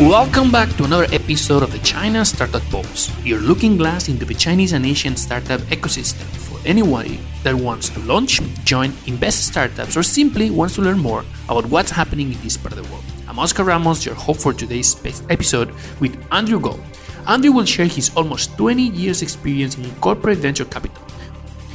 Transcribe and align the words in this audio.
Welcome 0.00 0.50
back 0.50 0.74
to 0.78 0.84
another 0.84 1.04
episode 1.12 1.62
of 1.62 1.72
the 1.72 1.78
China 1.80 2.24
Startup 2.24 2.62
Pulse, 2.70 3.12
your 3.22 3.38
looking 3.38 3.76
glass 3.76 4.08
into 4.08 4.24
the 4.24 4.32
Chinese 4.32 4.72
and 4.72 4.86
Asian 4.86 5.14
startup 5.14 5.60
ecosystem 5.68 6.24
for 6.24 6.58
anybody 6.66 7.20
that 7.42 7.54
wants 7.54 7.90
to 7.90 8.00
launch, 8.00 8.40
join, 8.64 8.94
invest 9.06 9.46
startups, 9.46 9.98
or 9.98 10.02
simply 10.02 10.48
wants 10.50 10.76
to 10.76 10.80
learn 10.80 10.98
more 10.98 11.22
about 11.50 11.66
what's 11.66 11.90
happening 11.90 12.32
in 12.32 12.40
this 12.40 12.56
part 12.56 12.72
of 12.72 12.82
the 12.82 12.90
world. 12.90 13.04
I'm 13.28 13.38
Oscar 13.38 13.62
Ramos, 13.62 14.06
your 14.06 14.14
host 14.14 14.40
for 14.40 14.54
today's 14.54 14.96
episode 15.28 15.70
with 16.00 16.18
Andrew 16.32 16.58
Gold. 16.58 16.80
Andrew 17.28 17.52
will 17.52 17.66
share 17.66 17.84
his 17.84 18.10
almost 18.16 18.56
20 18.56 18.82
years 18.82 19.20
experience 19.20 19.76
in 19.76 19.94
corporate 19.96 20.38
venture 20.38 20.64
capital. 20.64 21.04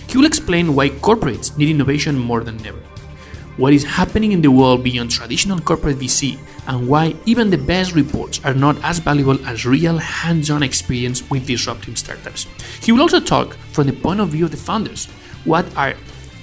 He 0.09 0.17
will 0.17 0.25
explain 0.25 0.73
why 0.73 0.89
corporates 0.89 1.55
need 1.59 1.69
innovation 1.69 2.17
more 2.17 2.43
than 2.43 2.65
ever 2.65 2.81
what 3.57 3.73
is 3.73 3.83
happening 3.83 4.31
in 4.31 4.41
the 4.41 4.51
world 4.51 4.83
beyond 4.83 5.11
traditional 5.11 5.59
corporate 5.59 5.97
VC, 5.97 6.37
and 6.67 6.87
why 6.87 7.15
even 7.25 7.49
the 7.49 7.57
best 7.57 7.93
reports 7.95 8.43
are 8.43 8.53
not 8.53 8.75
as 8.83 8.99
valuable 8.99 9.43
as 9.45 9.65
real 9.65 9.97
hands 9.97 10.49
on 10.49 10.63
experience 10.63 11.27
with 11.29 11.47
disruptive 11.47 11.97
startups. 11.97 12.47
He 12.81 12.91
will 12.91 13.01
also 13.01 13.19
talk 13.19 13.53
from 13.71 13.87
the 13.87 13.93
point 13.93 14.19
of 14.19 14.29
view 14.29 14.45
of 14.45 14.51
the 14.51 14.57
founders. 14.57 15.05
What 15.45 15.65
are 15.77 15.93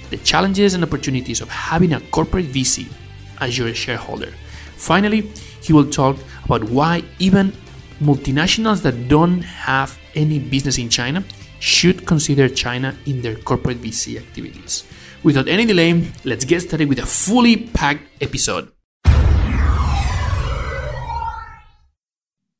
the 0.09 0.17
challenges 0.17 0.73
and 0.73 0.83
opportunities 0.83 1.41
of 1.41 1.49
having 1.49 1.93
a 1.93 2.01
corporate 2.11 2.45
VC 2.45 2.91
as 3.39 3.57
your 3.57 3.73
shareholder? 3.73 4.33
Finally, 4.75 5.21
he 5.61 5.73
will 5.73 5.89
talk 5.89 6.17
about 6.45 6.63
why 6.65 7.03
even 7.19 7.53
multinationals 8.01 8.81
that 8.81 9.07
don't 9.07 9.41
have 9.41 9.97
any 10.15 10.39
business 10.39 10.77
in 10.77 10.89
China 10.89 11.23
should 11.59 12.05
consider 12.05 12.49
China 12.49 12.95
in 13.05 13.21
their 13.21 13.35
corporate 13.35 13.81
VC 13.81 14.17
activities. 14.17 14.83
Without 15.23 15.47
any 15.47 15.65
delay, 15.65 16.03
let's 16.25 16.43
get 16.43 16.63
started 16.63 16.89
with 16.89 16.99
a 16.99 17.05
fully 17.05 17.55
packed 17.55 18.03
episode. 18.19 18.69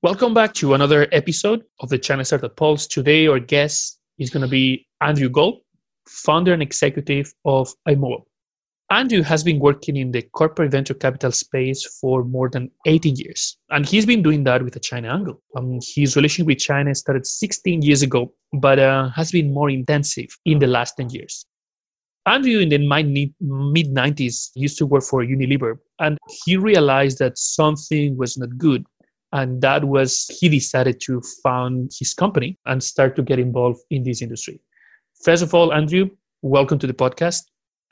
Welcome 0.01 0.33
back 0.33 0.53
to 0.55 0.73
another 0.73 1.09
episode 1.11 1.63
of 1.81 1.89
the 1.89 1.97
China 1.97 2.23
Startup 2.23 2.55
Pulse. 2.55 2.87
Today, 2.87 3.27
our 3.27 3.39
guest 3.39 3.99
is 4.17 4.29
going 4.29 4.43
to 4.43 4.47
be 4.47 4.87
Andrew 5.01 5.27
Gold, 5.27 5.59
founder 6.07 6.53
and 6.53 6.61
executive 6.61 7.33
of 7.43 7.69
iMobile. 7.85 8.23
Andrew 8.89 9.23
has 9.23 9.43
been 9.43 9.59
working 9.59 9.97
in 9.97 10.11
the 10.11 10.21
corporate 10.21 10.71
venture 10.71 10.93
capital 10.93 11.33
space 11.33 11.85
for 11.99 12.23
more 12.23 12.49
than 12.49 12.71
18 12.85 13.17
years, 13.17 13.57
and 13.71 13.85
he's 13.85 14.05
been 14.05 14.23
doing 14.23 14.45
that 14.45 14.63
with 14.63 14.77
a 14.77 14.79
China 14.79 15.13
angle. 15.13 15.41
Um, 15.57 15.79
his 15.95 16.15
relationship 16.15 16.47
with 16.47 16.59
China 16.59 16.95
started 16.95 17.25
16 17.25 17.81
years 17.81 18.03
ago, 18.03 18.31
but 18.53 18.79
uh, 18.79 19.09
has 19.09 19.33
been 19.33 19.53
more 19.53 19.69
intensive 19.69 20.29
in 20.45 20.59
the 20.59 20.67
last 20.67 20.95
10 20.95 21.09
years. 21.09 21.45
Andrew, 22.25 22.59
in 22.59 22.69
the 22.69 22.77
mid 22.77 23.93
90s, 23.93 24.51
used 24.55 24.77
to 24.77 24.85
work 24.85 25.03
for 25.03 25.23
Unilever, 25.23 25.77
and 25.99 26.17
he 26.45 26.55
realized 26.55 27.19
that 27.19 27.37
something 27.37 28.15
was 28.15 28.37
not 28.37 28.57
good. 28.57 28.85
And 29.33 29.61
that 29.61 29.85
was, 29.85 30.27
he 30.39 30.47
decided 30.47 31.01
to 31.01 31.21
found 31.43 31.91
his 31.97 32.13
company 32.13 32.57
and 32.65 32.81
start 32.81 33.15
to 33.17 33.23
get 33.23 33.39
involved 33.39 33.81
in 33.89 34.03
this 34.03 34.21
industry. 34.21 34.61
First 35.23 35.43
of 35.43 35.53
all, 35.53 35.73
Andrew, 35.73 36.11
welcome 36.43 36.79
to 36.79 36.87
the 36.87 36.93
podcast. 36.93 37.41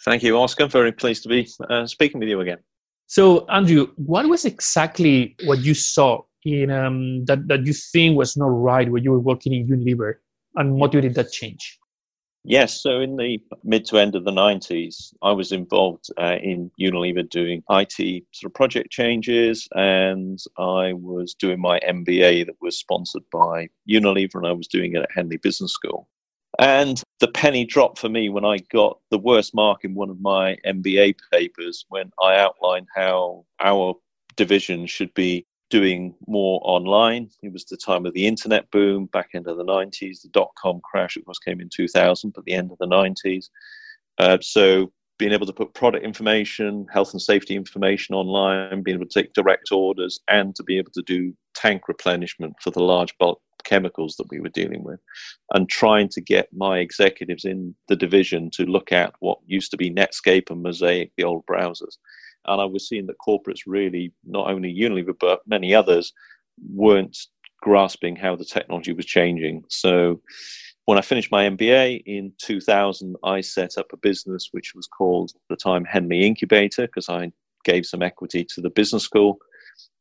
Thank 0.06 0.24
you, 0.24 0.38
Oscar. 0.38 0.68
Very 0.68 0.92
pleased 0.92 1.24
to 1.24 1.30
be 1.30 1.50
uh, 1.70 1.86
speaking 1.88 2.20
with 2.20 2.30
you 2.30 2.40
again. 2.42 2.60
So, 3.08 3.46
Andrew, 3.48 3.88
what 3.96 4.28
was 4.28 4.46
exactly 4.46 5.36
what 5.44 5.60
you 5.60 5.74
saw 5.74 6.22
in 6.46 6.72
um, 6.72 7.26
that, 7.26 7.48
that 7.50 7.66
you 7.66 7.74
think 7.74 8.18
was 8.18 8.38
not 8.38 8.48
right 8.48 8.90
when 8.90 9.04
you 9.04 9.12
were 9.12 9.20
working 9.20 9.54
in 9.54 9.68
Unilever 9.68 10.16
and 10.56 10.78
motivated 10.78 11.16
that 11.16 11.32
change? 11.32 11.80
Yes, 12.44 12.82
so 12.82 13.02
in 13.02 13.18
the 13.18 13.40
mid 13.64 13.86
to 13.86 14.00
end 14.00 14.16
of 14.16 14.26
the 14.26 14.32
90s, 14.32 15.14
I 15.22 15.32
was 15.32 15.52
involved 15.52 16.08
uh, 16.20 16.38
in 16.42 16.72
Unilever 16.80 17.30
doing 17.30 17.64
IT 17.70 18.26
sort 18.32 18.50
of 18.50 18.54
project 18.56 18.90
changes, 18.90 19.68
and 19.76 20.40
I 20.58 20.94
was 20.94 21.36
doing 21.36 21.62
my 21.62 21.80
MBA 21.88 22.48
that 22.48 22.56
was 22.60 22.80
sponsored 22.80 23.24
by 23.32 23.70
Unilever, 23.88 24.36
and 24.36 24.48
I 24.48 24.54
was 24.54 24.68
doing 24.68 24.96
it 24.96 25.04
at 25.04 25.12
Henley 25.14 25.38
Business 25.38 25.72
School. 25.72 26.08
And 26.58 27.02
the 27.20 27.28
penny 27.28 27.64
dropped 27.64 28.00
for 28.00 28.10
me 28.10 28.30
when 28.30 28.44
I 28.44 28.58
got 28.72 29.00
the 29.12 29.20
worst 29.20 29.54
mark 29.54 29.84
in 29.84 29.94
one 29.94 30.10
of 30.10 30.20
my 30.20 30.58
MBA 30.66 31.16
papers 31.32 31.86
when 31.90 32.12
I 32.22 32.38
outlined 32.38 32.88
how 32.96 33.46
our 33.60 33.96
division 34.36 34.88
should 34.88 35.14
be 35.14 35.46
doing 35.72 36.14
more 36.28 36.62
online. 36.64 37.30
It 37.42 37.52
was 37.52 37.66
the 37.66 37.78
time 37.78 38.06
of 38.06 38.14
the 38.14 38.28
internet 38.28 38.70
boom 38.70 39.08
back 39.08 39.30
into 39.34 39.56
the 39.56 39.64
90s. 39.64 40.22
The 40.22 40.30
dot 40.30 40.52
com 40.62 40.82
crash, 40.84 41.18
of 41.18 41.26
course, 41.26 41.40
came 41.40 41.60
in 41.60 41.70
2000, 41.70 42.32
but 42.32 42.46
the 42.46 42.54
end 42.54 42.72
of 42.72 42.78
the 42.78 42.88
90s. 42.88 43.50
Uh, 44.20 44.38
so 44.42 44.92
being 45.18 45.32
able 45.32 45.46
to 45.46 45.54
put 45.54 45.74
product 45.74 46.04
information, 46.06 46.86
health 46.92 47.14
and 47.14 47.22
safety 47.22 47.56
information 47.56 48.14
online, 48.14 48.84
being 48.84 48.98
able 48.98 49.08
to 49.08 49.20
take 49.20 49.34
direct 49.34 49.72
orders, 49.72 50.20
and 50.28 50.56
to 50.56 50.64
be 50.64 50.78
able 50.78 50.92
to 50.92 51.02
do 51.04 51.34
tank 51.56 51.88
replenishment 51.88 52.54
for 52.62 52.72
the 52.72 52.84
large 52.84 53.18
bulk 53.18 53.42
chemicals 53.64 54.16
that 54.16 54.28
we 54.30 54.40
were 54.40 54.50
dealing 54.50 54.84
with, 54.84 55.00
and 55.54 55.70
trying 55.70 56.10
to 56.10 56.22
get 56.22 56.50
my 56.52 56.80
executives 56.80 57.46
in 57.46 57.74
the 57.88 57.96
division 57.96 58.50
to 58.52 58.66
look 58.66 58.92
at 58.92 59.14
what 59.20 59.38
used 59.46 59.72
to 59.72 59.78
be 59.78 59.92
Netscape 59.92 60.50
and 60.50 60.64
Mosaic, 60.64 61.12
the 61.16 61.24
old 61.24 61.46
browsers, 61.46 61.98
and 62.46 62.62
I 62.62 62.66
was 62.66 62.88
seeing 62.88 63.08
that 63.08 63.18
corporates 63.26 63.62
really, 63.66 64.12
not 64.26 64.50
only 64.50 64.74
Unilever, 64.74 65.18
but 65.20 65.42
many 65.48 65.74
others, 65.74 66.14
weren't 66.74 67.18
grasping 67.62 68.16
how 68.16 68.36
the 68.36 68.46
technology 68.46 68.94
was 68.94 69.06
changing. 69.06 69.64
So 69.70 70.22
when 70.86 70.98
I 70.98 71.02
finished 71.02 71.32
my 71.32 71.48
MBA 71.48 72.04
in 72.06 72.34
2000, 72.40 73.16
I 73.24 73.42
set 73.42 73.78
up 73.78 73.94
a 73.94 73.98
business 73.98 74.50
which 74.52 74.74
was 74.76 74.88
called 74.88 75.32
the 75.50 75.56
time 75.56 75.86
Henley 75.86 76.26
Incubator 76.26 76.88
because 76.88 77.08
I 77.08 77.32
gave 77.64 77.86
some 77.86 78.02
equity 78.02 78.44
to 78.56 78.62
the 78.62 78.72
business 78.72 79.04
school 79.04 79.38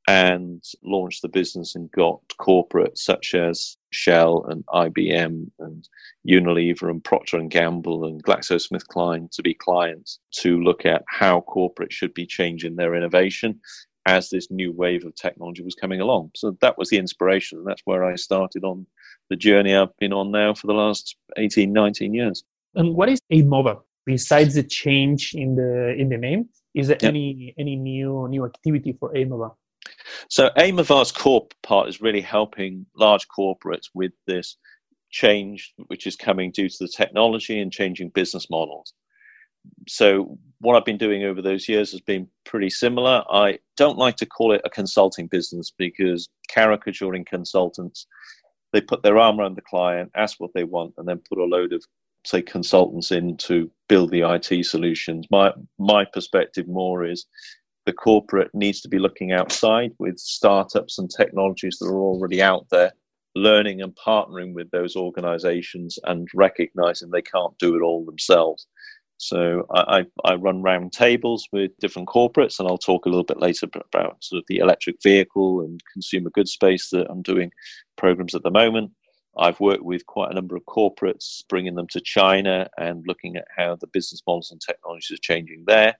and 0.08 0.64
launched 0.82 1.22
the 1.22 1.28
business 1.28 1.74
and 1.74 1.90
got 1.92 2.20
corporates 2.40 2.98
such 2.98 3.34
as 3.34 3.76
Shell 3.90 4.46
and 4.48 4.64
IBM 4.66 5.50
and 5.58 5.88
Unilever 6.28 6.90
and 6.90 7.02
Procter 7.02 7.36
and 7.36 7.50
Gamble 7.50 8.04
and 8.04 8.22
GlaxoSmithKline 8.24 9.30
to 9.32 9.42
be 9.42 9.54
clients 9.54 10.18
to 10.38 10.60
look 10.60 10.86
at 10.86 11.04
how 11.06 11.44
corporates 11.48 11.92
should 11.92 12.14
be 12.14 12.26
changing 12.26 12.76
their 12.76 12.94
innovation 12.94 13.60
as 14.06 14.30
this 14.30 14.50
new 14.50 14.72
wave 14.72 15.04
of 15.04 15.14
technology 15.14 15.62
was 15.62 15.74
coming 15.74 16.00
along. 16.00 16.30
So 16.34 16.56
that 16.60 16.78
was 16.78 16.88
the 16.88 16.96
inspiration, 16.96 17.58
and 17.58 17.66
that's 17.66 17.82
where 17.84 18.04
I 18.04 18.16
started 18.16 18.64
on 18.64 18.86
the 19.28 19.36
journey 19.36 19.74
I've 19.74 19.96
been 19.98 20.12
on 20.12 20.30
now 20.30 20.54
for 20.54 20.66
the 20.66 20.72
last 20.72 21.16
18, 21.36 21.72
19 21.72 22.14
years. 22.14 22.42
And 22.74 22.94
what 22.94 23.08
is 23.08 23.20
iMobile? 23.32 23.82
Besides 24.06 24.54
the 24.54 24.62
change 24.62 25.34
in 25.34 25.54
the 25.56 25.94
in 25.96 26.08
the 26.08 26.16
name, 26.16 26.48
is 26.74 26.88
there 26.88 26.96
yep. 27.00 27.10
any 27.10 27.54
any 27.58 27.76
new 27.76 28.26
new 28.28 28.44
activity 28.44 28.96
for 28.98 29.12
iMobile? 29.12 29.54
So 30.28 30.50
iMobile's 30.56 31.12
core 31.12 31.46
part 31.62 31.88
is 31.88 32.00
really 32.00 32.20
helping 32.20 32.86
large 32.96 33.26
corporates 33.28 33.88
with 33.94 34.12
this 34.26 34.56
change 35.10 35.74
which 35.88 36.06
is 36.06 36.16
coming 36.16 36.52
due 36.52 36.68
to 36.68 36.76
the 36.80 36.88
technology 36.88 37.60
and 37.60 37.72
changing 37.72 38.10
business 38.10 38.48
models. 38.48 38.92
So 39.88 40.38
what 40.60 40.76
I've 40.76 40.84
been 40.84 40.98
doing 40.98 41.24
over 41.24 41.42
those 41.42 41.68
years 41.68 41.90
has 41.92 42.00
been 42.00 42.28
pretty 42.44 42.70
similar. 42.70 43.24
I 43.30 43.58
don't 43.76 43.98
like 43.98 44.16
to 44.16 44.26
call 44.26 44.52
it 44.52 44.62
a 44.64 44.70
consulting 44.70 45.26
business 45.26 45.72
because 45.76 46.28
caricaturing 46.48 47.24
consultants, 47.24 48.06
they 48.72 48.80
put 48.80 49.02
their 49.02 49.18
arm 49.18 49.40
around 49.40 49.56
the 49.56 49.62
client, 49.62 50.10
ask 50.14 50.38
what 50.38 50.52
they 50.54 50.64
want, 50.64 50.94
and 50.96 51.06
then 51.06 51.20
put 51.28 51.38
a 51.38 51.44
load 51.44 51.72
of 51.72 51.84
say 52.24 52.42
consultants 52.42 53.10
in 53.12 53.36
to 53.38 53.70
build 53.88 54.10
the 54.10 54.20
IT 54.20 54.64
solutions. 54.64 55.26
My 55.30 55.52
my 55.78 56.04
perspective 56.04 56.68
more 56.68 57.04
is 57.04 57.26
the 57.86 57.92
corporate 57.92 58.50
needs 58.54 58.80
to 58.82 58.88
be 58.88 58.98
looking 58.98 59.32
outside 59.32 59.92
with 59.98 60.18
startups 60.18 60.98
and 60.98 61.10
technologies 61.10 61.78
that 61.78 61.86
are 61.86 61.98
already 61.98 62.42
out 62.42 62.66
there, 62.70 62.92
learning 63.34 63.80
and 63.80 63.96
partnering 63.96 64.52
with 64.52 64.70
those 64.70 64.96
organizations 64.96 65.98
and 66.04 66.28
recognizing 66.34 67.10
they 67.10 67.22
can't 67.22 67.56
do 67.58 67.76
it 67.76 67.82
all 67.82 68.04
themselves. 68.04 68.66
So 69.16 69.66
I, 69.74 70.06
I, 70.24 70.34
run 70.36 70.62
round 70.62 70.92
tables 70.92 71.46
with 71.52 71.76
different 71.78 72.08
corporates, 72.08 72.58
and 72.58 72.66
I'll 72.66 72.78
talk 72.78 73.04
a 73.04 73.10
little 73.10 73.24
bit 73.24 73.38
later 73.38 73.66
about 73.74 74.24
sort 74.24 74.38
of 74.38 74.44
the 74.48 74.58
electric 74.58 74.96
vehicle 75.02 75.60
and 75.60 75.78
consumer 75.92 76.30
goods 76.30 76.52
space 76.52 76.88
that 76.90 77.06
I'm 77.10 77.20
doing 77.20 77.50
programs 77.96 78.34
at 78.34 78.42
the 78.42 78.50
moment. 78.50 78.92
I've 79.36 79.60
worked 79.60 79.82
with 79.82 80.06
quite 80.06 80.30
a 80.30 80.34
number 80.34 80.56
of 80.56 80.64
corporates, 80.64 81.42
bringing 81.50 81.74
them 81.74 81.86
to 81.88 82.00
China 82.00 82.68
and 82.78 83.04
looking 83.06 83.36
at 83.36 83.46
how 83.54 83.76
the 83.76 83.86
business 83.88 84.22
models 84.26 84.50
and 84.50 84.60
technologies 84.60 85.18
are 85.18 85.20
changing 85.20 85.64
there 85.66 85.96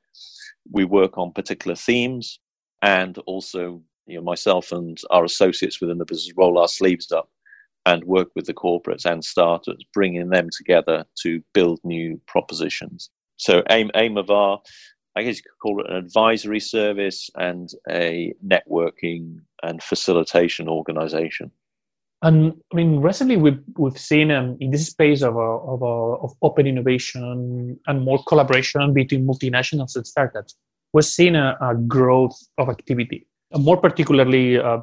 we 0.70 0.84
work 0.84 1.18
on 1.18 1.32
particular 1.32 1.74
themes 1.74 2.40
and 2.82 3.18
also 3.18 3.82
you 4.06 4.16
know 4.16 4.22
myself 4.22 4.72
and 4.72 4.98
our 5.10 5.24
associates 5.24 5.80
within 5.80 5.98
the 5.98 6.04
business 6.04 6.36
roll 6.36 6.58
our 6.58 6.68
sleeves 6.68 7.12
up 7.12 7.28
and 7.86 8.04
work 8.04 8.28
with 8.36 8.46
the 8.46 8.54
corporates 8.54 9.06
and 9.06 9.24
startups 9.24 9.84
bringing 9.94 10.28
them 10.28 10.48
together 10.56 11.04
to 11.22 11.42
build 11.54 11.80
new 11.82 12.20
propositions. 12.26 13.10
So 13.36 13.62
aim 13.70 13.90
aim 13.94 14.18
of 14.18 14.30
our 14.30 14.60
i 15.16 15.22
guess 15.22 15.36
you 15.36 15.42
could 15.42 15.58
call 15.62 15.80
it 15.80 15.90
an 15.90 15.96
advisory 15.96 16.60
service 16.60 17.30
and 17.36 17.70
a 17.90 18.32
networking 18.46 19.38
and 19.62 19.82
facilitation 19.82 20.68
organization 20.68 21.50
and 22.22 22.54
I 22.72 22.76
mean, 22.76 23.00
recently 23.00 23.36
we've 23.36 23.62
we've 23.76 23.98
seen 23.98 24.30
um, 24.30 24.56
in 24.60 24.70
this 24.70 24.86
space 24.86 25.22
of 25.22 25.36
a, 25.36 25.38
of 25.38 25.82
a, 25.82 26.24
of 26.24 26.32
open 26.42 26.66
innovation 26.66 27.78
and 27.86 28.04
more 28.04 28.22
collaboration 28.24 28.92
between 28.92 29.26
multinationals 29.26 29.96
and 29.96 30.06
startups, 30.06 30.54
we're 30.92 31.02
seeing 31.02 31.36
a, 31.36 31.56
a 31.60 31.74
growth 31.74 32.38
of 32.58 32.68
activity. 32.68 33.26
more 33.58 33.76
particularly 33.76 34.58
uh, 34.58 34.78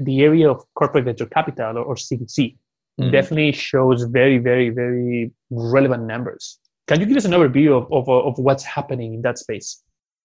the 0.00 0.22
area 0.22 0.50
of 0.50 0.62
corporate 0.74 1.04
venture 1.04 1.26
capital 1.26 1.78
or, 1.78 1.84
or 1.84 1.94
CVC, 1.94 2.56
mm. 3.00 3.12
definitely 3.12 3.52
shows 3.52 4.02
very, 4.04 4.38
very, 4.38 4.70
very 4.70 5.30
relevant 5.50 6.04
numbers. 6.04 6.58
Can 6.88 7.00
you 7.00 7.06
give 7.06 7.16
us 7.16 7.24
an 7.24 7.32
overview 7.32 7.76
of, 7.76 7.90
of, 7.92 8.08
of 8.08 8.38
what's 8.38 8.64
happening 8.64 9.14
in 9.14 9.22
that 9.22 9.38
space? 9.38 9.82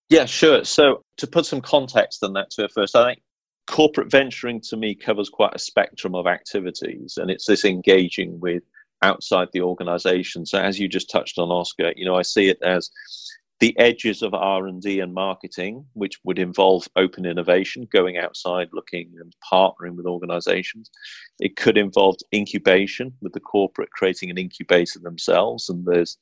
Yeah, 0.10 0.26
sure. 0.26 0.64
So 0.64 1.04
to 1.18 1.28
put 1.28 1.46
some 1.46 1.62
context 1.62 2.24
on 2.24 2.34
that 2.34 2.50
to 2.52 2.64
it 2.64 2.72
first, 2.72 2.96
I 2.96 3.06
think 3.06 3.22
corporate 3.68 4.10
venturing 4.10 4.62
to 4.62 4.78
me 4.78 4.96
covers 4.96 5.30
quite 5.30 5.54
a 5.54 5.60
spectrum 5.60 6.16
of 6.16 6.28
activities, 6.28 7.18
and 7.18 7.30
it's 7.30 7.46
this 7.46 7.66
engaging 7.66 8.40
with 8.40 8.64
outside 9.04 9.50
the 9.54 9.62
organization. 9.62 10.46
So 10.46 10.60
as 10.60 10.80
you 10.80 10.88
just 10.88 11.10
touched 11.10 11.38
on, 11.38 11.50
Oscar, 11.50 11.94
you 11.96 12.06
know, 12.06 12.16
I 12.16 12.24
see 12.24 12.50
it 12.50 12.58
as 12.64 12.90
the 13.60 13.78
edges 13.80 14.22
of 14.22 14.34
r&d 14.34 15.00
and 15.00 15.14
marketing 15.14 15.84
which 15.94 16.20
would 16.24 16.38
involve 16.38 16.88
open 16.96 17.26
innovation 17.26 17.88
going 17.92 18.18
outside 18.18 18.70
looking 18.72 19.12
and 19.20 19.36
partnering 19.52 19.96
with 19.96 20.06
organizations 20.06 20.92
it 21.40 21.56
could 21.56 21.78
involve 21.78 22.16
incubation 22.34 23.12
with 23.22 23.34
the 23.34 23.40
corporate 23.40 23.90
creating 23.92 24.30
an 24.30 24.38
incubator 24.38 25.00
themselves 25.00 25.70
and 25.70 25.86
there's 25.86 26.18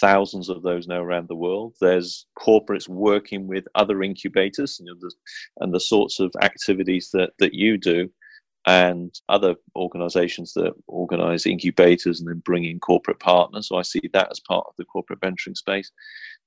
thousands 0.00 0.48
of 0.48 0.62
those 0.62 0.86
now 0.86 1.00
around 1.00 1.28
the 1.28 1.34
world 1.36 1.74
there's 1.80 2.26
corporates 2.38 2.88
working 2.88 3.46
with 3.46 3.64
other 3.74 4.02
incubators 4.02 4.80
you 4.80 4.86
know, 4.86 4.98
the, 5.00 5.12
and 5.60 5.72
the 5.72 5.80
sorts 5.80 6.20
of 6.20 6.32
activities 6.42 7.10
that, 7.12 7.30
that 7.38 7.54
you 7.54 7.76
do 7.76 8.08
and 8.66 9.20
other 9.28 9.54
organizations 9.76 10.52
that 10.54 10.72
organize 10.86 11.46
incubators 11.46 12.20
and 12.20 12.28
then 12.28 12.38
bring 12.44 12.64
in 12.64 12.80
corporate 12.80 13.20
partners. 13.20 13.68
So 13.68 13.76
I 13.76 13.82
see 13.82 14.00
that 14.12 14.28
as 14.30 14.40
part 14.40 14.64
of 14.66 14.74
the 14.78 14.86
corporate 14.86 15.20
venturing 15.20 15.54
space. 15.54 15.90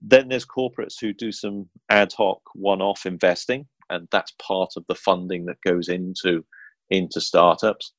Then 0.02 0.28
there's 0.28 0.46
corporates 0.46 0.96
who 1.00 1.14
do 1.14 1.32
some 1.32 1.70
ad 1.90 2.14
hoc 2.14 2.40
one 2.56 2.82
off 2.82 3.06
investing, 3.06 3.68
and 3.90 4.08
that's 4.12 4.34
part 4.42 4.72
of 4.78 4.86
the 4.88 4.96
funding 4.96 5.46
that 5.46 5.62
goes 5.62 5.90
into, 5.90 6.44
into 6.90 7.22
startups. 7.22 7.94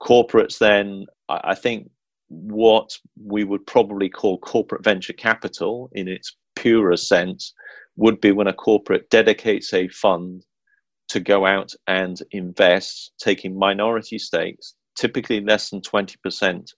Corporates, 0.00 0.58
then, 0.58 1.04
I 1.28 1.54
think 1.54 1.90
what 2.30 2.96
we 3.22 3.44
would 3.44 3.66
probably 3.66 4.08
call 4.08 4.38
corporate 4.38 4.84
venture 4.84 5.12
capital 5.12 5.90
in 5.92 6.08
its 6.08 6.36
purer 6.56 6.96
sense 6.96 7.52
would 7.96 8.20
be 8.20 8.32
when 8.32 8.46
a 8.46 8.52
corporate 8.52 9.10
dedicates 9.10 9.74
a 9.74 9.88
fund 9.88 10.44
to 11.08 11.20
go 11.20 11.44
out 11.44 11.72
and 11.88 12.22
invest, 12.30 13.12
taking 13.20 13.58
minority 13.58 14.16
stakes, 14.16 14.74
typically 14.96 15.40
less 15.40 15.70
than 15.70 15.80
20% 15.80 16.68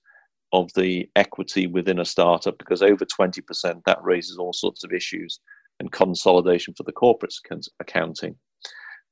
of 0.55 0.71
the 0.75 1.09
equity 1.17 1.67
within 1.67 2.01
a 2.01 2.05
startup, 2.05 2.57
because 2.59 2.83
over 2.83 3.05
20% 3.05 3.83
that 3.85 4.03
raises 4.03 4.39
all 4.39 4.55
sorts 4.55 4.85
of 4.85 4.93
issues 4.93 5.39
and 5.81 5.93
consolidation 5.93 6.73
for 6.75 6.83
the 6.85 6.93
corporate 6.93 7.35
accounting. 7.81 8.35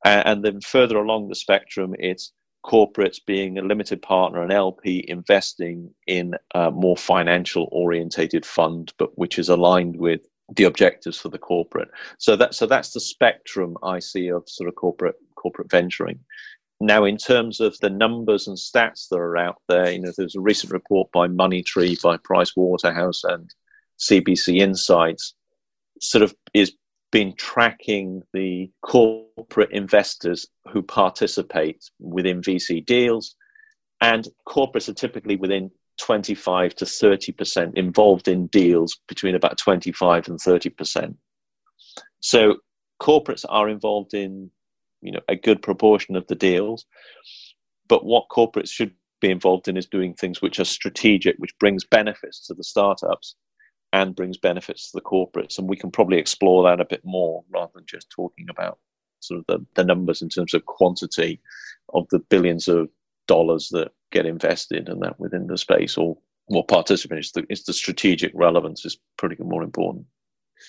And 0.04 0.42
then 0.42 0.60
further 0.62 0.96
along 0.96 1.28
the 1.28 1.34
spectrum, 1.34 1.94
it's 1.98 2.32
corporates 2.64 3.18
being 3.24 3.58
a 3.58 3.62
limited 3.62 4.02
partner, 4.02 4.42
an 4.42 4.52
LP 4.52 5.04
investing 5.08 5.94
in 6.06 6.34
a 6.54 6.70
more 6.70 6.96
financial 6.96 7.68
orientated 7.72 8.44
fund, 8.44 8.92
but 8.98 9.16
which 9.18 9.38
is 9.38 9.48
aligned 9.48 9.96
with 9.96 10.20
the 10.56 10.64
objectives 10.64 11.18
for 11.18 11.28
the 11.28 11.38
corporate. 11.38 11.90
So 12.18 12.36
that 12.36 12.54
so 12.54 12.66
that's 12.66 12.92
the 12.92 13.00
spectrum 13.00 13.76
I 13.82 13.98
see 13.98 14.28
of 14.28 14.48
sort 14.48 14.68
of 14.68 14.74
corporate 14.74 15.16
corporate 15.36 15.70
venturing. 15.70 16.20
Now, 16.80 17.04
in 17.04 17.18
terms 17.18 17.60
of 17.60 17.78
the 17.80 17.90
numbers 17.90 18.48
and 18.48 18.56
stats 18.56 19.08
that 19.10 19.18
are 19.18 19.36
out 19.36 19.60
there, 19.68 19.90
you 19.90 20.00
know, 20.00 20.12
there's 20.16 20.34
a 20.34 20.40
recent 20.40 20.72
report 20.72 21.12
by 21.12 21.28
Moneytree, 21.28 22.00
by 22.02 22.16
Price 22.16 22.56
Waterhouse, 22.56 23.22
and 23.24 23.52
CB 23.98 24.58
Insights, 24.58 25.34
sort 26.00 26.22
of 26.22 26.34
is 26.54 26.72
been 27.10 27.34
tracking 27.36 28.22
the 28.32 28.70
corporate 28.82 29.72
investors 29.72 30.46
who 30.72 30.82
participate 30.82 31.82
within 31.98 32.40
VC 32.40 32.84
deals, 32.84 33.34
and 34.00 34.28
corporates 34.46 34.88
are 34.88 34.94
typically 34.94 35.36
within 35.36 35.70
25 36.00 36.74
to 36.76 36.84
30% 36.84 37.76
involved 37.76 38.28
in 38.28 38.46
deals 38.46 38.98
between 39.08 39.34
about 39.34 39.58
25 39.58 40.28
and 40.28 40.38
30%. 40.38 41.14
So 42.20 42.56
corporates 43.00 43.44
are 43.48 43.68
involved 43.68 44.14
in 44.14 44.50
you 45.02 45.12
know 45.12 45.20
a 45.28 45.36
good 45.36 45.62
proportion 45.62 46.14
of 46.14 46.26
the 46.26 46.34
deals 46.34 46.84
but 47.88 48.04
what 48.04 48.28
corporates 48.30 48.70
should 48.70 48.92
be 49.20 49.30
involved 49.30 49.68
in 49.68 49.76
is 49.76 49.86
doing 49.86 50.14
things 50.14 50.40
which 50.40 50.60
are 50.60 50.64
strategic 50.64 51.36
which 51.38 51.58
brings 51.58 51.84
benefits 51.84 52.46
to 52.46 52.54
the 52.54 52.62
startups 52.62 53.36
and 53.92 54.14
brings 54.14 54.38
benefits 54.38 54.90
to 54.90 54.96
the 54.96 55.02
corporates 55.02 55.58
and 55.58 55.68
we 55.68 55.76
can 55.76 55.90
probably 55.90 56.18
explore 56.18 56.62
that 56.62 56.80
a 56.80 56.84
bit 56.84 57.00
more 57.04 57.42
rather 57.50 57.72
than 57.74 57.86
just 57.86 58.08
talking 58.10 58.46
about 58.48 58.78
sort 59.20 59.40
of 59.40 59.46
the, 59.46 59.66
the 59.74 59.84
numbers 59.84 60.22
in 60.22 60.28
terms 60.28 60.54
of 60.54 60.64
quantity 60.66 61.40
of 61.92 62.06
the 62.10 62.18
billions 62.18 62.68
of 62.68 62.88
dollars 63.26 63.68
that 63.70 63.92
get 64.12 64.26
invested 64.26 64.88
and 64.88 65.02
that 65.02 65.18
within 65.18 65.46
the 65.46 65.58
space 65.58 65.96
or 65.96 66.16
more 66.50 66.64
participants. 66.64 67.28
It's 67.28 67.32
the, 67.32 67.46
it's 67.48 67.64
the 67.64 67.72
strategic 67.72 68.32
relevance 68.34 68.84
is 68.84 68.98
pretty 69.16 69.36
more 69.42 69.62
important. 69.62 70.06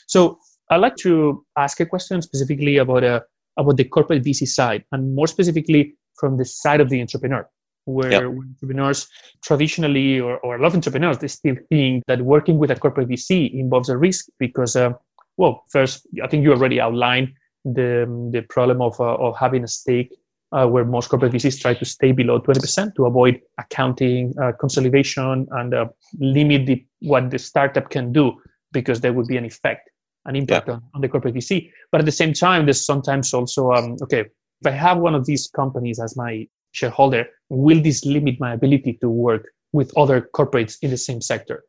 So 0.08 0.40
I'd 0.70 0.78
like 0.78 0.96
to 0.98 1.46
ask 1.58 1.80
a 1.80 1.86
question 1.86 2.22
specifically 2.22 2.78
about 2.78 3.04
uh, 3.04 3.22
about 3.58 3.78
the 3.78 3.84
corporate 3.84 4.24
VC 4.24 4.48
side, 4.48 4.86
and 4.92 5.14
more 5.14 5.28
specifically 5.28 5.96
from 6.18 6.38
the 6.38 6.46
side 6.46 6.80
of 6.80 6.90
the 6.90 7.02
entrepreneur, 7.02 7.48
where 7.86 8.12
yep. 8.12 8.24
entrepreneurs 8.24 9.08
traditionally, 9.44 10.20
or, 10.20 10.38
or 10.40 10.56
a 10.56 10.62
lot 10.62 10.68
of 10.68 10.76
entrepreneurs, 10.76 11.18
they 11.18 11.28
still 11.28 11.56
think 11.70 12.04
that 12.08 12.22
working 12.22 12.58
with 12.58 12.72
a 12.72 12.76
corporate 12.76 13.10
VC 13.10 13.54
involves 13.54 13.90
a 13.90 13.98
risk 13.98 14.26
because, 14.40 14.76
uh, 14.76 14.94
well, 15.38 15.64
first, 15.70 16.08
I 16.24 16.28
think 16.28 16.44
you 16.44 16.52
already 16.52 16.80
outlined 16.80 17.34
the 17.64 18.08
the 18.32 18.42
problem 18.42 18.82
of 18.82 19.00
uh, 19.00 19.16
of 19.16 19.38
having 19.38 19.64
a 19.64 19.68
stake 19.68 20.12
uh, 20.52 20.68
where 20.68 20.86
most 20.86 21.10
corporate 21.10 21.32
VCs 21.32 21.62
try 21.62 21.74
to 21.74 21.86
stay 21.86 22.12
below 22.12 22.40
20% 22.40 22.96
to 22.96 23.06
avoid 23.06 23.40
accounting 23.58 24.34
uh, 24.42 24.52
consolidation 24.60 25.48
and 25.52 25.74
uh, 25.74 25.86
limit 26.20 26.66
the, 26.66 26.86
what 27.02 27.30
the 27.30 27.40
startup 27.40 27.90
can 27.90 28.12
do 28.12 28.34
because 28.72 29.02
there 29.02 29.14
would 29.14 29.28
be 29.28 29.38
an 29.38 29.46
effect, 29.46 29.90
an 30.26 30.36
impact 30.36 30.70
on, 30.70 30.82
on 30.94 31.02
the 31.02 31.08
corporate 31.08 31.36
VC. 31.36 31.72
But 31.92 32.02
at 32.02 32.06
the 32.06 32.12
same 32.12 32.34
time, 32.34 32.66
there's 32.66 32.86
sometimes 32.86 33.34
also, 33.34 33.72
um, 33.72 33.96
okay, 34.04 34.22
if 34.22 34.68
I 34.68 34.72
have 34.72 34.98
one 34.98 35.16
of 35.16 35.26
these 35.26 35.48
companies 35.48 36.00
as 36.00 36.16
my 36.18 36.48
shareholder, 36.72 37.26
will 37.50 37.82
this 37.82 38.06
limit 38.06 38.40
my 38.40 38.54
ability 38.54 38.98
to 39.02 39.10
work 39.10 39.48
with 39.74 39.96
other 39.98 40.30
corporates 40.34 40.78
in 40.82 40.92
the 40.92 40.98
same 40.98 41.22
sector? 41.22 41.64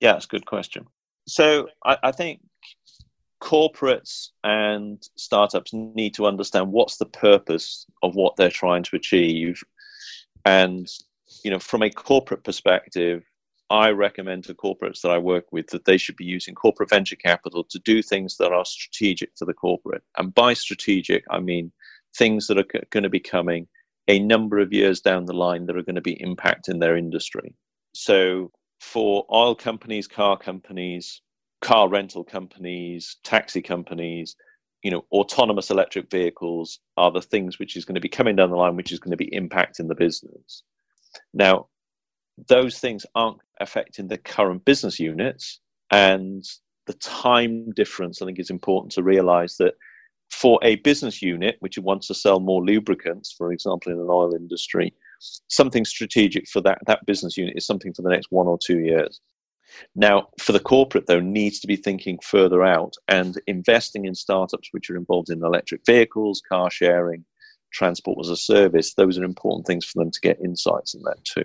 Yeah, 0.00 0.16
it's 0.16 0.26
a 0.26 0.28
good 0.28 0.46
question. 0.46 0.86
So 1.26 1.68
I, 1.84 1.98
I 2.04 2.12
think 2.12 2.40
corporates 3.40 4.30
and 4.44 5.02
startups 5.16 5.72
need 5.72 6.14
to 6.14 6.26
understand 6.26 6.72
what's 6.72 6.96
the 6.96 7.06
purpose 7.06 7.86
of 8.02 8.14
what 8.14 8.36
they're 8.36 8.50
trying 8.50 8.82
to 8.82 8.96
achieve 8.96 9.62
and 10.44 10.88
you 11.44 11.50
know 11.50 11.58
from 11.58 11.82
a 11.82 11.90
corporate 11.90 12.42
perspective 12.42 13.22
i 13.70 13.90
recommend 13.90 14.42
to 14.42 14.54
corporates 14.54 15.02
that 15.02 15.12
i 15.12 15.18
work 15.18 15.44
with 15.52 15.68
that 15.68 15.84
they 15.84 15.96
should 15.96 16.16
be 16.16 16.24
using 16.24 16.52
corporate 16.52 16.90
venture 16.90 17.14
capital 17.14 17.62
to 17.62 17.78
do 17.80 18.02
things 18.02 18.36
that 18.38 18.52
are 18.52 18.64
strategic 18.64 19.32
to 19.36 19.44
the 19.44 19.54
corporate 19.54 20.02
and 20.16 20.34
by 20.34 20.52
strategic 20.52 21.22
i 21.30 21.38
mean 21.38 21.70
things 22.16 22.48
that 22.48 22.58
are 22.58 22.66
c- 22.72 22.82
going 22.90 23.04
to 23.04 23.08
be 23.08 23.20
coming 23.20 23.68
a 24.08 24.18
number 24.18 24.58
of 24.58 24.72
years 24.72 25.00
down 25.00 25.26
the 25.26 25.32
line 25.32 25.66
that 25.66 25.76
are 25.76 25.82
going 25.82 25.94
to 25.94 26.00
be 26.00 26.16
impacting 26.16 26.80
their 26.80 26.96
industry 26.96 27.54
so 27.94 28.50
for 28.80 29.26
oil 29.30 29.54
companies 29.54 30.06
car 30.08 30.36
companies 30.36 31.22
car 31.60 31.88
rental 31.88 32.24
companies, 32.24 33.16
taxi 33.24 33.62
companies, 33.62 34.36
you 34.82 34.90
know, 34.90 35.04
autonomous 35.12 35.70
electric 35.70 36.10
vehicles 36.10 36.78
are 36.96 37.10
the 37.10 37.22
things 37.22 37.58
which 37.58 37.76
is 37.76 37.84
going 37.84 37.96
to 37.96 38.00
be 38.00 38.08
coming 38.08 38.36
down 38.36 38.50
the 38.50 38.56
line, 38.56 38.76
which 38.76 38.92
is 38.92 39.00
going 39.00 39.10
to 39.10 39.16
be 39.16 39.30
impacting 39.30 39.88
the 39.88 39.94
business. 39.94 40.62
Now, 41.34 41.68
those 42.46 42.78
things 42.78 43.04
aren't 43.14 43.38
affecting 43.60 44.06
the 44.06 44.18
current 44.18 44.64
business 44.64 45.00
units, 45.00 45.60
and 45.90 46.44
the 46.86 46.94
time 46.94 47.72
difference, 47.72 48.22
I 48.22 48.26
think, 48.26 48.38
is 48.38 48.50
important 48.50 48.92
to 48.92 49.02
realize 49.02 49.56
that 49.56 49.74
for 50.30 50.58
a 50.62 50.76
business 50.76 51.22
unit 51.22 51.56
which 51.60 51.78
wants 51.78 52.06
to 52.08 52.14
sell 52.14 52.40
more 52.40 52.64
lubricants, 52.64 53.32
for 53.32 53.52
example, 53.52 53.92
in 53.92 53.98
an 53.98 54.08
oil 54.10 54.34
industry, 54.34 54.92
something 55.48 55.84
strategic 55.84 56.48
for 56.48 56.60
that, 56.60 56.78
that 56.86 57.04
business 57.06 57.36
unit 57.36 57.56
is 57.56 57.66
something 57.66 57.92
for 57.92 58.02
the 58.02 58.10
next 58.10 58.30
one 58.30 58.46
or 58.46 58.58
two 58.58 58.80
years. 58.80 59.20
Now, 59.94 60.28
for 60.40 60.52
the 60.52 60.60
corporate, 60.60 61.06
though, 61.06 61.20
needs 61.20 61.60
to 61.60 61.66
be 61.66 61.76
thinking 61.76 62.18
further 62.22 62.64
out 62.64 62.94
and 63.08 63.40
investing 63.46 64.06
in 64.06 64.14
startups 64.14 64.68
which 64.72 64.88
are 64.90 64.96
involved 64.96 65.30
in 65.30 65.44
electric 65.44 65.82
vehicles, 65.84 66.40
car 66.48 66.70
sharing, 66.70 67.24
transport 67.72 68.18
as 68.20 68.30
a 68.30 68.36
service. 68.36 68.94
Those 68.94 69.18
are 69.18 69.24
important 69.24 69.66
things 69.66 69.84
for 69.84 70.02
them 70.02 70.10
to 70.10 70.20
get 70.20 70.40
insights 70.40 70.94
in 70.94 71.02
that 71.02 71.22
too. 71.24 71.44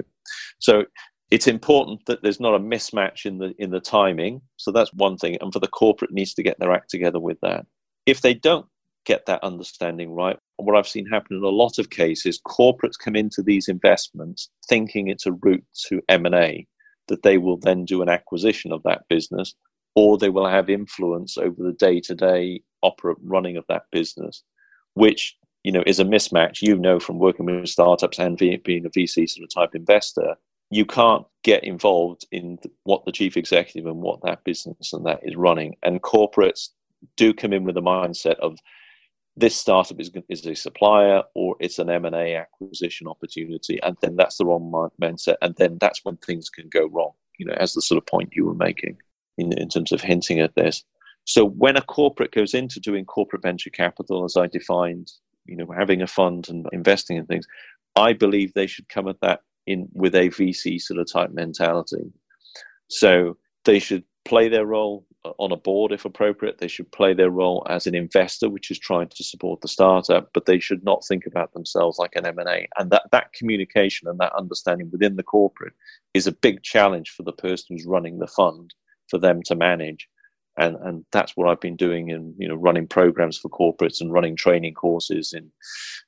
So 0.60 0.86
it's 1.32 1.48
important 1.48 2.06
that 2.06 2.22
there's 2.22 2.40
not 2.40 2.56
a 2.56 2.60
mismatch 2.60 3.26
in 3.26 3.40
the 3.40 3.54
in 3.60 3.72
the 3.72 3.80
timing. 3.80 4.42
So 4.58 4.72
that's 4.72 4.94
one 4.94 5.18
thing. 5.18 5.38
And 5.42 5.52
for 5.52 5.60
the 5.60 5.68
corporate 5.68 6.14
needs 6.14 6.34
to 6.36 6.44
get 6.44 6.60
their 6.60 6.72
act 6.72 6.90
together 6.90 7.20
with 7.20 7.40
that. 7.42 7.66
If 8.06 8.22
they 8.22 8.34
don't 8.34 8.66
get 9.06 9.26
that 9.26 9.44
understanding 9.44 10.14
right, 10.14 10.38
what 10.58 10.78
I've 10.78 10.88
seen 10.88 11.06
happen 11.06 11.38
in 11.38 11.44
a 11.44 11.50
lot 11.50 11.80
of 11.80 11.90
cases, 11.90 12.40
corporates 12.48 12.98
come 12.98 13.16
into 13.16 13.42
these 13.42 13.68
investments 13.68 14.50
thinking 14.68 15.08
it's 15.08 15.26
a 15.26 15.34
route 15.34 15.66
to 15.88 16.02
M&A 16.10 16.68
that 17.08 17.24
they 17.24 17.38
will 17.38 17.58
then 17.58 17.86
do 17.86 18.02
an 18.02 18.10
acquisition 18.10 18.72
of 18.72 18.82
that 18.84 19.04
business 19.10 19.56
or 19.96 20.18
they 20.18 20.30
will 20.30 20.48
have 20.48 20.70
influence 20.70 21.38
over 21.38 21.62
the 21.62 21.74
day 21.74 22.00
to 22.00 22.16
day 22.16 22.62
running 23.22 23.58
of 23.58 23.66
that 23.70 23.84
business, 23.92 24.44
which 24.94 25.38
you 25.64 25.72
know, 25.72 25.84
is 25.86 26.00
a 26.00 26.06
mismatch. 26.06 26.62
You 26.62 26.78
know 26.78 27.00
from 27.00 27.20
working 27.20 27.46
with 27.46 27.70
startups 27.70 28.20
and 28.20 28.38
being 28.38 28.86
a 28.86 28.90
VC 28.90 29.30
sort 29.30 29.44
of 29.44 29.54
type 29.54 29.76
investor, 29.76 30.36
you 30.70 30.86
can't 30.86 31.26
get 31.44 31.64
involved 31.64 32.26
in 32.32 32.60
what 32.84 33.06
the 33.06 33.12
chief 33.12 33.38
executive 33.38 33.90
and 33.90 34.02
what 34.02 34.22
that 34.24 34.44
business 34.44 34.92
and 34.94 35.06
that 35.06 35.20
is 35.24 35.36
running. 35.36 35.76
And 35.84 36.02
corporates 36.02 36.70
do 37.16 37.34
come 37.34 37.54
in 37.54 37.64
with 37.64 37.78
a 37.78 37.82
mindset 37.82 38.36
of 38.40 38.58
this 39.36 39.56
startup 39.56 40.00
is, 40.00 40.12
is 40.30 40.46
a 40.46 40.56
supplier 40.56 41.24
or 41.34 41.56
it's 41.60 41.80
an 41.80 41.90
M&A 41.90 42.36
acquisition 42.36 43.08
opportunity. 43.08 43.80
And 43.82 43.98
then 44.02 44.16
that's 44.16 44.38
the 44.38 44.46
wrong 44.46 44.72
mindset. 45.02 45.36
And 45.42 45.56
then 45.56 45.78
that's 45.82 46.06
when 46.06 46.18
things 46.18 46.50
can 46.50 46.70
go 46.70 46.88
wrong, 46.88 47.12
you 47.40 47.46
know, 47.46 47.54
as 47.54 47.74
the 47.74 47.82
sort 47.82 47.98
of 47.98 48.06
point 48.06 48.34
you 48.36 48.46
were 48.46 48.54
making 48.54 48.98
in, 49.38 49.52
in 49.58 49.70
terms 49.70 49.92
of 49.92 50.02
hinting 50.02 50.40
at 50.40 50.56
this. 50.56 50.84
So 51.26 51.46
when 51.46 51.78
a 51.78 51.82
corporate 51.82 52.32
goes 52.32 52.54
into 52.54 52.80
doing 52.80 53.06
corporate 53.06 53.42
venture 53.42 53.70
capital, 53.70 54.24
as 54.24 54.38
I 54.38 54.48
defined, 54.48 55.12
you 55.46 55.56
know, 55.56 55.68
having 55.76 56.02
a 56.02 56.08
fund 56.08 56.50
and 56.50 56.68
investing 56.72 57.18
in 57.18 57.26
things, 57.26 57.48
I 57.96 58.14
believe 58.14 58.54
they 58.54 58.68
should 58.68 58.90
come 58.90 59.08
at 59.08 59.22
that 59.22 59.42
in 59.66 59.88
with 59.94 60.16
a 60.16 60.30
VC 60.30 60.80
sort 60.80 61.00
of 61.00 61.12
type 61.12 61.32
mentality. 61.32 62.12
So 62.90 63.38
they 63.66 63.80
should 63.80 64.04
play 64.26 64.50
their 64.50 64.66
role 64.66 65.06
on 65.38 65.52
a 65.52 65.58
board 65.58 65.92
if 65.92 66.06
appropriate. 66.06 66.58
They 66.58 66.68
should 66.68 66.92
play 66.92 67.14
their 67.14 67.30
role 67.30 67.66
as 67.70 67.88
an 67.88 67.96
investor, 67.96 68.50
which 68.50 68.72
is 68.72 68.80
trying 68.80 69.10
to 69.10 69.24
support 69.24 69.62
the 69.62 69.68
startup, 69.68 70.30
but 70.34 70.46
they 70.46 70.60
should 70.60 70.84
not 70.84 71.06
think 71.06 71.26
about 71.26 71.54
themselves 71.54 71.98
like 71.98 72.16
an 72.16 72.26
M&A. 72.26 72.68
And 72.78 72.92
that, 72.92 73.04
that 73.12 73.34
communication 73.34 74.08
and 74.08 74.20
that 74.20 74.34
understanding 74.34 74.90
within 74.92 75.16
the 75.16 75.24
corporate 75.24 75.74
is 76.14 76.28
a 76.28 76.32
big 76.32 76.64
challenge 76.64 77.12
for 77.12 77.24
the 77.24 77.32
person 77.32 77.68
who's 77.70 77.86
running 77.86 78.20
the 78.20 78.28
fund 78.28 78.74
for 79.08 79.18
them 79.18 79.42
to 79.44 79.56
manage. 79.56 80.08
And, 80.58 80.76
and 80.84 81.06
that's 81.12 81.36
what 81.36 81.50
I've 81.50 81.62
been 81.62 81.76
doing 81.76 82.10
in 82.10 82.36
you 82.38 82.48
know 82.48 82.56
running 82.56 82.88
programs 82.88 83.40
for 83.40 83.50
corporates 83.50 84.02
and 84.02 84.14
running 84.14 84.36
training 84.36 84.76
courses 84.76 85.34
in 85.34 85.52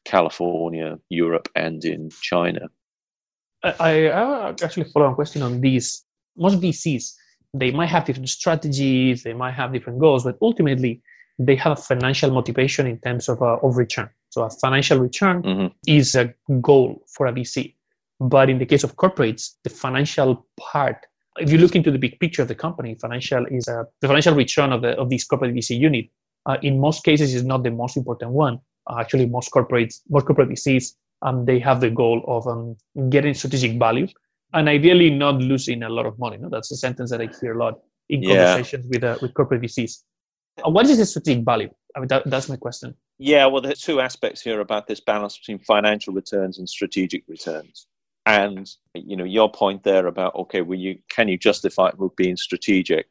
California, 0.03 0.99
Europe, 1.09 1.49
and 1.55 1.83
in 1.83 2.11
China. 2.21 2.67
I, 3.63 4.09
I 4.09 4.49
actually 4.49 4.83
follow 4.83 5.07
on 5.07 5.15
question 5.15 5.41
on 5.41 5.61
these. 5.61 6.03
Most 6.37 6.61
VCs 6.61 7.13
they 7.59 7.71
might 7.71 7.87
have 7.87 8.05
different 8.05 8.29
strategies, 8.29 9.23
they 9.23 9.33
might 9.33 9.53
have 9.53 9.71
different 9.71 9.99
goals, 9.99 10.23
but 10.23 10.37
ultimately 10.41 11.01
they 11.39 11.55
have 11.55 11.73
a 11.73 11.81
financial 11.81 12.31
motivation 12.31 12.85
in 12.85 12.97
terms 12.99 13.29
of, 13.29 13.41
uh, 13.41 13.57
of 13.63 13.77
return. 13.77 14.09
So 14.29 14.43
a 14.43 14.49
financial 14.49 14.99
return 14.99 15.41
mm-hmm. 15.41 15.67
is 15.87 16.15
a 16.15 16.33
goal 16.61 17.03
for 17.07 17.27
a 17.27 17.33
VC. 17.33 17.75
But 18.19 18.49
in 18.49 18.59
the 18.59 18.65
case 18.65 18.83
of 18.83 18.95
corporates, 18.95 19.55
the 19.63 19.69
financial 19.69 20.45
part, 20.59 20.97
if 21.37 21.51
you 21.51 21.57
look 21.57 21.75
into 21.75 21.91
the 21.91 21.97
big 21.97 22.19
picture 22.19 22.41
of 22.41 22.47
the 22.47 22.55
company, 22.55 22.95
financial 22.95 23.45
is 23.47 23.67
a, 23.67 23.85
the 24.01 24.07
financial 24.07 24.35
return 24.35 24.71
of, 24.71 24.81
the, 24.81 24.91
of 24.97 25.09
this 25.09 25.25
corporate 25.25 25.53
VC 25.53 25.77
unit. 25.77 26.09
Uh, 26.45 26.57
in 26.61 26.79
most 26.79 27.03
cases, 27.03 27.33
is 27.33 27.43
not 27.43 27.63
the 27.63 27.71
most 27.71 27.97
important 27.97 28.31
one. 28.31 28.59
Uh, 28.87 28.97
actually, 28.99 29.25
most 29.25 29.51
corporates, 29.51 30.01
most 30.09 30.25
corporate 30.25 30.49
VCs, 30.49 30.93
um, 31.23 31.45
they 31.45 31.59
have 31.59 31.81
the 31.81 31.89
goal 31.89 32.23
of 32.27 32.47
um, 32.47 32.75
getting 33.09 33.33
strategic 33.33 33.79
value 33.79 34.07
and 34.55 34.69
ideally 34.69 35.09
not 35.09 35.35
losing 35.35 35.83
a 35.83 35.89
lot 35.89 36.05
of 36.05 36.17
money. 36.17 36.37
No? 36.37 36.49
That's 36.49 36.71
a 36.71 36.77
sentence 36.77 37.11
that 37.11 37.21
I 37.21 37.29
hear 37.39 37.53
a 37.53 37.59
lot 37.59 37.79
in 38.09 38.23
yeah. 38.23 38.45
conversations 38.45 38.87
with 38.89 39.03
uh, 39.03 39.17
with 39.21 39.33
corporate 39.33 39.61
VCs. 39.61 40.03
Uh, 40.65 40.69
what 40.69 40.87
is 40.87 40.97
the 40.97 41.05
strategic 41.05 41.43
value? 41.43 41.69
I 41.95 41.99
mean, 41.99 42.07
that, 42.07 42.23
that's 42.29 42.49
my 42.49 42.55
question. 42.55 42.95
Yeah, 43.19 43.45
well, 43.45 43.61
there's 43.61 43.81
two 43.81 44.01
aspects 44.01 44.41
here 44.41 44.61
about 44.61 44.87
this 44.87 44.99
balance 44.99 45.37
between 45.37 45.59
financial 45.59 46.13
returns 46.13 46.57
and 46.59 46.67
strategic 46.67 47.23
returns. 47.27 47.87
And 48.25 48.69
you 48.93 49.15
know, 49.15 49.23
your 49.25 49.51
point 49.51 49.83
there 49.83 50.07
about 50.07 50.33
okay, 50.35 50.61
well, 50.61 50.79
you 50.79 50.97
can 51.09 51.27
you 51.27 51.37
justify 51.37 51.89
it 51.89 51.99
with 51.99 52.15
being 52.15 52.37
strategic? 52.37 53.07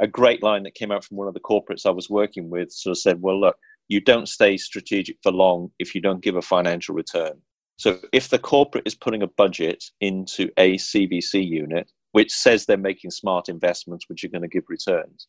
A 0.00 0.06
great 0.06 0.42
line 0.42 0.62
that 0.64 0.74
came 0.74 0.92
out 0.92 1.04
from 1.04 1.16
one 1.16 1.28
of 1.28 1.34
the 1.34 1.40
corporates 1.40 1.86
I 1.86 1.90
was 1.90 2.10
working 2.10 2.50
with 2.50 2.70
sort 2.70 2.92
of 2.92 2.98
said, 2.98 3.20
well, 3.20 3.40
look, 3.40 3.56
you 3.88 4.00
don't 4.00 4.28
stay 4.28 4.56
strategic 4.56 5.16
for 5.22 5.32
long 5.32 5.70
if 5.78 5.94
you 5.94 6.00
don't 6.00 6.22
give 6.22 6.36
a 6.36 6.42
financial 6.42 6.94
return. 6.94 7.40
So 7.78 8.00
if 8.12 8.28
the 8.28 8.40
corporate 8.40 8.86
is 8.86 8.96
putting 8.96 9.22
a 9.22 9.28
budget 9.28 9.84
into 10.00 10.50
a 10.56 10.74
CVC 10.74 11.46
unit, 11.46 11.90
which 12.10 12.32
says 12.32 12.66
they're 12.66 12.76
making 12.76 13.12
smart 13.12 13.48
investments 13.48 14.06
which 14.08 14.24
are 14.24 14.28
going 14.28 14.42
to 14.42 14.48
give 14.48 14.64
returns, 14.68 15.28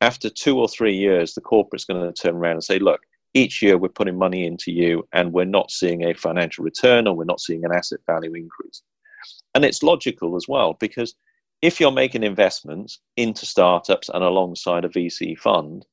after 0.00 0.30
two 0.30 0.56
or 0.58 0.68
three 0.68 0.96
years, 0.96 1.34
the 1.34 1.40
corporate's 1.40 1.84
going 1.84 2.00
to 2.00 2.12
turn 2.12 2.36
around 2.36 2.52
and 2.52 2.64
say, 2.64 2.78
look, 2.78 3.00
each 3.34 3.60
year 3.60 3.76
we're 3.76 3.88
putting 3.88 4.16
money 4.16 4.46
into 4.46 4.70
you 4.70 5.06
and 5.12 5.32
we're 5.32 5.44
not 5.44 5.72
seeing 5.72 6.04
a 6.04 6.14
financial 6.14 6.64
return 6.64 7.08
or 7.08 7.14
we're 7.14 7.24
not 7.24 7.40
seeing 7.40 7.64
an 7.64 7.74
asset 7.74 7.98
value 8.06 8.34
increase. 8.34 8.82
And 9.56 9.64
it's 9.64 9.82
logical 9.82 10.36
as 10.36 10.46
well 10.46 10.74
because 10.78 11.16
if 11.60 11.80
you're 11.80 11.90
making 11.90 12.22
investments 12.22 13.00
into 13.16 13.46
startups 13.46 14.08
and 14.08 14.22
alongside 14.22 14.84
a 14.84 14.88
VC 14.88 15.36
fund, 15.36 15.84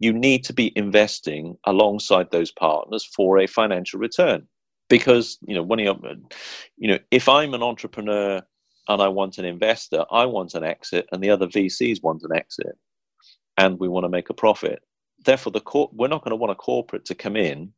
you 0.00 0.12
need 0.12 0.44
to 0.44 0.52
be 0.52 0.76
investing 0.76 1.56
alongside 1.64 2.30
those 2.30 2.52
partners 2.52 3.08
for 3.16 3.38
a 3.38 3.46
financial 3.46 3.98
return 3.98 4.46
because 4.88 5.38
you 5.46 5.54
know 5.54 5.62
when 5.62 5.78
you 5.78 5.94
you 6.76 6.88
know 6.88 6.98
if 7.10 7.28
i'm 7.28 7.54
an 7.54 7.62
entrepreneur 7.62 8.40
and 8.88 9.02
i 9.02 9.08
want 9.08 9.38
an 9.38 9.44
investor 9.44 10.04
i 10.10 10.24
want 10.24 10.54
an 10.54 10.64
exit 10.64 11.08
and 11.12 11.22
the 11.22 11.30
other 11.30 11.46
vcs 11.46 12.02
want 12.02 12.22
an 12.22 12.36
exit 12.36 12.76
and 13.56 13.78
we 13.78 13.88
want 13.88 14.04
to 14.04 14.08
make 14.08 14.30
a 14.30 14.34
profit. 14.34 14.82
Therefore 15.24 15.52
the 15.52 15.60
cor- 15.60 15.90
we're 15.92 16.08
not 16.08 16.22
going 16.22 16.30
to 16.30 16.36
want 16.36 16.52
a 16.52 16.56
corporate 16.56 17.04
to 17.06 17.14
come 17.14 17.36
in 17.36 17.72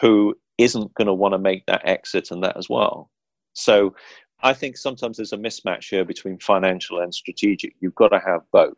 who 0.00 0.34
isn't 0.58 0.94
going 0.94 1.06
to 1.06 1.14
want 1.14 1.34
to 1.34 1.38
make 1.38 1.66
that 1.66 1.82
exit 1.84 2.30
and 2.30 2.42
that 2.42 2.56
as 2.56 2.68
well. 2.68 3.10
So 3.52 3.94
i 4.42 4.52
think 4.52 4.76
sometimes 4.76 5.16
there's 5.16 5.32
a 5.32 5.38
mismatch 5.38 5.88
here 5.88 6.04
between 6.04 6.38
financial 6.38 7.00
and 7.00 7.14
strategic. 7.14 7.74
You've 7.80 7.94
got 7.94 8.08
to 8.08 8.18
have 8.18 8.42
both. 8.52 8.76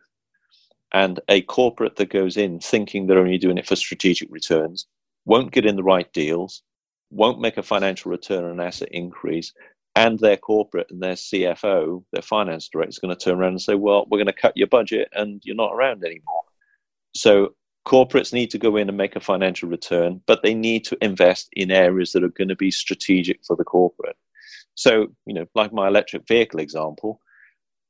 And 0.93 1.21
a 1.29 1.43
corporate 1.43 1.97
that 1.97 2.11
goes 2.11 2.37
in 2.37 2.61
thinking 2.61 3.07
they're 3.07 3.19
only 3.19 3.39
doing 3.39 3.59
it 3.59 3.67
for 3.67 3.77
strategic 3.77 4.29
returns 4.31 4.87
won't 5.27 5.53
get 5.53 5.67
in 5.67 5.77
the 5.77 5.83
right 5.83 6.11
deals 6.13 6.63
won't 7.11 7.41
make 7.41 7.57
a 7.57 7.63
financial 7.63 8.11
return 8.11 8.45
on 8.45 8.53
an 8.53 8.61
asset 8.61 8.89
increase, 8.93 9.53
and 9.97 10.19
their 10.19 10.37
corporate 10.37 10.91
and 10.91 11.03
their 11.03 11.15
CFO, 11.15 12.05
their 12.13 12.23
finance 12.23 12.69
director, 12.69 12.91
is 12.91 12.99
going 12.99 13.15
to 13.15 13.25
turn 13.25 13.39
around 13.39 13.53
and 13.53 13.63
say, 13.63 13.75
"Well, 13.75 14.07
we're 14.09 14.19
going 14.19 14.27
to 14.27 14.33
cut 14.33 14.57
your 14.57 14.69
budget, 14.69 15.09
and 15.13 15.41
you're 15.45 15.57
not 15.57 15.73
around 15.73 16.05
anymore." 16.05 16.43
So 17.15 17.55
corporates 17.89 18.33
need 18.33 18.51
to 18.51 18.59
go 18.59 18.77
in 18.77 18.89
and 18.89 18.99
make 18.99 19.17
a 19.17 19.21
financial 19.21 19.69
return, 19.69 20.21
but 20.27 20.43
they 20.43 20.55
need 20.55 20.85
to 20.85 20.99
invest 21.01 21.49
in 21.55 21.71
areas 21.71 22.13
that 22.13 22.23
are 22.23 22.29
going 22.29 22.49
to 22.49 22.57
be 22.57 22.71
strategic 22.71 23.45
for 23.45 23.57
the 23.57 23.65
corporate. 23.65 24.17
So, 24.75 25.09
you 25.27 25.35
know, 25.35 25.47
like 25.55 25.73
my 25.73 25.89
electric 25.89 26.29
vehicle 26.29 26.61
example, 26.61 27.21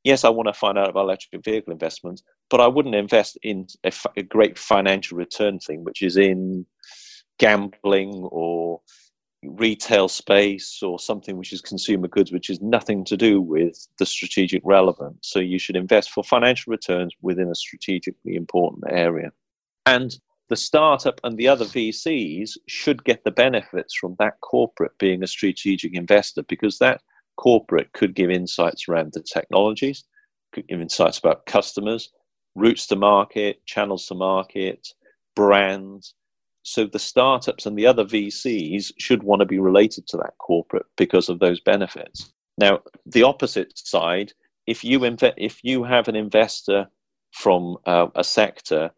yes, 0.05 0.25
I 0.25 0.29
want 0.29 0.47
to 0.47 0.53
find 0.53 0.79
out 0.79 0.89
about 0.89 1.03
electric 1.03 1.45
vehicle 1.45 1.73
investments, 1.73 2.23
but 2.49 2.61
I 2.61 2.69
wouldn't 2.69 2.95
invest 2.95 3.39
in 3.43 3.67
a, 3.85 3.93
a 4.17 4.23
great 4.23 4.57
financial 4.57 5.19
return 5.19 5.59
thing, 5.59 5.85
which 5.85 6.03
is 6.03 6.17
in 6.17 6.65
gambling 7.39 8.15
or 8.31 8.81
retail 9.45 10.09
space 10.09 10.83
or 10.83 10.99
something 10.99 11.37
which 11.37 11.53
is 11.53 11.61
consumer 11.61 12.09
goods, 12.09 12.33
which 12.33 12.51
is 12.51 12.61
nothing 12.61 13.05
to 13.05 13.17
do 13.17 13.41
with 13.41 13.87
the 13.99 14.07
strategic 14.07 14.63
relevance. 14.65 15.19
So 15.23 15.39
you 15.39 15.59
should 15.59 15.77
invest 15.77 16.11
for 16.11 16.25
financial 16.25 16.71
returns 16.71 17.15
within 17.23 17.49
a 17.49 17.55
strategically 17.55 18.35
important 18.35 18.85
area. 18.91 19.31
And 19.87 20.19
the 20.49 20.57
startup 20.57 21.21
and 21.25 21.37
the 21.37 21.49
other 21.49 21.67
VCs 21.67 22.53
should 22.67 23.05
get 23.05 23.23
the 23.23 23.31
benefits 23.31 23.95
from 23.95 24.17
that 24.19 24.41
corporate 24.41 24.97
being 24.99 25.23
a 25.23 25.27
strategic 25.27 25.95
investor 25.95 26.43
because 26.43 26.79
that 26.79 27.03
corporate 27.37 27.93
could 27.93 28.15
give 28.15 28.31
insights 28.31 28.89
around 28.89 29.13
the 29.13 29.23
technologies, 29.23 30.05
could 30.53 30.67
give 30.67 30.81
insights 30.81 31.19
about 31.19 31.47
customers, 31.47 32.11
routes 32.55 32.87
to 32.89 32.97
market, 32.97 33.65
channels 33.67 34.07
to 34.07 34.15
market, 34.15 34.89
brands, 35.37 36.15
so 36.69 36.85
the 36.85 36.99
startups 36.99 37.65
and 37.65 37.79
the 37.79 37.87
other 37.87 38.05
VCs 38.05 38.93
should 38.99 39.23
want 39.23 39.41
to 39.41 39.47
be 39.47 39.59
related 39.59 40.07
to 40.09 40.17
that 40.19 40.37
corporate 40.39 40.87
because 40.97 41.29
of 41.29 41.39
those 41.39 41.61
benefits. 41.61 42.33
Now, 42.59 42.81
the 43.07 43.23
opposite 43.23 43.79
side, 43.79 44.33
if 44.67 44.85
you 44.85 45.03
if 45.37 45.65
you 45.65 45.85
have 45.85 46.09
an 46.09 46.17
investor 46.17 46.87
from 47.33 47.79
uh, 47.87 48.09
a 48.15 48.23
sector, 48.23 48.91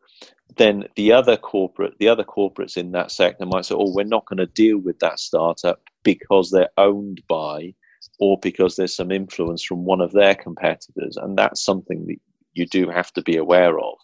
then 0.57 0.89
the 0.97 1.13
other 1.13 1.37
corporate, 1.37 1.95
the 1.99 2.09
other 2.09 2.25
corporates 2.25 2.77
in 2.77 2.91
that 2.93 3.13
sector 3.13 3.47
might 3.47 3.67
say, 3.67 3.77
"Oh, 3.77 3.93
we're 3.95 4.05
not 4.05 4.27
going 4.27 4.39
to 4.39 4.47
deal 4.47 4.79
with 4.79 4.99
that 4.99 5.21
startup 5.21 5.81
because 6.03 6.51
they're 6.51 6.71
owned 6.77 7.23
by, 7.29 7.75
or 8.19 8.39
because 8.43 8.75
there's 8.75 8.97
some 8.97 9.13
influence 9.13 9.63
from 9.63 9.85
one 9.85 10.01
of 10.01 10.13
their 10.13 10.35
competitors," 10.35 11.17
and 11.17 11.39
that's 11.39 11.65
something 11.65 12.07
that 12.07 12.17
you 12.55 12.67
do 12.67 12.89
have 12.89 13.13
to 13.13 13.23
be 13.23 13.37
aware 13.37 13.79
of. 13.79 13.95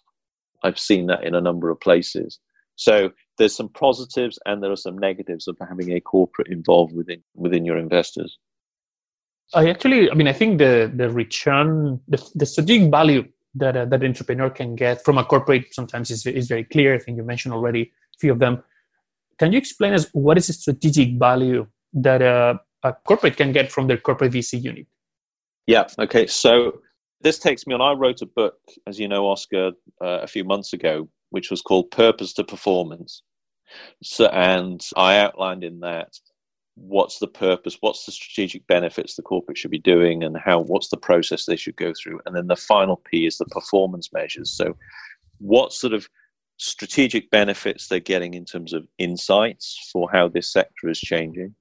I've 0.63 0.79
seen 0.79 1.07
that 1.07 1.25
in 1.25 1.35
a 1.35 1.41
number 1.41 1.69
of 1.69 1.81
places. 1.81 2.39
So 2.75 3.11
there's 3.37 3.55
some 3.55 3.69
positives 3.69 4.39
and 4.45 4.61
there 4.61 4.71
are 4.71 4.77
some 4.77 4.97
negatives 4.97 5.47
of 5.47 5.57
having 5.59 5.93
a 5.93 6.01
corporate 6.01 6.47
involved 6.47 6.95
within 6.95 7.21
within 7.35 7.65
your 7.65 7.77
investors. 7.77 8.37
I 9.53 9.69
actually, 9.69 10.11
I 10.11 10.13
mean, 10.13 10.27
I 10.27 10.33
think 10.33 10.57
the 10.57 10.91
the 10.93 11.09
return, 11.09 11.99
the, 12.07 12.29
the 12.35 12.45
strategic 12.45 12.91
value 12.91 13.25
that 13.55 13.77
uh, 13.77 13.85
that 13.85 14.03
entrepreneur 14.03 14.49
can 14.49 14.75
get 14.75 15.03
from 15.03 15.17
a 15.17 15.23
corporate 15.23 15.73
sometimes 15.73 16.11
is 16.11 16.25
is 16.25 16.47
very 16.47 16.63
clear. 16.63 16.95
I 16.95 16.99
think 16.99 17.17
you 17.17 17.23
mentioned 17.23 17.53
already 17.53 17.83
a 17.83 18.17
few 18.19 18.31
of 18.31 18.39
them. 18.39 18.63
Can 19.39 19.51
you 19.51 19.57
explain 19.57 19.93
us 19.93 20.07
what 20.13 20.37
is 20.37 20.47
the 20.47 20.53
strategic 20.53 21.19
value 21.19 21.67
that 21.93 22.21
a, 22.21 22.59
a 22.83 22.93
corporate 22.93 23.37
can 23.37 23.51
get 23.51 23.71
from 23.71 23.87
their 23.87 23.97
corporate 23.97 24.33
VC 24.33 24.61
unit? 24.61 24.87
Yeah. 25.67 25.85
Okay. 25.99 26.25
So 26.25 26.79
this 27.21 27.37
takes 27.37 27.67
me 27.67 27.75
on. 27.75 27.81
I 27.81 27.91
wrote 27.93 28.21
a 28.21 28.25
book, 28.25 28.55
as 28.87 28.99
you 28.99 29.07
know, 29.07 29.27
Oscar, 29.27 29.73
uh, 30.01 30.19
a 30.21 30.27
few 30.27 30.43
months 30.43 30.73
ago 30.73 31.07
which 31.29 31.51
was 31.51 31.61
called 31.61 31.91
Purpose 31.91 32.33
to 32.33 32.43
Performance. 32.43 33.23
So, 34.03 34.27
and 34.27 34.81
I 34.95 35.17
outlined 35.17 35.63
in 35.63 35.79
that 35.81 36.19
what's 36.75 37.19
the 37.19 37.27
purpose, 37.27 37.77
what's 37.81 38.05
the 38.05 38.11
strategic 38.11 38.65
benefits 38.67 39.15
the 39.15 39.23
corporate 39.23 39.57
should 39.57 39.71
be 39.71 39.79
doing, 39.79 40.23
and 40.23 40.37
how 40.37 40.59
what's 40.59 40.89
the 40.89 40.97
process 40.97 41.45
they 41.45 41.55
should 41.55 41.75
go 41.75 41.93
through. 41.93 42.19
And 42.25 42.35
then 42.35 42.47
the 42.47 42.55
final 42.55 42.97
P 42.97 43.25
is 43.25 43.37
the 43.37 43.45
performance 43.45 44.13
measures. 44.13 44.51
So, 44.51 44.77
what 45.39 45.73
sort 45.73 45.93
of 45.93 46.07
strategic 46.57 47.29
benefits 47.29 47.87
they're 47.87 47.99
getting 47.99 48.33
in 48.33 48.45
terms 48.45 48.73
of 48.73 48.87
insights 48.97 49.89
for 49.91 50.09
how 50.11 50.27
this 50.27 50.51
sector 50.51 50.89
is 50.89 50.99
changing, 50.99 51.53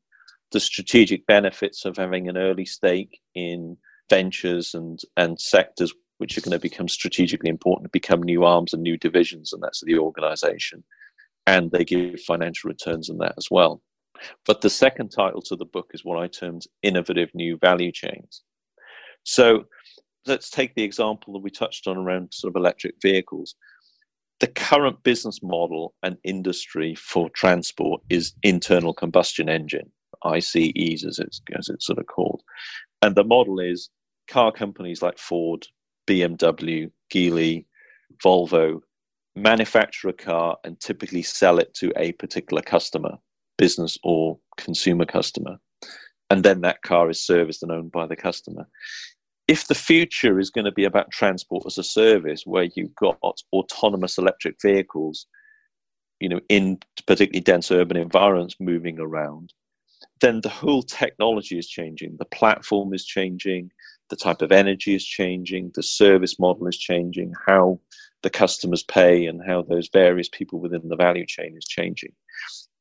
the 0.52 0.60
strategic 0.60 1.26
benefits 1.26 1.84
of 1.84 1.96
having 1.96 2.28
an 2.28 2.36
early 2.36 2.64
stake 2.64 3.20
in 3.34 3.76
ventures 4.08 4.74
and, 4.74 5.00
and 5.16 5.40
sectors 5.40 5.92
which 6.18 6.38
are 6.38 6.40
going 6.40 6.52
to 6.52 6.58
become 6.58 6.88
strategically 6.88 7.50
important, 7.50 7.92
become 7.92 8.22
new 8.22 8.44
arms 8.44 8.72
and 8.72 8.82
new 8.82 8.96
divisions, 8.96 9.52
and 9.52 9.62
that's 9.62 9.82
the 9.82 9.98
organization. 9.98 10.82
And 11.46 11.70
they 11.70 11.84
give 11.84 12.20
financial 12.20 12.68
returns 12.68 13.08
in 13.08 13.18
that 13.18 13.34
as 13.36 13.48
well. 13.50 13.82
But 14.46 14.60
the 14.60 14.70
second 14.70 15.10
title 15.10 15.42
to 15.42 15.56
the 15.56 15.64
book 15.64 15.90
is 15.94 16.04
what 16.04 16.18
I 16.18 16.26
termed 16.26 16.66
innovative 16.82 17.30
new 17.34 17.56
value 17.58 17.92
chains. 17.92 18.42
So 19.24 19.64
let's 20.26 20.50
take 20.50 20.74
the 20.74 20.82
example 20.82 21.32
that 21.34 21.42
we 21.42 21.50
touched 21.50 21.86
on 21.86 21.96
around 21.96 22.32
sort 22.32 22.52
of 22.52 22.56
electric 22.58 22.94
vehicles. 23.00 23.54
The 24.40 24.48
current 24.48 25.02
business 25.02 25.42
model 25.42 25.94
and 26.02 26.16
industry 26.24 26.94
for 26.94 27.30
transport 27.30 28.02
is 28.10 28.34
internal 28.42 28.92
combustion 28.92 29.48
engine, 29.48 29.90
ICEs 30.24 31.04
as 31.04 31.18
it's, 31.18 31.40
as 31.56 31.68
it's 31.68 31.86
sort 31.86 31.98
of 31.98 32.06
called. 32.06 32.42
And 33.02 33.14
the 33.14 33.24
model 33.24 33.60
is 33.60 33.88
car 34.28 34.52
companies 34.52 35.02
like 35.02 35.18
Ford, 35.18 35.66
BMW, 36.06 36.90
Geely, 37.12 37.64
Volvo 38.22 38.80
manufacture 39.36 40.08
a 40.08 40.12
car 40.12 40.56
and 40.64 40.80
typically 40.80 41.22
sell 41.22 41.58
it 41.58 41.72
to 41.74 41.92
a 41.96 42.12
particular 42.12 42.62
customer, 42.62 43.16
business 43.58 43.98
or 44.02 44.38
consumer 44.56 45.04
customer. 45.04 45.58
And 46.30 46.42
then 46.42 46.62
that 46.62 46.82
car 46.82 47.08
is 47.10 47.24
serviced 47.24 47.62
and 47.62 47.70
owned 47.70 47.92
by 47.92 48.06
the 48.06 48.16
customer. 48.16 48.66
If 49.46 49.68
the 49.68 49.76
future 49.76 50.40
is 50.40 50.50
going 50.50 50.64
to 50.64 50.72
be 50.72 50.84
about 50.84 51.12
transport 51.12 51.64
as 51.66 51.78
a 51.78 51.84
service, 51.84 52.42
where 52.44 52.68
you've 52.74 52.96
got 52.96 53.18
autonomous 53.52 54.18
electric 54.18 54.56
vehicles, 54.60 55.26
you 56.18 56.28
know, 56.28 56.40
in 56.48 56.78
particularly 57.06 57.42
dense 57.42 57.70
urban 57.70 57.96
environments 57.96 58.56
moving 58.58 58.98
around, 58.98 59.52
then 60.20 60.40
the 60.40 60.48
whole 60.48 60.82
technology 60.82 61.58
is 61.58 61.68
changing. 61.68 62.16
The 62.18 62.24
platform 62.24 62.92
is 62.92 63.04
changing 63.04 63.70
the 64.08 64.16
type 64.16 64.42
of 64.42 64.52
energy 64.52 64.94
is 64.94 65.04
changing, 65.04 65.72
the 65.74 65.82
service 65.82 66.38
model 66.38 66.66
is 66.66 66.78
changing, 66.78 67.32
how 67.46 67.80
the 68.26 68.30
customers 68.30 68.82
pay, 68.82 69.26
and 69.26 69.40
how 69.46 69.62
those 69.62 69.88
various 69.92 70.28
people 70.28 70.58
within 70.58 70.88
the 70.88 70.96
value 70.96 71.24
chain 71.24 71.54
is 71.56 71.64
changing. 71.64 72.10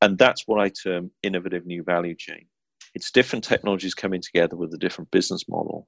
And 0.01 0.17
that's 0.17 0.47
what 0.47 0.59
I 0.59 0.69
term 0.69 1.11
innovative 1.21 1.67
new 1.67 1.83
value 1.83 2.15
chain. 2.15 2.47
It's 2.95 3.11
different 3.11 3.43
technologies 3.43 3.93
coming 3.93 4.21
together 4.21 4.55
with 4.55 4.73
a 4.73 4.79
different 4.79 5.11
business 5.11 5.47
model. 5.47 5.87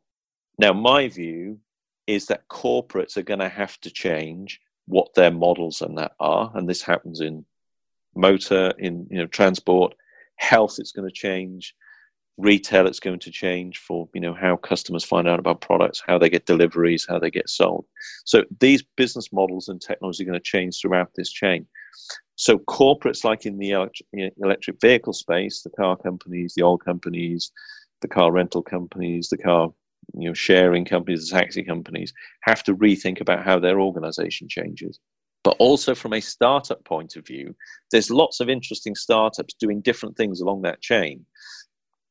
Now, 0.60 0.74
my 0.74 1.08
view 1.08 1.60
is 2.06 2.28
that 2.28 2.48
corporates 2.50 3.18
are 3.18 3.24
going 3.24 3.40
to 3.40 3.50
have 3.50 3.80
to 3.82 3.90
change 3.90 4.60
what 4.86 5.16
their 5.16 5.32
models 5.32 5.82
and 5.82 5.98
that 5.98 6.12
are, 6.20 6.52
and 6.54 6.70
this 6.70 6.84
happens 6.84 7.20
in 7.20 7.44
motor, 8.16 8.76
in 8.78 9.08
you 9.10 9.18
know 9.18 9.26
transport, 9.26 9.96
health. 10.36 10.76
It's 10.78 10.92
going 10.92 11.10
to 11.10 11.22
change 11.28 11.74
retail 12.38 12.86
it's 12.86 13.00
going 13.00 13.20
to 13.20 13.32
change 13.32 13.80
for 13.80 14.08
you 14.14 14.22
know 14.22 14.34
how 14.34 14.56
customers 14.56 15.04
find 15.04 15.28
out 15.28 15.40
about 15.40 15.62
products 15.62 16.04
how 16.06 16.18
they 16.18 16.30
get 16.30 16.46
deliveries 16.46 17.06
how 17.10 17.18
they 17.18 17.32
get 17.32 17.50
sold. 17.50 17.86
So 18.26 18.44
these 18.60 18.84
business 18.96 19.34
models 19.34 19.68
and 19.68 19.82
technology 19.82 20.24
are 20.24 20.28
going 20.28 20.40
to 20.40 20.44
change 20.44 20.80
throughout 20.80 21.12
this 21.16 21.32
chain. 21.32 21.66
So 22.36 22.60
corporates 22.60 23.24
like 23.24 23.48
in 23.48 23.58
the 23.58 23.72
electric 24.38 24.80
vehicle 24.80 25.14
space 25.14 25.64
the 25.64 25.72
car 25.72 25.98
companies 25.98 26.54
the 26.56 26.64
oil 26.64 26.78
companies 26.78 27.52
the 28.02 28.08
car 28.08 28.32
rental 28.32 28.62
companies 28.62 29.30
the 29.30 29.38
car 29.38 29.74
you 30.14 30.28
know 30.28 30.34
sharing 30.36 30.86
companies 30.86 31.28
the 31.28 31.40
taxi 31.40 31.64
companies 31.64 32.14
have 32.42 32.62
to 32.64 32.76
rethink 32.76 33.20
about 33.20 33.44
how 33.44 33.58
their 33.58 33.80
organization 33.80 34.48
changes. 34.48 35.00
But 35.44 35.56
also 35.60 35.96
from 35.96 36.14
a 36.14 36.22
startup 36.22 36.86
point 36.86 37.16
of 37.16 37.26
view 37.26 37.56
there's 37.92 38.12
lots 38.12 38.40
of 38.40 38.48
interesting 38.48 38.94
startups 38.94 39.56
doing 39.56 39.82
different 39.82 40.16
things 40.18 40.40
along 40.40 40.62
that 40.62 40.82
chain 40.82 41.26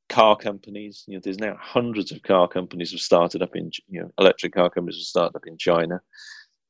car 0.08 0.36
companies. 0.36 1.04
You 1.06 1.14
know, 1.14 1.20
there's 1.22 1.38
now 1.38 1.56
hundreds 1.60 2.12
of 2.12 2.22
car 2.22 2.48
companies 2.48 2.92
have 2.92 3.00
started 3.00 3.42
up 3.42 3.56
in 3.56 3.70
you 3.88 4.02
know 4.02 4.10
electric 4.18 4.54
car 4.54 4.70
companies 4.70 4.96
have 4.96 5.06
started 5.06 5.36
up 5.36 5.46
in 5.46 5.58
China. 5.58 6.00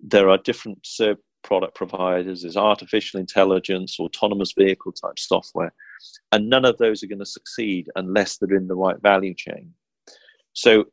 There 0.01 0.29
are 0.29 0.39
different 0.39 0.87
product 1.43 1.75
providers. 1.75 2.43
There's 2.43 2.57
artificial 2.57 3.21
intelligence, 3.21 4.01
autonomous 4.01 4.53
vehicle 4.53 4.93
type 4.93 5.19
software, 5.19 5.73
and 6.33 6.49
none 6.49 6.65
of 6.65 6.77
those 6.79 7.03
are 7.03 7.07
going 7.07 7.21
to 7.21 7.27
succeed 7.27 7.89
unless 7.97 8.37
they're 8.37 8.57
in 8.57 8.69
the 8.69 8.77
right 8.77 9.01
value 9.01 9.35
chain. 9.35 9.73
So. 10.53 10.87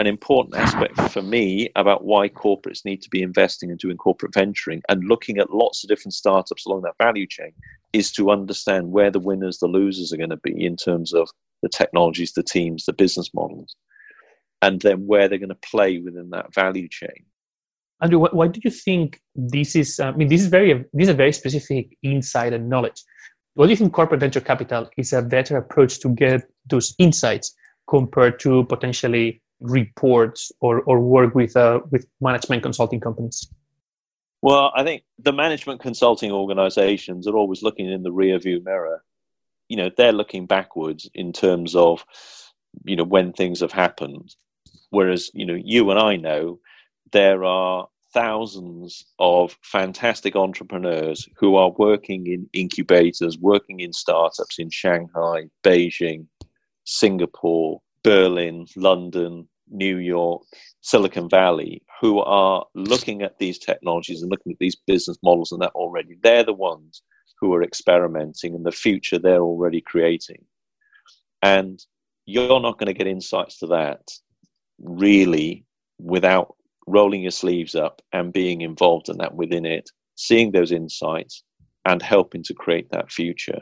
An 0.00 0.06
important 0.06 0.54
aspect 0.54 0.94
for 1.10 1.22
me 1.22 1.70
about 1.74 2.04
why 2.04 2.28
corporates 2.28 2.84
need 2.84 3.02
to 3.02 3.10
be 3.10 3.20
investing 3.20 3.70
and 3.70 3.80
doing 3.80 3.96
corporate 3.96 4.32
venturing 4.32 4.80
and 4.88 5.02
looking 5.08 5.38
at 5.38 5.52
lots 5.52 5.82
of 5.82 5.88
different 5.88 6.14
startups 6.14 6.66
along 6.66 6.82
that 6.82 6.94
value 7.02 7.26
chain 7.26 7.50
is 7.92 8.12
to 8.12 8.30
understand 8.30 8.92
where 8.92 9.10
the 9.10 9.18
winners, 9.18 9.58
the 9.58 9.66
losers 9.66 10.12
are 10.12 10.16
going 10.16 10.30
to 10.30 10.36
be 10.36 10.64
in 10.64 10.76
terms 10.76 11.12
of 11.12 11.28
the 11.62 11.68
technologies, 11.68 12.32
the 12.32 12.42
teams, 12.42 12.84
the 12.84 12.92
business 12.92 13.30
models, 13.34 13.76
and 14.62 14.80
then 14.80 15.06
where 15.06 15.28
they're 15.28 15.38
going 15.38 15.48
to 15.48 15.54
play 15.56 15.98
within 15.98 16.30
that 16.30 16.54
value 16.54 16.88
chain. 16.88 17.24
Andrew, 18.00 18.20
why, 18.20 18.46
do 18.46 18.60
you 18.62 18.70
think 18.70 19.20
this 19.34 19.74
is? 19.74 19.98
I 19.98 20.12
mean, 20.12 20.28
this 20.28 20.40
is 20.40 20.46
very 20.46 20.72
this 20.92 21.04
is 21.04 21.08
a 21.08 21.14
very 21.14 21.32
specific 21.32 21.96
insight 22.02 22.52
and 22.52 22.68
knowledge. 22.68 23.02
What 23.54 23.66
do 23.66 23.70
you 23.70 23.76
think 23.76 23.92
corporate 23.92 24.20
venture 24.20 24.40
capital 24.40 24.88
is 24.96 25.12
a 25.12 25.20
better 25.20 25.56
approach 25.56 25.98
to 26.00 26.10
get 26.10 26.48
those 26.66 26.94
insights 26.98 27.56
compared 27.88 28.38
to 28.40 28.64
potentially 28.64 29.42
reports 29.60 30.52
or, 30.60 30.82
or 30.82 31.00
work 31.00 31.34
with 31.34 31.56
uh, 31.56 31.80
with 31.90 32.06
management 32.20 32.62
consulting 32.62 33.00
companies? 33.00 33.50
Well, 34.42 34.70
I 34.76 34.84
think 34.84 35.02
the 35.18 35.32
management 35.32 35.80
consulting 35.80 36.30
organizations 36.30 37.26
are 37.26 37.34
always 37.34 37.64
looking 37.64 37.90
in 37.90 38.04
the 38.04 38.12
rear 38.12 38.38
view 38.38 38.62
mirror 38.62 39.02
you 39.68 39.76
know 39.76 39.90
they're 39.96 40.12
looking 40.12 40.46
backwards 40.46 41.08
in 41.14 41.32
terms 41.32 41.74
of 41.74 42.04
you 42.84 42.96
know 42.96 43.04
when 43.04 43.32
things 43.32 43.60
have 43.60 43.72
happened. 43.72 44.34
Whereas 44.90 45.30
you 45.34 45.44
know 45.46 45.58
you 45.62 45.90
and 45.90 45.98
i 46.00 46.16
know 46.16 46.58
there 47.12 47.44
are 47.44 47.86
thousands 48.12 49.04
of 49.18 49.56
fantastic 49.62 50.34
entrepreneurs 50.34 51.28
who 51.36 51.56
are 51.56 51.72
working 51.78 52.26
in 52.26 52.48
incubators 52.54 53.38
working 53.38 53.80
in 53.80 53.92
startups 53.92 54.58
in 54.58 54.70
shanghai 54.70 55.44
beijing 55.62 56.26
singapore 56.84 57.80
berlin 58.02 58.66
london 58.76 59.46
new 59.70 59.98
york 59.98 60.42
silicon 60.80 61.28
valley 61.28 61.82
who 62.00 62.20
are 62.20 62.64
looking 62.74 63.20
at 63.22 63.38
these 63.38 63.58
technologies 63.58 64.22
and 64.22 64.30
looking 64.30 64.52
at 64.52 64.58
these 64.58 64.76
business 64.86 65.18
models 65.22 65.52
and 65.52 65.60
that 65.60 65.72
already 65.74 66.16
they're 66.22 66.44
the 66.44 66.52
ones 66.52 67.02
who 67.40 67.54
are 67.54 67.62
experimenting 67.62 68.54
and 68.54 68.64
the 68.64 68.72
future 68.72 69.18
they're 69.18 69.40
already 69.40 69.80
creating. 69.80 70.44
And 71.42 71.80
you're 72.26 72.60
not 72.60 72.78
going 72.78 72.88
to 72.88 72.94
get 72.94 73.06
insights 73.06 73.58
to 73.58 73.66
that 73.68 74.10
really 74.80 75.64
without 75.98 76.54
rolling 76.86 77.22
your 77.22 77.30
sleeves 77.30 77.74
up 77.74 78.02
and 78.12 78.32
being 78.32 78.62
involved 78.62 79.08
in 79.08 79.18
that 79.18 79.34
within 79.34 79.66
it, 79.66 79.90
seeing 80.16 80.50
those 80.50 80.72
insights 80.72 81.42
and 81.84 82.02
helping 82.02 82.42
to 82.42 82.54
create 82.54 82.90
that 82.90 83.10
future. 83.10 83.60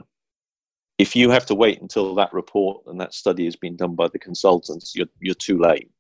If 0.99 1.15
you 1.15 1.31
have 1.31 1.45
to 1.47 1.55
wait 1.55 1.81
until 1.83 2.15
that 2.15 2.33
report 2.33 2.83
and 2.87 3.01
that 3.01 3.15
study 3.15 3.45
has 3.45 3.57
been 3.57 3.77
done 3.77 3.95
by 3.95 4.09
the 4.09 4.19
consultants, 4.19 4.95
you're, 4.95 5.09
you're 5.21 5.35
too 5.35 5.59
late. 5.59 5.91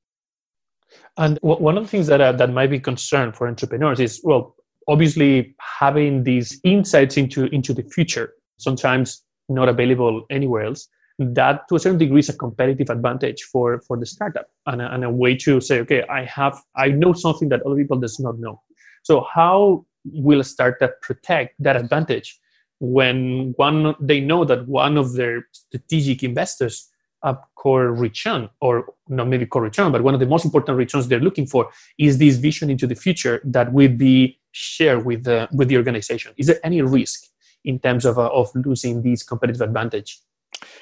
And 1.19 1.39
one 1.43 1.77
of 1.77 1.85
the 1.85 1.89
things 1.89 2.07
that 2.07 2.21
uh, 2.21 2.33
that 2.33 2.51
might 2.51 2.71
be 2.71 2.81
concern 2.81 3.33
for 3.33 3.49
entrepreneurs 3.49 4.01
is 4.01 4.21
well, 4.23 4.56
obviously 4.88 5.55
having 5.79 6.25
these 6.25 6.61
insights 6.64 7.16
into 7.16 7.46
into 7.46 7.75
the 7.75 7.83
future 7.83 8.33
sometimes 8.59 9.22
not 9.49 9.68
available 9.68 10.25
anywhere 10.31 10.64
else 10.64 10.88
that 11.18 11.66
to 11.68 11.77
a 11.77 11.79
certain 11.79 11.99
degree 11.99 12.20
is 12.20 12.29
a 12.29 12.37
competitive 12.37 12.90
advantage 12.90 13.42
for 13.42 13.81
for 13.87 13.96
the 13.96 14.05
startup 14.05 14.49
and 14.66 14.83
a, 14.83 14.92
and 14.94 15.05
a 15.05 15.11
way 15.11 15.35
to 15.35 15.61
say 15.61 15.81
okay 15.81 16.03
i 16.11 16.25
have 16.25 16.61
i 16.77 16.88
know 16.88 17.12
something 17.12 17.49
that 17.49 17.62
other 17.62 17.77
people 17.77 17.99
does 17.99 18.18
not 18.20 18.38
know. 18.38 18.61
So 19.03 19.25
how 19.33 19.87
will 20.05 20.40
a 20.40 20.44
startup 20.44 21.01
protect 21.01 21.55
that 21.61 21.77
advantage 21.77 22.38
when 22.81 23.55
one 23.57 23.94
they 24.01 24.20
know 24.20 24.44
that 24.44 24.66
one 24.68 24.96
of 24.99 25.14
their 25.14 25.46
strategic 25.53 26.22
investors 26.22 26.88
a 27.27 27.37
core 27.57 27.93
return, 27.93 28.49
or 28.61 28.95
not 29.09 29.27
maybe 29.29 29.45
core 29.45 29.62
return, 29.62 29.91
but 29.93 30.03
one 30.03 30.15
of 30.15 30.21
the 30.21 30.27
most 30.27 30.45
important 30.45 30.79
returns 30.79 31.09
they're 31.09 31.27
looking 31.29 31.47
for 31.47 31.69
is 31.99 32.19
this 32.19 32.37
vision 32.37 32.71
into 32.71 32.87
the 32.87 32.95
future 32.95 33.41
that 33.45 33.73
will 33.73 33.95
be 34.09 34.39
shared 34.53 35.05
with 35.05 35.25
the 35.25 35.49
with 35.53 35.69
the 35.69 35.77
organization. 35.77 36.33
Is 36.37 36.47
there 36.47 36.61
any 36.62 36.81
risk 36.83 37.27
in 37.65 37.79
terms 37.81 38.05
of 38.05 38.19
uh, 38.19 38.29
of 38.29 38.55
losing 38.55 39.03
this 39.03 39.23
competitive 39.25 39.61
advantage 39.61 40.21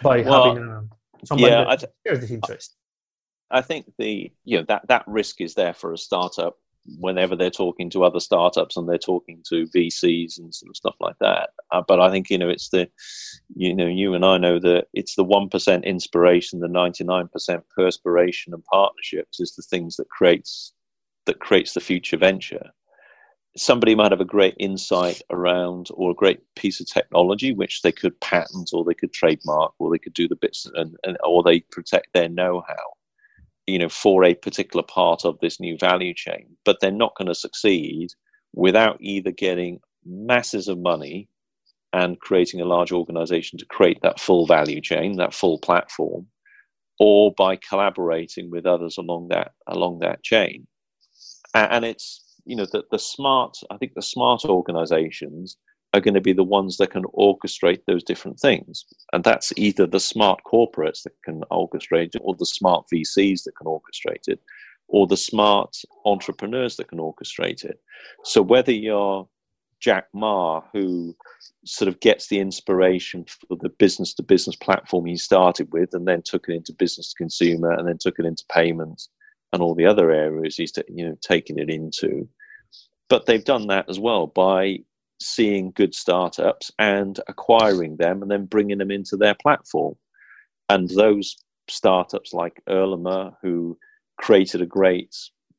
by 0.03 0.21
well, 0.21 0.45
having 0.45 0.63
uh, 0.71 0.83
somebody 1.25 1.51
yeah, 1.51 1.65
that 1.65 1.81
th- 1.81 1.93
shares 2.07 2.21
this 2.21 2.31
interest? 2.31 2.77
I 3.51 3.63
think 3.63 3.91
the 3.99 4.31
you 4.45 4.59
know 4.59 4.65
that 4.69 4.87
that 4.89 5.05
risk 5.07 5.41
is 5.41 5.55
there 5.55 5.75
for 5.75 5.93
a 5.95 5.99
startup 5.99 6.59
whenever 6.99 7.35
they're 7.35 7.51
talking 7.51 7.89
to 7.91 8.05
other 8.05 8.21
startups 8.21 8.77
and 8.77 8.89
they're 8.89 8.99
talking 8.99 9.43
to 9.49 9.67
VCs 9.69 10.39
and 10.39 10.53
of 10.69 10.77
stuff 10.77 10.97
like 11.01 11.17
that. 11.21 11.51
Uh, 11.73 11.83
but 11.87 12.01
I 12.01 12.11
think 12.11 12.31
you 12.31 12.39
know 12.39 12.49
it's 12.49 12.69
the 12.69 12.89
you 13.55 13.75
know 13.75 13.87
you 13.87 14.15
and 14.15 14.25
I 14.25 14.39
know 14.39 14.59
that 14.61 14.89
it's 14.93 15.17
the 15.17 15.25
one 15.25 15.49
percent 15.49 15.85
inspiration, 15.85 16.61
the 16.61 16.69
ninety 16.69 17.05
nine 17.05 17.29
percent 17.29 17.65
perspiration 17.75 18.53
and 18.53 18.65
partnerships 18.65 19.41
is 19.41 19.55
the 19.55 19.63
things 19.63 19.97
that 19.97 20.09
creates 20.11 20.73
that 21.27 21.41
creates 21.41 21.75
the 21.75 21.81
future 21.81 22.17
venture. 22.17 22.71
Somebody 23.57 23.95
might 23.95 24.11
have 24.11 24.21
a 24.21 24.25
great 24.25 24.57
insight 24.59 25.23
around 25.31 25.87
or 25.95 26.11
a 26.11 26.15
great 26.15 26.41
piece 26.57 26.81
of 26.81 26.89
technology 26.89 27.53
which 27.53 27.83
they 27.83 27.93
could 27.93 28.19
patent 28.21 28.71
or 28.73 28.85
they 28.85 28.95
could 28.95 29.13
trademark 29.13 29.73
or 29.79 29.93
they 29.93 29.99
could 29.99 30.13
do 30.13 30.27
the 30.27 30.37
bits 30.37 30.67
and, 30.75 30.97
and 31.05 31.17
or 31.25 31.43
they 31.43 31.61
protect 31.61 32.13
their 32.13 32.29
know 32.29 32.65
how 32.67 32.95
you 33.67 33.79
know, 33.79 33.89
for 33.89 34.25
a 34.25 34.35
particular 34.35 34.83
part 34.83 35.25
of 35.25 35.39
this 35.41 35.59
new 35.61 35.77
value 35.79 36.15
chain, 36.15 36.57
but 36.65 36.79
they're 36.81 36.91
not 36.91 37.15
going 37.17 37.29
to 37.29 37.35
succeed 37.35 38.11
without 38.53 38.97
either 39.01 39.31
getting 39.31 39.81
masses 40.05 40.69
of 40.69 40.79
money 40.79 41.29
and 41.93 42.21
creating 42.21 42.61
a 42.61 42.67
large 42.67 42.93
organization 42.93 43.59
to 43.59 43.67
create 43.67 44.01
that 44.03 44.21
full 44.21 44.47
value 44.47 44.81
chain, 44.81 45.17
that 45.17 45.33
full 45.33 45.59
platform, 45.59 46.27
or 46.99 47.33
by 47.37 47.57
collaborating 47.57 48.51
with 48.51 48.67
others 48.67 48.99
along 48.99 49.29
that 49.29 49.53
along 49.69 50.01
that 50.01 50.23
chain. 50.23 50.67
And 51.55 51.85
it's 51.85 52.23
you 52.45 52.57
know 52.57 52.67
the, 52.71 52.85
the 52.91 52.99
smart, 52.99 53.57
I 53.71 53.77
think 53.77 53.95
the 53.95 54.03
smart 54.03 54.45
organizations 54.45 55.57
are 55.95 56.01
going 56.01 56.15
to 56.15 56.21
be 56.21 56.33
the 56.33 56.43
ones 56.43 56.77
that 56.77 56.91
can 56.91 57.05
orchestrate 57.17 57.81
those 57.87 58.03
different 58.03 58.41
things. 58.41 58.85
And 59.13 59.23
that's 59.23 59.53
either 59.57 59.87
the 59.87 60.01
smart 60.01 60.41
corporates 60.45 61.05
that 61.05 61.13
can 61.25 61.43
orchestrate 61.53 62.17
it, 62.17 62.23
or 62.23 62.35
the 62.37 62.47
smart 62.47 62.87
VCs 62.93 63.45
that 63.45 63.57
can 63.57 63.69
orchestrate 63.69 64.27
it, 64.27 64.41
or 64.89 65.07
the 65.07 65.17
smart 65.17 65.77
entrepreneurs 66.05 66.77
that 66.77 66.89
can 66.89 66.99
orchestrate 66.99 67.65
it. 67.65 67.81
So 68.25 68.43
whether 68.43 68.73
you're 68.73 69.29
Jack 69.79 70.07
Ma, 70.13 70.63
who 70.73 71.15
sort 71.65 71.89
of 71.89 72.01
gets 72.01 72.27
the 72.27 72.41
inspiration 72.41 73.25
for 73.27 73.57
the 73.61 73.69
business 73.69 74.15
to 74.15 74.23
business 74.25 74.57
platform 74.57 75.07
he 75.07 75.17
started 75.17 75.73
with, 75.73 75.91
and 75.93 76.09
then 76.09 76.23
took 76.23 76.49
it 76.49 76.55
into 76.55 76.73
business 76.73 77.13
to 77.13 77.19
consumer, 77.19 77.71
and 77.73 77.87
then 77.87 77.99
took 77.99 78.19
it 78.19 78.27
into 78.27 78.45
payments 78.51 79.11
and 79.53 79.63
all 79.63 79.77
the 79.77 79.87
other 79.87 80.11
areas 80.11 80.57
he's 80.57 80.73
you 80.89 81.09
know 81.09 81.17
taking 81.21 81.59
it 81.59 81.71
into. 81.71 82.29
But 83.09 83.27
they've 83.27 83.45
done 83.45 83.69
that 83.69 83.89
as 83.89 84.01
well 84.01 84.27
by 84.27 84.81
seeing 85.21 85.73
good 85.73 85.95
startups 85.95 86.71
and 86.79 87.21
acquiring 87.29 87.97
them 87.97 88.23
and 88.23 88.31
then 88.31 88.47
bringing 88.47 88.79
them 88.79 88.91
into 88.91 89.17
their 89.17 89.35
platform. 89.35 89.95
And 90.69 90.89
those 90.91 91.37
startups 91.69 92.33
like 92.33 92.61
Ele.me, 92.69 93.31
who 93.43 93.79
created 94.19 94.61
a 94.61 94.67
great 94.67 95.15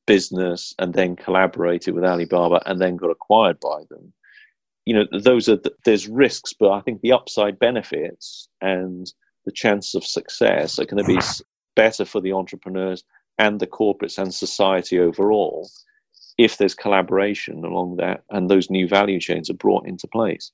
business 0.06 0.74
and 0.80 0.94
then 0.94 1.16
collaborated 1.16 1.94
with 1.94 2.06
Alibaba 2.06 2.62
and 2.66 2.80
then 2.80 2.96
got 2.96 3.10
acquired 3.10 3.60
by 3.60 3.84
them. 3.90 4.14
You 4.86 4.96
know, 4.96 5.06
those 5.20 5.50
are 5.50 5.56
the, 5.56 5.74
there's 5.84 6.08
risks, 6.08 6.54
but 6.54 6.72
I 6.72 6.82
think 6.82 7.02
the 7.02 7.12
upside 7.12 7.58
benefits 7.58 8.48
and 8.62 9.12
the 9.46 9.52
chance 9.52 9.96
of 9.96 10.06
success 10.06 10.78
are 10.80 10.86
going 10.86 11.04
to 11.04 11.08
be 11.08 11.20
better 11.76 12.06
for 12.06 12.22
the 12.22 12.34
entrepreneurs 12.34 13.04
and 13.38 13.60
the 13.60 13.68
corporates 13.68 14.18
and 14.18 14.34
society 14.34 15.00
overall 15.00 15.68
if 16.38 16.58
there's 16.58 16.76
collaboration 16.76 17.64
along 17.64 17.96
that 17.98 18.24
and 18.30 18.50
those 18.50 18.70
new 18.70 18.88
value 18.88 19.20
chains 19.20 19.50
are 19.50 19.56
brought 19.56 19.88
into 19.88 20.08
place. 20.08 20.52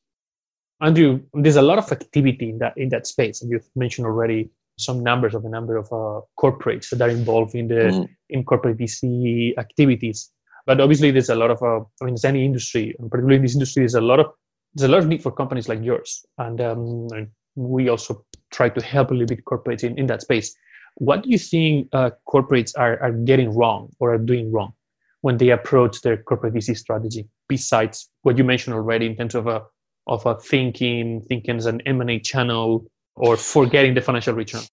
Andrew, 0.81 1.21
there's 1.33 1.55
a 1.55 1.61
lot 1.61 1.77
of 1.77 1.91
activity 1.91 2.49
in 2.49 2.57
that 2.57 2.73
in 2.75 2.89
that 2.89 3.05
space, 3.05 3.41
and 3.41 3.51
you've 3.51 3.69
mentioned 3.75 4.07
already 4.07 4.49
some 4.79 5.03
numbers 5.03 5.35
of 5.35 5.43
the 5.43 5.49
number 5.49 5.77
of 5.77 5.85
uh, 5.87 6.21
corporates 6.39 6.89
that 6.89 7.01
are 7.01 7.09
involved 7.09 7.53
in 7.53 7.67
the 7.67 7.75
mm. 7.75 8.09
in 8.29 8.43
corporate 8.43 8.77
VC 8.77 9.57
activities. 9.59 10.31
But 10.65 10.81
obviously, 10.81 11.11
there's 11.11 11.29
a 11.29 11.35
lot 11.35 11.51
of 11.51 11.61
uh, 11.61 11.81
I 12.01 12.05
mean, 12.05 12.15
it's 12.15 12.25
any 12.25 12.43
industry, 12.43 12.95
and 12.97 13.11
particularly 13.11 13.35
in 13.37 13.43
this 13.43 13.53
industry, 13.53 13.81
there's 13.81 13.93
a 13.93 14.01
lot 14.01 14.19
of 14.19 14.27
there's 14.73 14.89
a 14.89 14.91
lot 14.91 14.99
of 14.99 15.07
need 15.07 15.21
for 15.21 15.31
companies 15.31 15.69
like 15.69 15.83
yours, 15.83 16.25
and, 16.37 16.61
um, 16.61 17.07
and 17.11 17.27
we 17.55 17.89
also 17.89 18.25
try 18.51 18.69
to 18.69 18.81
help 18.81 19.11
a 19.11 19.13
little 19.13 19.27
bit 19.35 19.45
corporates 19.45 19.83
in, 19.83 19.97
in 19.99 20.07
that 20.07 20.21
space. 20.21 20.55
What 20.95 21.23
do 21.23 21.29
you 21.29 21.37
think 21.37 21.89
uh, 21.93 22.11
corporates 22.27 22.73
are, 22.77 22.99
are 23.01 23.11
getting 23.11 23.53
wrong 23.53 23.91
or 23.99 24.13
are 24.13 24.17
doing 24.17 24.51
wrong? 24.51 24.73
When 25.21 25.37
they 25.37 25.49
approach 25.49 26.01
their 26.01 26.17
corporate 26.17 26.53
VC 26.53 26.77
strategy, 26.77 27.27
besides 27.47 28.09
what 28.23 28.37
you 28.37 28.43
mentioned 28.43 28.75
already 28.75 29.05
in 29.05 29.15
terms 29.15 29.35
of 29.35 29.47
a 29.47 29.63
of 30.07 30.25
a 30.25 30.35
thinking, 30.39 31.21
thinking 31.21 31.57
as 31.57 31.67
an 31.67 31.79
M&A 31.81 32.19
channel 32.19 32.85
or 33.15 33.37
forgetting 33.37 33.93
the 33.93 34.01
financial 34.01 34.33
return? 34.33 34.63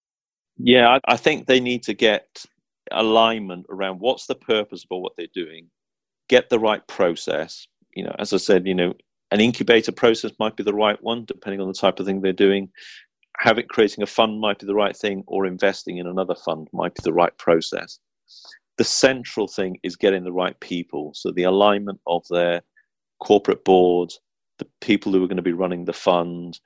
Yeah, 0.57 0.89
I, 0.89 1.01
I 1.07 1.17
think 1.19 1.47
they 1.47 1.61
need 1.61 1.83
to 1.85 1.95
get 1.95 2.45
alignment 2.91 3.67
around 3.69 4.01
what's 4.01 4.27
the 4.27 4.35
purpose 4.35 4.87
of 4.91 5.01
what 5.01 5.13
they're 5.19 5.27
doing, 5.35 5.69
get 6.29 6.49
the 6.49 6.59
right 6.59 6.85
process. 6.89 7.67
You 7.95 8.05
know, 8.05 8.17
as 8.19 8.33
I 8.33 8.39
said, 8.39 8.67
you 8.67 8.75
know, 8.75 8.95
an 9.31 9.41
incubator 9.41 9.93
process 9.93 10.33
might 10.41 10.57
be 10.57 10.63
the 10.63 10.75
right 10.75 11.01
one, 11.03 11.27
depending 11.27 11.61
on 11.61 11.69
the 11.69 11.75
type 11.75 12.01
of 12.01 12.07
thing 12.07 12.23
they're 12.23 12.33
doing. 12.33 12.71
Have 13.37 13.59
it 13.59 13.69
creating 13.69 14.03
a 14.03 14.07
fund 14.07 14.41
might 14.41 14.59
be 14.59 14.67
the 14.67 14.75
right 14.75 14.97
thing, 14.97 15.23
or 15.27 15.45
investing 15.45 15.99
in 15.99 16.07
another 16.07 16.35
fund 16.35 16.69
might 16.73 16.95
be 16.95 17.03
the 17.05 17.13
right 17.13 17.37
process 17.37 18.01
the 18.79 18.85
central 18.85 19.49
thing 19.49 19.77
is 19.83 19.97
getting 19.97 20.25
the 20.25 20.33
right 20.33 20.59
people. 20.61 21.13
So 21.15 21.31
the 21.31 21.43
alignment 21.43 22.01
of 22.07 22.25
their 22.31 22.63
corporate 23.21 23.65
board, 23.65 24.13
the 24.59 24.67
people 24.81 25.13
who 25.13 25.23
are 25.23 25.27
going 25.27 25.37
to 25.37 25.43
be 25.43 25.53
running 25.53 25.85
the 25.85 25.93
fund, 25.93 26.59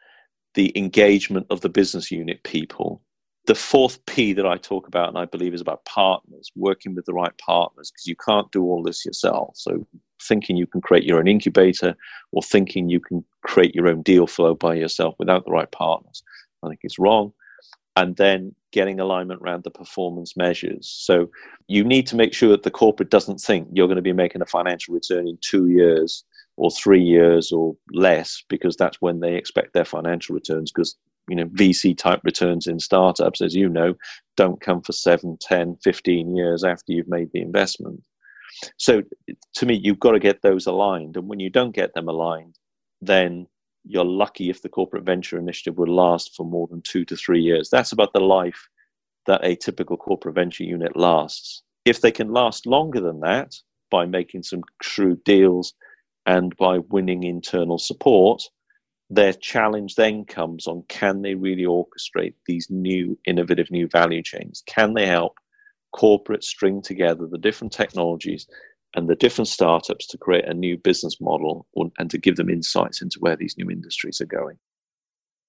the 0.55 0.77
engagement 0.77 1.47
of 1.51 1.63
the 1.63 1.71
business 1.71 2.11
unit 2.11 2.43
people. 2.45 3.03
The 3.47 3.55
fourth 3.57 4.05
P 4.07 4.33
that 4.35 4.47
I 4.47 4.57
talk 4.57 4.87
about, 4.87 5.09
and 5.09 5.19
I 5.19 5.25
believe, 5.25 5.53
is 5.53 5.61
about 5.61 5.85
partners, 5.85 6.53
working 6.55 6.95
with 6.95 7.07
the 7.07 7.15
right 7.15 7.37
partners, 7.39 7.91
because 7.91 8.07
you 8.07 8.15
can't 8.15 8.53
do 8.53 8.63
all 8.63 8.83
this 8.83 9.05
yourself. 9.05 9.55
So 9.57 9.85
thinking 10.23 10.57
you 10.57 10.67
can 10.67 10.81
create 10.81 11.05
your 11.05 11.19
own 11.19 11.27
incubator 11.27 11.97
or 12.31 12.43
thinking 12.43 12.89
you 12.89 13.01
can 13.01 13.25
create 13.43 13.75
your 13.75 13.89
own 13.89 14.03
deal 14.03 14.29
flow 14.29 14.55
by 14.55 14.75
yourself 14.75 15.17
without 15.19 15.45
the 15.45 15.51
right 15.51 15.71
partners, 15.73 16.23
I 16.63 16.69
think 16.69 16.81
is 16.85 16.99
wrong 16.99 17.33
and 17.97 18.17
then 18.17 18.55
getting 18.73 19.01
alignment 19.01 19.41
around 19.43 19.65
the 19.65 19.71
performance 19.71 20.37
measures. 20.37 20.89
So 20.89 21.29
you 21.69 21.85
need 21.85 22.07
to 22.09 22.17
make 22.17 22.33
sure 22.33 22.51
that 22.51 22.63
the 22.63 22.71
corporate 22.71 23.11
doesn't 23.11 23.39
think 23.39 23.69
you're 23.73 23.87
going 23.87 23.97
to 23.97 24.03
be 24.03 24.13
making 24.13 24.43
a 24.43 24.47
financial 24.47 24.95
return 24.95 25.29
in 25.29 25.39
two 25.43 25.69
years 25.69 26.25
or 26.57 26.71
three 26.71 27.03
years 27.03 27.53
or 27.53 27.77
less, 27.93 28.43
because 28.49 28.77
that's 28.77 29.01
when 29.01 29.21
they 29.21 29.35
expect 29.37 29.73
their 29.73 29.85
financial 29.85 30.35
returns. 30.35 30.73
Because 30.73 30.97
you 31.29 31.37
know 31.37 31.47
VC 31.47 31.97
type 31.97 32.21
returns 32.25 32.67
in 32.67 32.79
startups, 32.81 33.41
as 33.41 33.55
you 33.55 33.69
know, 33.69 33.95
don't 34.37 34.61
come 34.61 34.81
for 34.83 34.93
7, 34.93 35.37
10, 35.41 35.77
15 35.83 36.37
years 36.37 36.65
after 36.65 36.93
you've 36.93 37.09
made 37.09 37.31
the 37.33 37.41
investment. 37.41 38.03
So 38.77 39.03
to 39.55 39.67
me, 39.67 39.81
you've 39.83 40.01
got 40.01 40.13
to 40.13 40.19
get 40.19 40.43
those 40.43 40.67
aligned. 40.67 41.17
And 41.17 41.29
when 41.29 41.41
you 41.41 41.51
don't 41.51 41.75
get 41.75 41.95
them 41.95 42.09
aligned, 42.09 42.59
then 43.01 43.47
you're 43.85 44.05
lucky 44.05 44.51
if 44.51 44.63
the 44.63 44.69
corporate 44.69 45.05
venture 45.05 45.39
initiative 45.39 45.79
would 45.79 45.89
last 45.89 46.35
for 46.37 46.45
more 46.47 46.67
than 46.69 46.83
two 46.83 47.05
to 47.07 47.17
three 47.17 47.41
years. 47.41 47.69
That's 47.71 47.93
about 47.93 48.13
the 48.13 48.21
life 48.21 48.69
that 49.27 49.45
a 49.45 49.57
typical 49.57 49.97
corporate 49.97 50.35
venture 50.35 50.65
unit 50.65 50.97
lasts. 50.97 51.63
If 51.85 52.01
they 52.01 52.13
can 52.13 52.33
last 52.33 52.67
longer 52.67 53.01
than 53.01 53.21
that 53.21 53.55
by 53.91 54.07
making 54.07 54.45
some 54.45 54.63
shrewd 54.83 55.23
deals 55.25 55.75
and 56.27 56.57
by 56.57 56.79
winning 56.79 57.25
internal 57.25 57.79
support, 57.79 58.43
their 59.11 59.33
challenge 59.33 59.97
then 59.97 60.25
comes 60.25 60.67
on 60.67 60.85
can 60.89 61.23
they 61.23 61.35
really 61.35 61.65
orchestrate 61.65 62.35
these 62.47 62.69
new 62.71 63.19
innovative 63.27 63.71
new 63.71 63.89
value 63.89 64.23
chains? 64.23 64.63
Can 64.67 64.95
they 64.95 65.07
help 65.07 65.35
corporates 65.95 66.45
string 66.45 66.81
together 66.81 67.27
the 67.27 67.39
different 67.39 67.73
technologies 67.73 68.47
and 68.95 69.09
the 69.09 69.17
different 69.17 69.49
startups 69.49 70.07
to 70.09 70.19
create 70.19 70.45
a 70.47 70.55
new 70.55 70.77
business 70.77 71.21
model 71.21 71.67
and 71.99 72.11
to 72.11 72.19
give 72.19 72.37
them 72.37 72.51
insights 72.51 73.01
into 73.01 73.19
where 73.21 73.37
these 73.37 73.57
new 73.57 73.71
industries 73.71 74.21
are 74.21 74.27
going. 74.27 74.59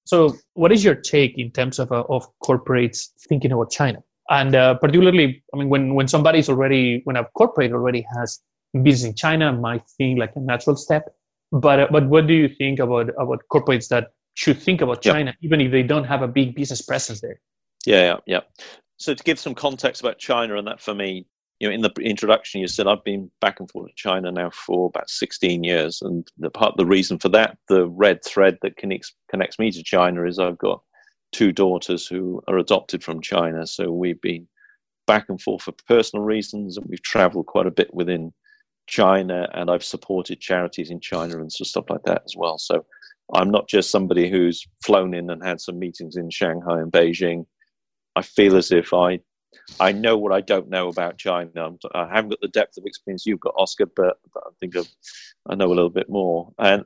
So, 0.06 0.36
what 0.54 0.72
is 0.72 0.84
your 0.84 0.96
take 0.96 1.38
in 1.38 1.52
terms 1.52 1.80
of 1.80 1.92
uh, 1.92 2.04
of 2.10 2.28
corporates 2.44 3.10
thinking 3.28 3.52
about 3.52 3.72
China? 3.72 4.04
And 4.30 4.56
uh, 4.56 4.76
particularly, 4.76 5.44
I 5.54 5.58
mean, 5.58 5.70
when 5.70 5.96
when 5.96 6.08
somebody's 6.08 6.50
already 6.50 7.02
when 7.06 7.16
a 7.16 7.26
corporate 7.36 7.72
already 7.72 8.06
has 8.16 8.40
business 8.82 9.10
in 9.10 9.16
China, 9.16 9.54
might 9.54 9.84
think 9.98 10.20
like 10.20 10.36
a 10.36 10.40
natural 10.40 10.76
step. 10.76 11.16
But 11.52 11.80
uh, 11.80 11.88
but 11.92 12.08
what 12.08 12.28
do 12.28 12.34
you 12.34 12.50
think 12.50 12.80
about 12.80 13.10
about 13.18 13.44
corporates 13.52 13.88
that 13.90 14.12
should 14.34 14.62
think 14.62 14.82
about 14.82 15.02
China, 15.02 15.32
yep. 15.32 15.36
even 15.42 15.62
if 15.62 15.72
they 15.72 15.84
don't 15.84 16.06
have 16.06 16.22
a 16.22 16.28
big 16.28 16.56
business 16.56 16.82
presence 16.82 17.22
there? 17.22 17.40
Yeah, 17.86 18.02
yeah, 18.02 18.18
yeah. 18.26 18.40
So 18.98 19.14
to 19.14 19.24
give 19.24 19.40
some 19.40 19.56
context 19.56 20.02
about 20.02 20.18
China, 20.18 20.58
and 20.58 20.68
that 20.68 20.82
for 20.82 20.94
me 20.94 21.28
you 21.64 21.70
know, 21.70 21.76
in 21.76 21.82
the 21.82 21.94
introduction, 22.02 22.60
you 22.60 22.68
said 22.68 22.88
I've 22.88 23.06
been 23.06 23.32
back 23.40 23.62
and 23.62 23.72
forth 23.72 23.88
to 23.88 23.94
China 23.96 24.34
now 24.34 24.50
for 24.50 24.88
about 24.88 25.10
16 25.10 25.64
years, 25.64 26.02
and 26.02 26.28
the 26.38 26.50
part, 26.50 26.76
the 26.76 26.86
reason 26.86 27.18
for 27.18 27.30
that, 27.30 27.58
the 27.70 27.88
red 27.88 28.22
thread 28.26 28.58
that 28.64 28.76
connects 28.76 29.14
connects 29.32 29.58
me 29.58 29.72
to 29.72 29.82
China 29.82 30.26
is 30.26 30.40
I've 30.40 30.58
got 30.58 30.82
two 31.32 31.54
daughters 31.54 32.06
who 32.06 32.42
are 32.50 32.58
adopted 32.58 33.02
from 33.02 33.22
China, 33.22 33.66
so 33.66 33.94
we've 33.94 34.20
been 34.20 34.46
back 35.08 35.30
and 35.30 35.42
forth 35.42 35.62
for 35.62 35.72
personal 35.88 36.26
reasons, 36.26 36.76
and 36.76 36.86
we've 36.90 37.02
travelled 37.02 37.46
quite 37.46 37.66
a 37.66 37.72
bit 37.72 37.94
within 37.94 38.34
China, 38.88 39.48
and 39.54 39.72
I've 39.72 39.86
supported 39.86 40.42
charities 40.42 40.92
in 40.92 41.00
China 41.00 41.40
and 41.40 41.50
stuff 41.50 41.86
like 41.90 42.04
that 42.04 42.24
as 42.26 42.36
well. 42.36 42.58
So 42.58 42.86
I'm 43.34 43.52
not 43.52 43.70
just 43.70 43.90
somebody 43.90 44.30
who's 44.30 44.68
flown 44.84 45.14
in 45.14 45.30
and 45.30 45.42
had 45.42 45.62
some 45.62 45.80
meetings 45.80 46.18
in 46.18 46.30
Shanghai 46.30 46.82
and 46.82 46.92
Beijing. 46.92 47.46
I 48.18 48.22
feel 48.22 48.58
as 48.58 48.70
if 48.70 48.94
I 48.94 49.20
I 49.80 49.92
know 49.92 50.18
what 50.18 50.34
I 50.34 50.42
don't 50.42 50.70
know 50.70 50.88
about 50.88 51.18
China. 51.18 51.50
I'm, 51.56 51.78
have 51.94 52.26
not 52.26 52.30
got 52.30 52.42
the 52.42 52.48
depth 52.48 52.78
of 52.78 52.86
experience 52.86 53.26
you've 53.26 53.40
got, 53.40 53.54
Oscar, 53.58 53.86
but, 53.86 54.18
but 54.34 54.44
I 54.46 54.50
think 54.60 54.76
I've, 54.76 54.90
I 55.50 55.56
know 55.56 55.68
a 55.68 55.76
little 55.76 55.90
bit 55.90 56.10
more. 56.10 56.52
And 56.60 56.86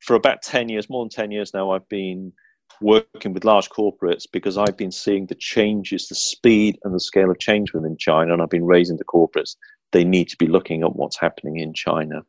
for 0.00 0.16
about 0.16 0.42
10 0.42 0.68
years, 0.68 0.90
more 0.90 1.04
than 1.04 1.10
10 1.10 1.30
years 1.30 1.54
now, 1.54 1.70
I've 1.70 1.88
been 1.88 2.32
working 2.80 3.32
with 3.32 3.44
large 3.44 3.68
corporates 3.70 4.24
because 4.30 4.58
I've 4.58 4.76
been 4.76 4.90
seeing 4.90 5.26
the 5.26 5.34
changes, 5.34 6.08
the 6.08 6.14
speed 6.14 6.78
and 6.84 6.94
the 6.94 7.00
scale 7.00 7.30
of 7.30 7.38
change 7.38 7.72
within 7.72 7.96
China, 7.96 8.32
and 8.32 8.42
I've 8.42 8.50
been 8.50 8.66
raising 8.66 8.96
the 8.96 9.04
corporates. 9.04 9.56
They 9.92 10.04
need 10.04 10.28
to 10.28 10.36
be 10.36 10.46
looking 10.46 10.82
at 10.82 10.96
what's 10.96 11.18
happening 11.18 11.58
in 11.58 11.72
China. 11.72 12.22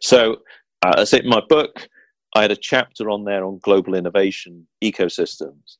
So, 0.00 0.38
uh, 0.82 0.94
as 0.98 1.12
in 1.12 1.28
my 1.28 1.40
book, 1.48 1.88
I 2.34 2.42
had 2.42 2.50
a 2.50 2.56
chapter 2.56 3.10
on 3.10 3.24
there 3.24 3.44
on 3.44 3.60
global 3.62 3.94
innovation 3.94 4.66
ecosystems. 4.82 5.76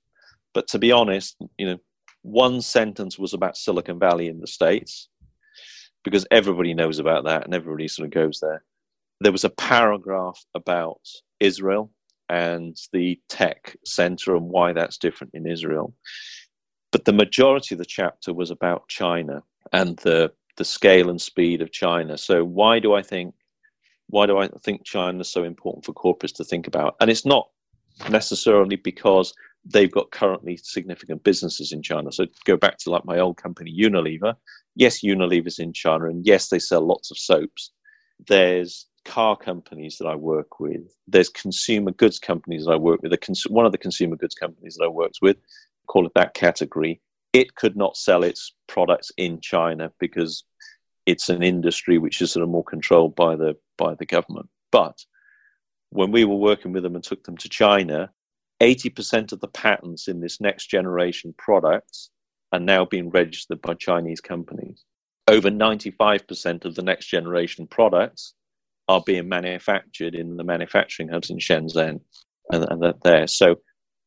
But 0.54 0.68
to 0.68 0.78
be 0.78 0.92
honest, 0.92 1.36
you 1.58 1.66
know, 1.66 1.78
one 2.22 2.60
sentence 2.62 3.18
was 3.18 3.34
about 3.34 3.56
Silicon 3.56 3.98
Valley 3.98 4.28
in 4.28 4.40
the 4.40 4.46
States 4.46 5.08
because 6.04 6.26
everybody 6.30 6.74
knows 6.74 6.98
about 6.98 7.24
that 7.24 7.44
and 7.44 7.54
everybody 7.54 7.88
sort 7.88 8.06
of 8.06 8.12
goes 8.12 8.40
there. 8.40 8.64
There 9.20 9.32
was 9.32 9.44
a 9.44 9.50
paragraph 9.50 10.44
about 10.54 11.00
Israel 11.40 11.90
and 12.28 12.76
the 12.92 13.20
tech 13.28 13.76
center 13.84 14.36
and 14.36 14.48
why 14.48 14.72
that's 14.72 14.98
different 14.98 15.34
in 15.34 15.46
Israel. 15.46 15.94
But 16.90 17.04
the 17.04 17.12
majority 17.12 17.74
of 17.74 17.78
the 17.78 17.84
chapter 17.84 18.32
was 18.32 18.50
about 18.50 18.88
China 18.88 19.42
and 19.72 19.96
the 19.98 20.32
the 20.58 20.64
scale 20.64 21.08
and 21.08 21.20
speed 21.20 21.62
of 21.62 21.72
China. 21.72 22.18
So 22.18 22.44
why 22.44 22.78
do 22.78 22.92
I 22.94 23.02
think 23.02 23.34
why 24.08 24.26
do 24.26 24.38
I 24.38 24.48
think 24.62 24.84
China 24.84 25.20
is 25.20 25.28
so 25.28 25.44
important 25.44 25.84
for 25.84 25.94
corporates 25.94 26.34
to 26.36 26.44
think 26.44 26.66
about? 26.66 26.96
And 27.00 27.10
it's 27.10 27.24
not 27.24 27.48
necessarily 28.10 28.76
because 28.76 29.32
they've 29.64 29.90
got 29.92 30.10
currently 30.10 30.56
significant 30.56 31.22
businesses 31.22 31.72
in 31.72 31.82
China. 31.82 32.10
So 32.12 32.26
go 32.44 32.56
back 32.56 32.78
to 32.78 32.90
like 32.90 33.04
my 33.04 33.18
old 33.18 33.36
company 33.36 33.74
Unilever. 33.76 34.34
Yes, 34.74 35.02
Unilever's 35.02 35.58
in 35.58 35.72
China, 35.72 36.06
and 36.06 36.26
yes, 36.26 36.48
they 36.48 36.58
sell 36.58 36.80
lots 36.80 37.10
of 37.10 37.18
soaps. 37.18 37.72
There's 38.26 38.86
car 39.04 39.36
companies 39.36 39.98
that 39.98 40.06
I 40.06 40.14
work 40.14 40.60
with. 40.60 40.94
There's 41.06 41.28
consumer 41.28 41.90
goods 41.90 42.18
companies 42.18 42.64
that 42.64 42.72
I 42.72 42.76
work 42.76 43.02
with. 43.02 43.12
One 43.48 43.66
of 43.66 43.72
the 43.72 43.78
consumer 43.78 44.16
goods 44.16 44.34
companies 44.34 44.76
that 44.76 44.84
I 44.84 44.88
worked 44.88 45.18
with, 45.22 45.36
call 45.86 46.06
it 46.06 46.12
that 46.14 46.34
category, 46.34 47.00
it 47.32 47.54
could 47.54 47.76
not 47.76 47.96
sell 47.96 48.22
its 48.22 48.52
products 48.66 49.10
in 49.16 49.40
China 49.40 49.90
because 49.98 50.44
it's 51.06 51.28
an 51.28 51.42
industry 51.42 51.98
which 51.98 52.20
is 52.20 52.32
sort 52.32 52.44
of 52.44 52.48
more 52.48 52.64
controlled 52.64 53.16
by 53.16 53.36
the 53.36 53.56
by 53.76 53.94
the 53.94 54.06
government. 54.06 54.48
But 54.70 55.04
when 55.90 56.10
we 56.10 56.24
were 56.24 56.36
working 56.36 56.72
with 56.72 56.82
them 56.82 56.94
and 56.94 57.04
took 57.04 57.24
them 57.24 57.36
to 57.38 57.48
China, 57.48 58.10
80% 58.62 59.32
of 59.32 59.40
the 59.40 59.48
patents 59.48 60.06
in 60.06 60.20
this 60.20 60.40
next 60.40 60.66
generation 60.66 61.34
products 61.36 62.10
are 62.52 62.60
now 62.60 62.84
being 62.84 63.10
registered 63.10 63.60
by 63.60 63.74
Chinese 63.74 64.20
companies. 64.20 64.84
Over 65.26 65.50
95% 65.50 66.64
of 66.64 66.74
the 66.76 66.82
next 66.82 67.06
generation 67.06 67.66
products 67.66 68.34
are 68.88 69.02
being 69.04 69.28
manufactured 69.28 70.14
in 70.14 70.36
the 70.36 70.44
manufacturing 70.44 71.08
hubs 71.08 71.30
in 71.30 71.38
Shenzhen 71.38 72.00
and, 72.52 72.66
and 72.70 72.94
there. 73.02 73.26
So 73.26 73.56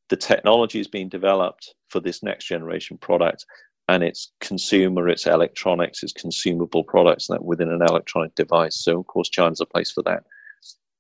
the 0.10 0.16
technology 0.16 0.80
is 0.80 0.88
being 0.88 1.10
developed 1.10 1.76
for 1.90 2.00
this 2.00 2.24
next 2.24 2.46
generation 2.46 2.98
product 2.98 3.46
and 3.90 4.04
it's 4.04 4.32
consumer, 4.40 5.10
it's 5.10 5.28
electronics, 5.28 6.02
it's 6.02 6.14
consumable 6.14 6.84
products 6.84 7.28
that 7.28 7.44
within 7.44 7.70
an 7.70 7.82
electronic 7.82 8.34
device. 8.36 8.84
So 8.84 9.00
of 9.00 9.08
course 9.08 9.30
China's 9.30 9.60
a 9.60 9.66
place 9.66 9.92
for 9.92 10.04
that. 10.04 10.24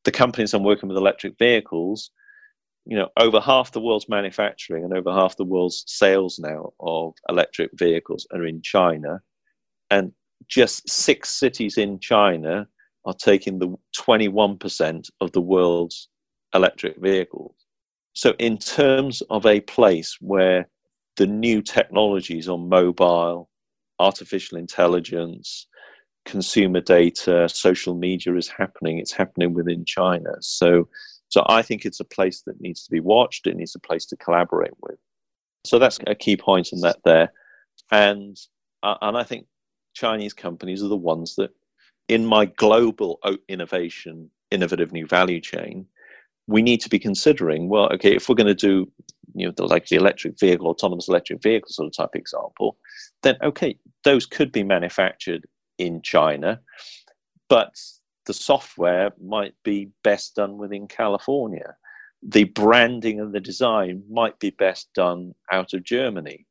The 0.03 0.11
companies 0.11 0.53
I'm 0.53 0.63
working 0.63 0.89
with 0.89 0.97
electric 0.97 1.37
vehicles, 1.39 2.11
you 2.85 2.95
know, 2.95 3.09
over 3.17 3.39
half 3.39 3.71
the 3.71 3.81
world's 3.81 4.07
manufacturing 4.07 4.83
and 4.83 4.93
over 4.95 5.11
half 5.11 5.37
the 5.37 5.43
world's 5.43 5.83
sales 5.87 6.37
now 6.39 6.71
of 6.79 7.13
electric 7.29 7.71
vehicles 7.73 8.27
are 8.31 8.45
in 8.45 8.61
China. 8.61 9.21
And 9.89 10.11
just 10.47 10.87
six 10.87 11.29
cities 11.29 11.77
in 11.77 11.99
China 11.99 12.67
are 13.05 13.13
taking 13.13 13.59
the 13.59 13.75
21% 13.97 15.09
of 15.21 15.31
the 15.31 15.41
world's 15.41 16.09
electric 16.53 16.97
vehicles. 16.97 17.55
So, 18.13 18.33
in 18.39 18.57
terms 18.57 19.21
of 19.29 19.45
a 19.45 19.61
place 19.61 20.17
where 20.21 20.69
the 21.17 21.27
new 21.27 21.61
technologies 21.61 22.47
on 22.47 22.69
mobile, 22.69 23.49
artificial 23.99 24.57
intelligence, 24.57 25.67
consumer 26.25 26.81
data, 26.81 27.49
social 27.49 27.95
media 27.95 28.35
is 28.35 28.47
happening, 28.47 28.99
it's 28.99 29.11
happening 29.11 29.53
within 29.53 29.85
China. 29.85 30.31
So, 30.39 30.87
so 31.29 31.43
I 31.47 31.61
think 31.61 31.85
it's 31.85 31.99
a 31.99 32.05
place 32.05 32.41
that 32.45 32.61
needs 32.61 32.83
to 32.83 32.91
be 32.91 32.99
watched. 32.99 33.47
It 33.47 33.57
needs 33.57 33.75
a 33.75 33.79
place 33.79 34.05
to 34.07 34.17
collaborate 34.17 34.73
with. 34.81 34.97
So 35.65 35.79
that's 35.79 35.99
a 36.07 36.15
key 36.15 36.37
point 36.37 36.71
in 36.71 36.81
that 36.81 36.99
there, 37.03 37.31
and 37.91 38.37
uh, 38.83 38.97
and 39.01 39.17
I 39.17 39.23
think 39.23 39.47
Chinese 39.93 40.33
companies 40.33 40.83
are 40.83 40.87
the 40.87 40.95
ones 40.95 41.35
that 41.35 41.51
in 42.07 42.25
my 42.25 42.45
global 42.45 43.19
innovation, 43.47 44.29
innovative 44.51 44.91
new 44.91 45.07
value 45.07 45.41
chain, 45.41 45.87
we 46.47 46.61
need 46.61 46.81
to 46.81 46.89
be 46.89 46.99
considering, 46.99 47.69
well, 47.69 47.91
okay, 47.91 48.15
if 48.15 48.29
we're 48.29 48.35
going 48.35 48.45
to 48.45 48.53
do, 48.53 48.91
you 49.33 49.47
know, 49.47 49.53
the, 49.57 49.65
like 49.65 49.87
the 49.87 49.95
electric 49.95 50.39
vehicle, 50.39 50.67
autonomous 50.67 51.07
electric 51.07 51.41
vehicle 51.41 51.69
sort 51.69 51.87
of 51.87 51.93
type 51.93 52.15
example, 52.15 52.77
then 53.23 53.35
okay, 53.41 53.75
those 54.03 54.27
could 54.27 54.51
be 54.51 54.63
manufactured 54.63 55.45
in 55.79 56.01
China, 56.03 56.59
but 57.49 57.75
the 58.25 58.33
software 58.33 59.11
might 59.21 59.53
be 59.63 59.91
best 60.03 60.35
done 60.35 60.57
within 60.57 60.87
California. 60.87 61.75
The 62.23 62.45
branding 62.45 63.19
and 63.19 63.33
the 63.33 63.39
design 63.39 64.03
might 64.09 64.39
be 64.39 64.49
best 64.49 64.89
done 64.93 65.33
out 65.51 65.73
of 65.73 65.83
Germany. 65.83 66.45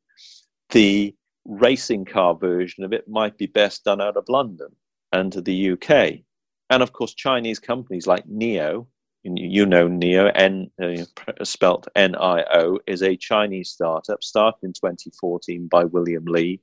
The 0.69 1.15
racing 1.45 2.05
car 2.05 2.35
version 2.35 2.83
of 2.83 2.93
it 2.93 3.07
might 3.07 3.37
be 3.37 3.45
best 3.45 3.83
done 3.83 4.01
out 4.01 4.17
of 4.17 4.29
London 4.29 4.69
and 5.11 5.33
the 5.33 5.71
UK. 5.71 6.21
And 6.69 6.81
of 6.81 6.93
course, 6.93 7.13
Chinese 7.13 7.59
companies 7.59 8.07
like 8.07 8.25
NIO, 8.27 8.87
you 9.23 9.65
know 9.65 9.87
NIO, 9.87 10.31
N, 10.35 10.69
uh, 10.81 11.43
spelt 11.43 11.87
N-I-O, 11.95 12.79
is 12.87 13.01
a 13.01 13.15
Chinese 13.15 13.69
startup 13.69 14.23
started 14.23 14.63
in 14.63 14.73
2014 14.73 15.67
by 15.67 15.83
William 15.83 16.25
Li, 16.25 16.61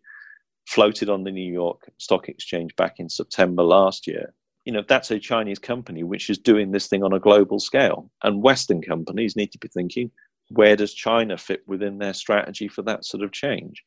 floated 0.66 1.09
on 1.09 1.25
the 1.25 1.33
New 1.33 1.53
York 1.53 1.90
Stock 1.98 2.29
Exchange 2.29 2.75
back 2.77 2.98
in 2.98 3.09
September 3.09 3.62
last 3.62 4.07
year. 4.07 4.33
You 4.64 4.72
know, 4.72 4.85
that's 4.87 5.11
a 5.11 5.18
Chinese 5.18 5.59
company 5.59 6.05
which 6.05 6.31
is 6.31 6.38
doing 6.38 6.70
this 6.70 6.87
thing 6.87 7.03
on 7.03 7.12
a 7.12 7.18
global 7.18 7.59
scale. 7.59 8.11
And 8.22 8.42
Western 8.42 8.81
companies 8.81 9.37
need 9.37 9.53
to 9.53 9.59
be 9.59 9.68
thinking, 9.68 10.11
where 10.51 10.77
does 10.77 10.94
China 10.94 11.37
fit 11.37 11.62
within 11.66 11.98
their 11.98 12.14
strategy 12.14 12.68
for 12.68 12.83
that 12.83 13.05
sort 13.05 13.25
of 13.25 13.33
change? 13.33 13.83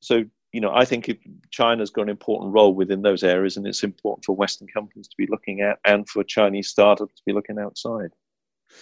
So 0.00 0.24
you 0.56 0.60
know, 0.62 0.72
I 0.74 0.86
think 0.86 1.10
if 1.10 1.18
China's 1.50 1.90
got 1.90 2.02
an 2.02 2.08
important 2.08 2.54
role 2.54 2.72
within 2.72 3.02
those 3.02 3.22
areas, 3.22 3.58
and 3.58 3.66
it's 3.66 3.84
important 3.84 4.24
for 4.24 4.34
Western 4.34 4.66
companies 4.68 5.06
to 5.06 5.14
be 5.18 5.26
looking 5.30 5.60
at 5.60 5.78
and 5.84 6.08
for 6.08 6.24
Chinese 6.24 6.68
startups 6.68 7.14
to 7.16 7.22
be 7.26 7.34
looking 7.34 7.58
outside. 7.58 8.08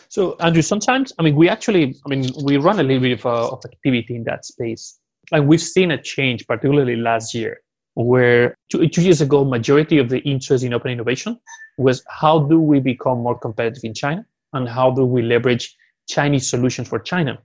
So, 0.08 0.36
Andrew, 0.38 0.62
sometimes, 0.62 1.12
I 1.18 1.22
mean, 1.22 1.34
we 1.34 1.48
actually, 1.48 1.96
I 2.06 2.08
mean, 2.08 2.30
we 2.44 2.58
run 2.58 2.78
a 2.78 2.84
little 2.84 3.02
bit 3.02 3.18
of, 3.18 3.24
a, 3.24 3.52
of 3.54 3.62
activity 3.64 4.14
in 4.14 4.22
that 4.22 4.44
space. 4.44 5.00
And 5.32 5.48
we've 5.48 5.60
seen 5.60 5.90
a 5.90 6.00
change, 6.00 6.46
particularly 6.46 6.94
last 6.94 7.34
year, 7.34 7.60
where 7.94 8.56
two, 8.70 8.88
two 8.88 9.02
years 9.02 9.20
ago, 9.20 9.44
majority 9.44 9.98
of 9.98 10.08
the 10.08 10.18
interest 10.20 10.64
in 10.64 10.74
open 10.74 10.90
innovation 10.90 11.38
was 11.78 12.04
how 12.08 12.40
do 12.40 12.60
we 12.60 12.80
become 12.80 13.18
more 13.18 13.38
competitive 13.38 13.84
in 13.84 13.94
China 13.94 14.24
and 14.52 14.68
how 14.68 14.90
do 14.90 15.04
we 15.04 15.22
leverage 15.22 15.74
Chinese 16.08 16.48
solutions 16.48 16.88
for 16.88 16.98
China. 16.98 17.38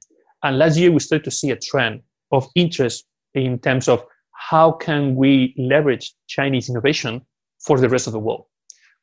And 0.44 0.58
last 0.58 0.78
year, 0.78 0.92
we 0.92 1.00
started 1.00 1.26
to 1.26 1.32
see 1.32 1.52
a 1.52 1.56
trend 1.56 2.02
of 2.32 2.48
interest 2.56 3.06
in 3.34 3.60
terms 3.60 3.88
of 3.88 4.04
how 4.32 4.72
can 4.72 5.16
we 5.16 5.54
leverage 5.58 6.14
Chinese 6.28 6.70
innovation 6.70 7.22
for 7.60 7.80
the 7.80 7.90
rest 7.90 8.08
of 8.08 8.14
the 8.14 8.20
world? 8.20 8.46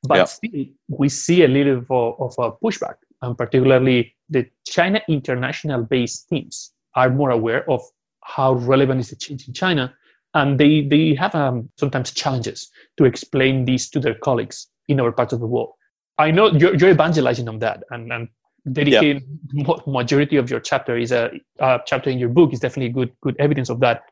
But 0.03 0.17
yeah. 0.17 0.25
still, 0.25 0.65
we 0.89 1.09
see 1.09 1.45
a 1.45 1.49
little 1.49 1.79
of, 1.79 1.91
of 2.21 2.35
a 2.39 2.53
pushback, 2.53 2.97
and 3.23 3.37
particularly 3.37 4.15
the 4.29 4.47
China 4.67 5.01
international 5.09 5.83
based 5.83 6.29
teams 6.29 6.73
are 6.95 7.11
more 7.11 7.31
aware 7.31 7.69
of 7.71 7.83
how 8.25 8.55
relevant 8.55 9.01
is 9.01 9.11
the 9.11 9.17
change 9.17 9.47
in 9.47 9.55
China, 9.55 9.95
and 10.37 10.61
they, 10.61 10.83
they 10.83 11.15
have 11.15 11.35
um, 11.35 11.71
sometimes 11.79 12.13
challenges 12.13 12.71
to 12.99 13.05
explain 13.05 13.65
this 13.65 13.89
to 13.89 13.99
their 13.99 14.15
colleagues 14.15 14.69
in 14.87 15.01
other 15.01 15.11
parts 15.11 15.33
of 15.33 15.41
the 15.41 15.47
world. 15.47 15.71
I 16.19 16.31
know 16.31 16.53
you're, 16.53 16.75
you're 16.77 16.91
evangelizing 16.91 17.49
on 17.49 17.59
that, 17.61 17.83
and, 17.91 18.13
and 18.13 18.29
dedicating 18.71 19.23
yeah. 19.55 19.75
majority 19.87 20.37
of 20.37 20.51
your 20.51 20.61
chapter 20.61 20.97
is 20.97 21.11
a, 21.11 21.31
a 21.59 21.81
chapter 21.87 22.11
in 22.11 22.19
your 22.19 22.29
book 22.29 22.53
is 22.53 22.61
definitely 22.61 22.93
good 22.93 23.13
good 23.23 23.37
evidence 23.39 23.71
of 23.71 23.81
that. 23.81 24.03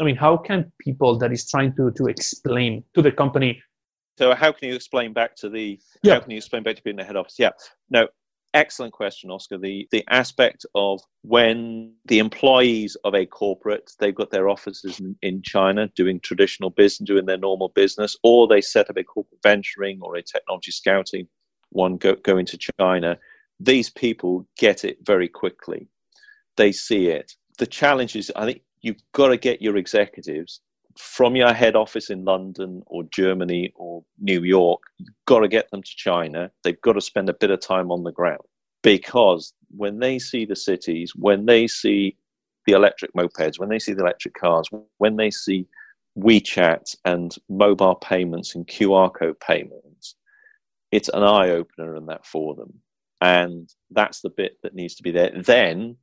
I 0.00 0.04
mean, 0.04 0.16
how 0.16 0.36
can 0.36 0.72
people 0.80 1.18
that 1.18 1.32
is 1.32 1.48
trying 1.48 1.74
to 1.76 1.90
to 1.92 2.06
explain 2.06 2.84
to 2.94 3.02
the 3.02 3.12
company? 3.12 3.62
So, 4.16 4.34
how 4.34 4.52
can 4.52 4.68
you 4.68 4.74
explain 4.74 5.12
back 5.12 5.36
to 5.36 5.48
the? 5.48 5.78
Yeah. 6.02 6.14
How 6.14 6.20
can 6.20 6.30
you 6.30 6.38
explain 6.38 6.62
back 6.62 6.76
to 6.76 6.82
being 6.82 6.96
the 6.96 7.04
head 7.04 7.16
office? 7.16 7.36
Yeah. 7.38 7.50
No. 7.90 8.08
Excellent 8.54 8.92
question, 8.92 9.32
Oscar. 9.32 9.58
The 9.58 9.88
the 9.90 10.04
aspect 10.08 10.64
of 10.76 11.00
when 11.22 11.92
the 12.06 12.20
employees 12.20 12.96
of 13.04 13.12
a 13.12 13.26
corporate 13.26 13.90
they've 13.98 14.14
got 14.14 14.30
their 14.30 14.48
offices 14.48 15.00
in, 15.00 15.16
in 15.22 15.42
China 15.42 15.88
doing 15.96 16.20
traditional 16.20 16.70
business, 16.70 17.04
doing 17.04 17.26
their 17.26 17.36
normal 17.36 17.70
business, 17.70 18.16
or 18.22 18.46
they 18.46 18.60
set 18.60 18.88
up 18.88 18.96
a 18.96 19.02
corporate 19.02 19.42
venturing 19.42 19.98
or 20.02 20.14
a 20.14 20.22
technology 20.22 20.70
scouting 20.70 21.26
one 21.70 21.96
go, 21.96 22.14
going 22.14 22.46
to 22.46 22.58
China. 22.78 23.18
These 23.58 23.90
people 23.90 24.46
get 24.56 24.84
it 24.84 24.98
very 25.02 25.28
quickly. 25.28 25.88
They 26.56 26.70
see 26.70 27.08
it. 27.08 27.32
The 27.58 27.66
challenge 27.66 28.14
is, 28.14 28.30
I 28.36 28.46
think, 28.46 28.62
you've 28.82 29.02
got 29.12 29.28
to 29.28 29.36
get 29.36 29.62
your 29.62 29.76
executives 29.76 30.60
from 30.96 31.36
your 31.36 31.52
head 31.52 31.76
office 31.76 32.10
in 32.10 32.24
London 32.24 32.82
or 32.86 33.04
Germany 33.04 33.72
or 33.74 34.04
New 34.20 34.42
York, 34.42 34.80
you've 34.98 35.14
got 35.26 35.40
to 35.40 35.48
get 35.48 35.70
them 35.70 35.82
to 35.82 35.96
China. 35.96 36.50
They've 36.62 36.80
got 36.80 36.92
to 36.92 37.00
spend 37.00 37.28
a 37.28 37.34
bit 37.34 37.50
of 37.50 37.60
time 37.60 37.90
on 37.90 38.04
the 38.04 38.12
ground 38.12 38.42
because 38.82 39.52
when 39.76 39.98
they 39.98 40.18
see 40.18 40.44
the 40.44 40.56
cities, 40.56 41.12
when 41.16 41.46
they 41.46 41.66
see 41.66 42.16
the 42.66 42.72
electric 42.72 43.12
mopeds, 43.14 43.58
when 43.58 43.68
they 43.68 43.78
see 43.78 43.92
the 43.92 44.02
electric 44.02 44.34
cars, 44.34 44.68
when 44.98 45.16
they 45.16 45.30
see 45.30 45.66
WeChat 46.18 46.94
and 47.04 47.34
mobile 47.48 47.96
payments 47.96 48.54
and 48.54 48.66
QR 48.66 49.12
code 49.12 49.38
payments, 49.40 50.14
it's 50.92 51.08
an 51.08 51.24
eye 51.24 51.50
opener 51.50 51.96
in 51.96 52.06
that 52.06 52.24
for 52.24 52.54
them. 52.54 52.72
And 53.20 53.68
that's 53.90 54.20
the 54.20 54.30
bit 54.30 54.58
that 54.62 54.74
needs 54.74 54.94
to 54.96 55.02
be 55.02 55.10
there. 55.10 55.32
Then 55.42 55.96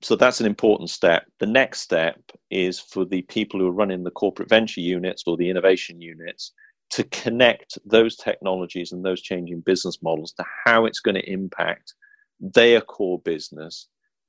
so 0.00 0.16
that's 0.16 0.40
an 0.40 0.46
important 0.46 0.90
step. 0.90 1.24
The 1.40 1.46
next 1.46 1.80
step 1.80 2.18
is 2.50 2.80
for 2.80 3.04
the 3.04 3.22
people 3.22 3.60
who 3.60 3.68
are 3.68 3.72
running 3.72 4.02
the 4.02 4.10
corporate 4.10 4.48
venture 4.48 4.80
units 4.80 5.24
or 5.26 5.36
the 5.36 5.50
innovation 5.50 6.00
units 6.00 6.52
to 6.90 7.04
connect 7.04 7.78
those 7.84 8.16
technologies 8.16 8.92
and 8.92 9.04
those 9.04 9.20
changing 9.20 9.60
business 9.60 10.02
models 10.02 10.32
to 10.32 10.44
how 10.64 10.84
it's 10.86 11.00
going 11.00 11.16
to 11.16 11.30
impact 11.30 11.94
their 12.40 12.80
core 12.80 13.18
business 13.20 13.88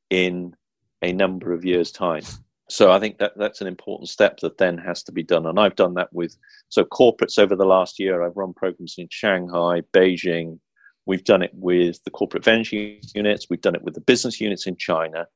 in 0.09 0.53
a 1.01 1.13
number 1.13 1.53
of 1.53 1.63
years' 1.63 1.91
time. 1.91 2.23
So 2.69 2.91
I 2.91 2.99
think 2.99 3.19
that 3.19 3.33
that's 3.37 3.61
an 3.61 3.67
important 3.67 4.09
step 4.09 4.39
that 4.39 4.57
then 4.57 4.77
has 4.79 5.03
to 5.03 5.11
be 5.11 5.23
done. 5.23 5.45
And 5.45 5.59
I've 5.59 5.75
done 5.75 5.93
that 5.95 6.11
with 6.11 6.35
so 6.69 6.83
corporates 6.83 7.37
over 7.37 7.55
the 7.55 7.65
last 7.65 7.99
year. 7.99 8.23
I've 8.23 8.35
run 8.35 8.53
programs 8.53 8.95
in 8.97 9.07
Shanghai, 9.11 9.81
Beijing. 9.93 10.59
We've 11.05 11.23
done 11.23 11.43
it 11.43 11.51
with 11.53 12.03
the 12.03 12.09
corporate 12.09 12.43
venture 12.43 12.95
units. 13.13 13.47
We've 13.49 13.61
done 13.61 13.75
it 13.75 13.83
with 13.83 13.93
the 13.93 14.01
business 14.01 14.41
units 14.41 14.65
in 14.65 14.75
China 14.77 15.27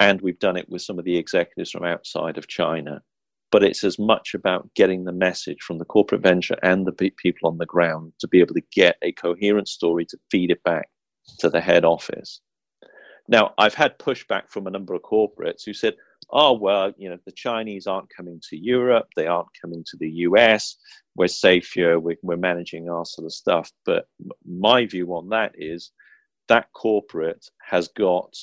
and 0.00 0.20
we've 0.20 0.38
done 0.38 0.56
it 0.56 0.68
with 0.68 0.82
some 0.82 0.98
of 0.98 1.04
the 1.04 1.16
executives 1.16 1.70
from 1.70 1.84
outside 1.84 2.38
of 2.38 2.48
China. 2.48 3.02
But 3.50 3.64
it's 3.64 3.82
as 3.82 3.98
much 3.98 4.34
about 4.34 4.68
getting 4.74 5.04
the 5.04 5.12
message 5.12 5.62
from 5.62 5.78
the 5.78 5.86
corporate 5.86 6.20
venture 6.20 6.56
and 6.62 6.86
the 6.86 6.92
people 6.92 7.48
on 7.48 7.58
the 7.58 7.66
ground 7.66 8.12
to 8.20 8.28
be 8.28 8.40
able 8.40 8.54
to 8.54 8.62
get 8.72 8.96
a 9.02 9.12
coherent 9.12 9.68
story 9.68 10.04
to 10.06 10.18
feed 10.30 10.50
it 10.50 10.62
back 10.64 10.88
to 11.38 11.48
the 11.48 11.60
head 11.60 11.84
office. 11.84 12.40
Now, 13.26 13.52
I've 13.58 13.74
had 13.74 13.98
pushback 13.98 14.48
from 14.48 14.66
a 14.66 14.70
number 14.70 14.94
of 14.94 15.02
corporates 15.02 15.64
who 15.64 15.74
said, 15.74 15.94
oh, 16.30 16.54
well, 16.54 16.92
you 16.96 17.08
know, 17.08 17.18
the 17.24 17.32
Chinese 17.32 17.86
aren't 17.86 18.14
coming 18.14 18.40
to 18.48 18.56
Europe, 18.56 19.08
they 19.16 19.26
aren't 19.26 19.48
coming 19.60 19.84
to 19.90 19.96
the 19.98 20.10
US, 20.10 20.76
we're 21.14 21.28
safe 21.28 21.72
here, 21.74 21.98
we're, 21.98 22.16
we're 22.22 22.36
managing 22.36 22.88
our 22.88 23.04
sort 23.04 23.26
of 23.26 23.32
stuff. 23.32 23.70
But 23.84 24.06
my 24.46 24.86
view 24.86 25.14
on 25.14 25.28
that 25.30 25.52
is 25.56 25.90
that 26.48 26.72
corporate 26.72 27.46
has 27.60 27.88
got 27.88 28.34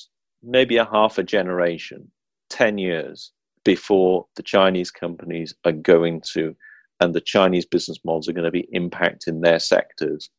maybe 0.46 0.78
a 0.78 0.86
half 0.86 1.18
a 1.18 1.24
generation, 1.24 2.12
10 2.50 2.78
years 2.78 3.32
before 3.64 4.28
the 4.36 4.44
Chinese 4.44 4.92
companies 4.92 5.54
are 5.66 5.72
going 5.72 6.22
to, 6.34 6.56
and 7.00 7.14
the 7.14 7.22
Chinese 7.22 7.66
business 7.66 8.00
models 8.06 8.30
are 8.30 8.34
going 8.34 8.46
to 8.46 8.52
be 8.52 8.70
impacting 8.74 9.42
their 9.42 9.60
sectors 9.60 10.30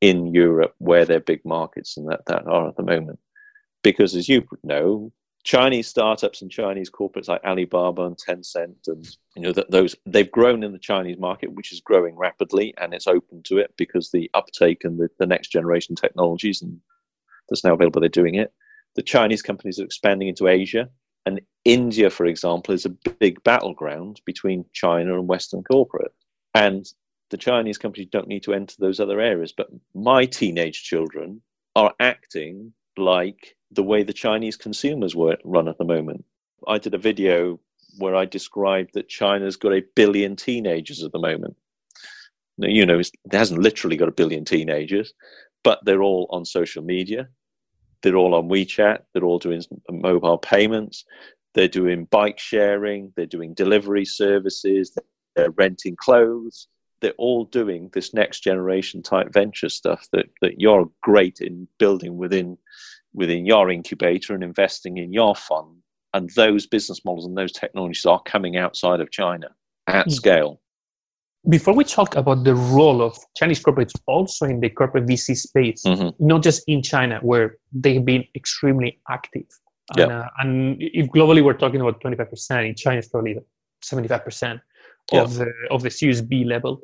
in 0.00 0.34
Europe, 0.34 0.74
where 0.78 1.04
their 1.04 1.20
big 1.20 1.40
markets 1.44 1.96
and 1.96 2.08
that, 2.10 2.26
that 2.26 2.46
are 2.46 2.68
at 2.68 2.76
the 2.76 2.82
moment. 2.82 3.18
Because 3.82 4.14
as 4.14 4.28
you 4.28 4.46
know, 4.64 5.12
Chinese 5.44 5.88
startups 5.88 6.42
and 6.42 6.50
Chinese 6.50 6.90
corporates 6.90 7.28
like 7.28 7.42
Alibaba 7.44 8.02
and 8.02 8.16
Tencent, 8.16 8.86
and 8.86 9.08
you 9.34 9.42
know 9.42 9.52
that 9.52 9.70
those 9.70 9.96
they've 10.06 10.30
grown 10.30 10.62
in 10.62 10.72
the 10.72 10.78
Chinese 10.78 11.18
market, 11.18 11.52
which 11.52 11.72
is 11.72 11.80
growing 11.80 12.16
rapidly, 12.16 12.74
and 12.78 12.94
it's 12.94 13.08
open 13.08 13.42
to 13.44 13.58
it 13.58 13.72
because 13.76 14.10
the 14.10 14.30
uptake 14.34 14.84
and 14.84 14.98
the, 14.98 15.08
the 15.18 15.26
next 15.26 15.48
generation 15.48 15.96
technologies 15.96 16.62
and 16.62 16.80
that's 17.48 17.64
now 17.64 17.74
available, 17.74 18.00
they're 18.00 18.08
doing 18.08 18.36
it 18.36 18.52
the 18.94 19.02
Chinese 19.02 19.42
companies 19.42 19.78
are 19.78 19.84
expanding 19.84 20.28
into 20.28 20.48
Asia. 20.48 20.88
And 21.24 21.40
India, 21.64 22.10
for 22.10 22.26
example, 22.26 22.74
is 22.74 22.84
a 22.84 22.96
big 23.20 23.42
battleground 23.44 24.20
between 24.24 24.64
China 24.72 25.14
and 25.18 25.28
Western 25.28 25.62
corporate. 25.62 26.12
And 26.54 26.84
the 27.30 27.36
Chinese 27.36 27.78
companies 27.78 28.08
don't 28.10 28.28
need 28.28 28.42
to 28.42 28.54
enter 28.54 28.74
those 28.78 29.00
other 29.00 29.20
areas. 29.20 29.52
But 29.56 29.68
my 29.94 30.26
teenage 30.26 30.82
children 30.82 31.40
are 31.76 31.94
acting 32.00 32.72
like 32.96 33.56
the 33.70 33.82
way 33.82 34.02
the 34.02 34.12
Chinese 34.12 34.56
consumers 34.56 35.16
were 35.16 35.38
run 35.44 35.68
at 35.68 35.78
the 35.78 35.84
moment. 35.84 36.24
I 36.68 36.78
did 36.78 36.94
a 36.94 36.98
video 36.98 37.58
where 37.98 38.14
I 38.14 38.24
described 38.24 38.90
that 38.94 39.08
China's 39.08 39.56
got 39.56 39.72
a 39.72 39.84
billion 39.94 40.36
teenagers 40.36 41.02
at 41.02 41.12
the 41.12 41.18
moment. 41.18 41.56
Now, 42.58 42.68
you 42.68 42.84
know, 42.84 42.98
it 42.98 43.10
hasn't 43.30 43.62
literally 43.62 43.96
got 43.96 44.08
a 44.08 44.12
billion 44.12 44.44
teenagers, 44.44 45.12
but 45.64 45.80
they're 45.84 46.02
all 46.02 46.26
on 46.30 46.44
social 46.44 46.82
media. 46.82 47.28
They're 48.02 48.16
all 48.16 48.34
on 48.34 48.48
WeChat. 48.48 49.00
They're 49.12 49.24
all 49.24 49.38
doing 49.38 49.62
mobile 49.90 50.38
payments. 50.38 51.04
They're 51.54 51.68
doing 51.68 52.06
bike 52.06 52.38
sharing. 52.38 53.12
They're 53.16 53.26
doing 53.26 53.54
delivery 53.54 54.04
services. 54.04 54.96
They're 55.36 55.50
renting 55.50 55.96
clothes. 55.96 56.68
They're 57.00 57.12
all 57.18 57.44
doing 57.44 57.90
this 57.92 58.14
next 58.14 58.40
generation 58.40 59.02
type 59.02 59.32
venture 59.32 59.68
stuff 59.68 60.06
that, 60.12 60.26
that 60.40 60.60
you're 60.60 60.88
great 61.02 61.40
in 61.40 61.66
building 61.78 62.16
within 62.16 62.58
within 63.14 63.44
your 63.44 63.70
incubator 63.70 64.34
and 64.34 64.42
investing 64.42 64.96
in 64.96 65.12
your 65.12 65.36
fund. 65.36 65.82
And 66.14 66.30
those 66.30 66.66
business 66.66 67.04
models 67.04 67.26
and 67.26 67.36
those 67.36 67.52
technologies 67.52 68.06
are 68.06 68.22
coming 68.22 68.56
outside 68.56 69.00
of 69.00 69.10
China 69.10 69.48
at 69.86 70.06
mm. 70.06 70.12
scale. 70.12 70.61
Before 71.48 71.74
we 71.74 71.84
talk 71.84 72.14
about 72.14 72.44
the 72.44 72.54
role 72.54 73.02
of 73.02 73.18
Chinese 73.36 73.60
corporates 73.62 73.92
also 74.06 74.46
in 74.46 74.60
the 74.60 74.70
corporate 74.70 75.06
VC 75.06 75.36
space, 75.36 75.82
mm-hmm. 75.84 76.10
not 76.24 76.42
just 76.42 76.62
in 76.68 76.82
China, 76.82 77.18
where 77.22 77.56
they've 77.72 78.04
been 78.04 78.24
extremely 78.36 79.00
active. 79.10 79.46
And, 79.96 80.12
uh, 80.12 80.28
and 80.38 80.76
if 80.80 81.08
globally 81.08 81.44
we're 81.44 81.54
talking 81.54 81.80
about 81.80 82.00
25%, 82.00 82.68
in 82.68 82.74
China 82.76 82.98
it's 82.98 83.08
probably 83.08 83.38
75% 83.84 84.60
of 85.12 85.34
the 85.34 85.52
of 85.70 85.82
the 85.82 85.90
Series 85.90 86.22
B 86.22 86.44
level 86.44 86.80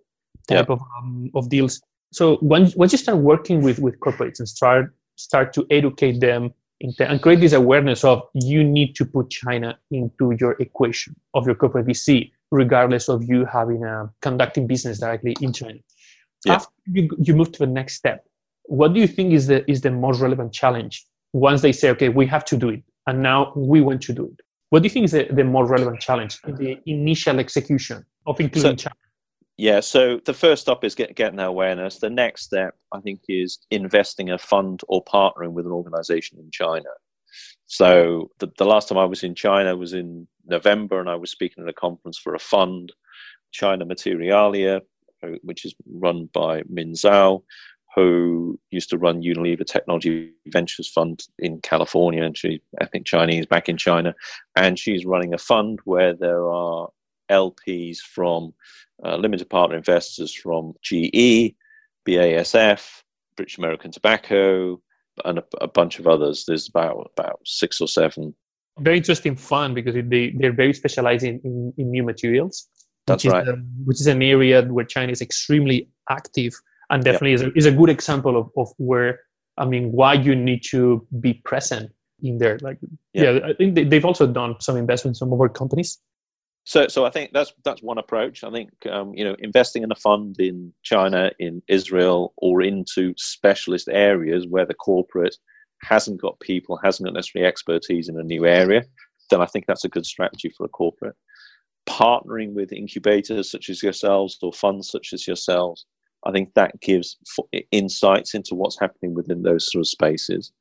type 0.48 0.68
of, 0.70 0.80
um, 0.98 1.30
of 1.34 1.48
deals. 1.48 1.80
So 2.12 2.38
once, 2.42 2.74
once 2.74 2.90
you 2.92 2.98
start 2.98 3.18
working 3.18 3.62
with, 3.62 3.78
with 3.78 3.98
corporates 4.00 4.40
and 4.40 4.48
start 4.48 4.92
start 5.16 5.52
to 5.52 5.66
educate 5.70 6.20
them 6.20 6.52
the, 6.80 7.10
and 7.10 7.20
create 7.20 7.40
this 7.40 7.52
awareness 7.52 8.04
of 8.04 8.22
you 8.34 8.62
need 8.62 8.94
to 8.96 9.04
put 9.04 9.30
China 9.30 9.78
into 9.90 10.36
your 10.38 10.52
equation 10.60 11.14
of 11.34 11.46
your 11.46 11.54
corporate 11.54 11.86
VC 11.86 12.30
regardless 12.50 13.08
of 13.08 13.24
you 13.24 13.44
having 13.44 13.84
a 13.84 14.10
conducting 14.22 14.66
business 14.66 15.00
directly 15.00 15.36
in 15.40 15.52
China. 15.52 15.78
Yeah. 16.44 16.54
After 16.54 16.72
you, 16.86 17.08
you 17.18 17.34
move 17.34 17.52
to 17.52 17.58
the 17.58 17.66
next 17.66 17.94
step, 17.94 18.24
what 18.64 18.94
do 18.94 19.00
you 19.00 19.06
think 19.06 19.32
is 19.32 19.46
the 19.46 19.68
is 19.70 19.80
the 19.80 19.90
most 19.90 20.20
relevant 20.20 20.52
challenge 20.52 21.04
once 21.32 21.62
they 21.62 21.72
say, 21.72 21.90
okay, 21.90 22.08
we 22.08 22.26
have 22.26 22.44
to 22.46 22.56
do 22.56 22.68
it, 22.70 22.82
and 23.06 23.22
now 23.22 23.52
we 23.56 23.80
want 23.80 24.02
to 24.02 24.12
do 24.12 24.24
it? 24.26 24.40
What 24.70 24.82
do 24.82 24.86
you 24.86 24.90
think 24.90 25.04
is 25.04 25.12
the, 25.12 25.26
the 25.30 25.44
more 25.44 25.66
relevant 25.66 26.00
challenge 26.00 26.38
in 26.46 26.54
the 26.56 26.78
initial 26.86 27.38
execution 27.38 28.04
of 28.26 28.38
including 28.38 28.78
so, 28.78 28.84
China? 28.84 28.96
Yeah, 29.56 29.80
so 29.80 30.20
the 30.24 30.34
first 30.34 30.62
step 30.62 30.84
is 30.84 30.94
get, 30.94 31.16
getting 31.16 31.40
awareness. 31.40 31.98
The 31.98 32.10
next 32.10 32.44
step, 32.44 32.76
I 32.92 33.00
think, 33.00 33.22
is 33.28 33.58
investing 33.70 34.30
a 34.30 34.38
fund 34.38 34.82
or 34.88 35.02
partnering 35.04 35.52
with 35.52 35.66
an 35.66 35.72
organization 35.72 36.38
in 36.38 36.50
China. 36.52 36.90
So 37.68 38.30
the, 38.38 38.50
the 38.56 38.64
last 38.64 38.88
time 38.88 38.98
I 38.98 39.04
was 39.04 39.22
in 39.22 39.34
China 39.34 39.76
was 39.76 39.92
in 39.92 40.26
November, 40.46 41.00
and 41.00 41.08
I 41.08 41.14
was 41.14 41.30
speaking 41.30 41.62
at 41.62 41.68
a 41.68 41.74
conference 41.74 42.18
for 42.18 42.34
a 42.34 42.38
fund, 42.38 42.92
China 43.52 43.84
Materialia, 43.84 44.80
which 45.42 45.66
is 45.66 45.74
run 45.86 46.30
by 46.32 46.62
Min 46.68 46.92
Zhao, 46.92 47.42
who 47.94 48.58
used 48.70 48.88
to 48.90 48.96
run 48.96 49.22
Unilever 49.22 49.66
Technology 49.66 50.32
Ventures 50.46 50.88
Fund 50.88 51.26
in 51.38 51.60
California, 51.60 52.24
and 52.24 52.36
she's 52.36 52.58
ethnic 52.80 53.04
Chinese 53.04 53.44
back 53.44 53.68
in 53.68 53.76
China, 53.76 54.14
and 54.56 54.78
she's 54.78 55.04
running 55.04 55.34
a 55.34 55.38
fund 55.38 55.78
where 55.84 56.14
there 56.14 56.48
are 56.48 56.88
LPs 57.30 57.98
from 57.98 58.54
uh, 59.04 59.16
limited 59.16 59.50
partner 59.50 59.76
investors 59.76 60.32
from 60.32 60.72
GE, 60.80 61.54
BASF, 62.06 63.02
British 63.36 63.58
American 63.58 63.90
Tobacco, 63.90 64.80
and 65.24 65.38
a, 65.38 65.44
a, 65.60 65.68
bunch 65.68 65.98
of 65.98 66.06
others. 66.06 66.44
There's 66.46 66.68
about 66.68 67.10
about 67.16 67.40
six 67.44 67.80
or 67.80 67.88
seven. 67.88 68.34
Very 68.80 68.96
interesting 68.98 69.36
fun 69.36 69.74
because 69.74 69.94
they 69.94 70.30
they're 70.38 70.52
very 70.52 70.72
specialized 70.72 71.24
in, 71.24 71.40
in, 71.44 71.72
in 71.76 71.90
new 71.90 72.02
materials. 72.02 72.68
That's 73.06 73.24
which 73.24 73.32
right. 73.32 73.48
Is, 73.48 73.54
which 73.84 74.00
is 74.00 74.06
an 74.06 74.22
area 74.22 74.62
where 74.62 74.84
China 74.84 75.12
is 75.12 75.22
extremely 75.22 75.88
active 76.10 76.54
and 76.90 77.02
definitely 77.02 77.32
yep. 77.32 77.40
is, 77.40 77.42
a, 77.42 77.52
is 77.58 77.66
a 77.66 77.72
good 77.72 77.90
example 77.90 78.36
of, 78.36 78.50
of 78.56 78.68
where 78.76 79.20
I 79.56 79.64
mean 79.64 79.92
why 79.92 80.14
you 80.14 80.34
need 80.34 80.62
to 80.70 81.06
be 81.20 81.34
present 81.34 81.92
in 82.22 82.38
there. 82.38 82.58
Like 82.60 82.78
yep. 83.12 83.42
yeah, 83.42 83.48
I 83.48 83.52
think 83.54 83.74
they, 83.74 83.96
have 83.96 84.04
also 84.04 84.26
done 84.26 84.56
some 84.60 84.76
investments 84.76 85.18
in 85.20 85.26
some 85.26 85.32
of 85.32 85.40
our 85.40 85.48
companies 85.48 85.98
so, 86.68 86.86
so 86.86 87.06
I 87.06 87.10
think 87.10 87.30
that's 87.32 87.54
that's 87.64 87.82
one 87.82 87.96
approach. 87.96 88.44
I 88.44 88.50
think 88.50 88.68
um, 88.90 89.14
you 89.14 89.24
know 89.24 89.34
investing 89.38 89.84
in 89.84 89.90
a 89.90 89.94
fund 89.94 90.36
in 90.38 90.70
China, 90.82 91.30
in 91.38 91.62
Israel, 91.66 92.34
or 92.36 92.60
into 92.60 93.14
specialist 93.16 93.88
areas 93.90 94.46
where 94.46 94.66
the 94.66 94.74
corporate 94.74 95.34
hasn't 95.80 96.20
got 96.20 96.38
people, 96.40 96.78
hasn't 96.84 97.06
got 97.06 97.14
necessarily 97.14 97.48
expertise 97.48 98.10
in 98.10 98.20
a 98.20 98.22
new 98.22 98.44
area, 98.44 98.84
then 99.30 99.40
I 99.40 99.46
think 99.46 99.64
that's 99.64 99.86
a 99.86 99.88
good 99.88 100.04
strategy 100.04 100.52
for 100.54 100.66
a 100.66 100.68
corporate. 100.68 101.16
Partnering 101.88 102.52
with 102.52 102.70
incubators 102.70 103.50
such 103.50 103.70
as 103.70 103.82
yourselves 103.82 104.36
or 104.42 104.52
funds 104.52 104.90
such 104.90 105.14
as 105.14 105.26
yourselves, 105.26 105.86
I 106.26 106.32
think 106.32 106.52
that 106.52 106.78
gives 106.82 107.16
insights 107.70 108.34
into 108.34 108.54
what's 108.54 108.78
happening 108.78 109.14
within 109.14 109.40
those 109.40 109.72
sort 109.72 109.80
of 109.80 109.88
spaces. 109.88 110.52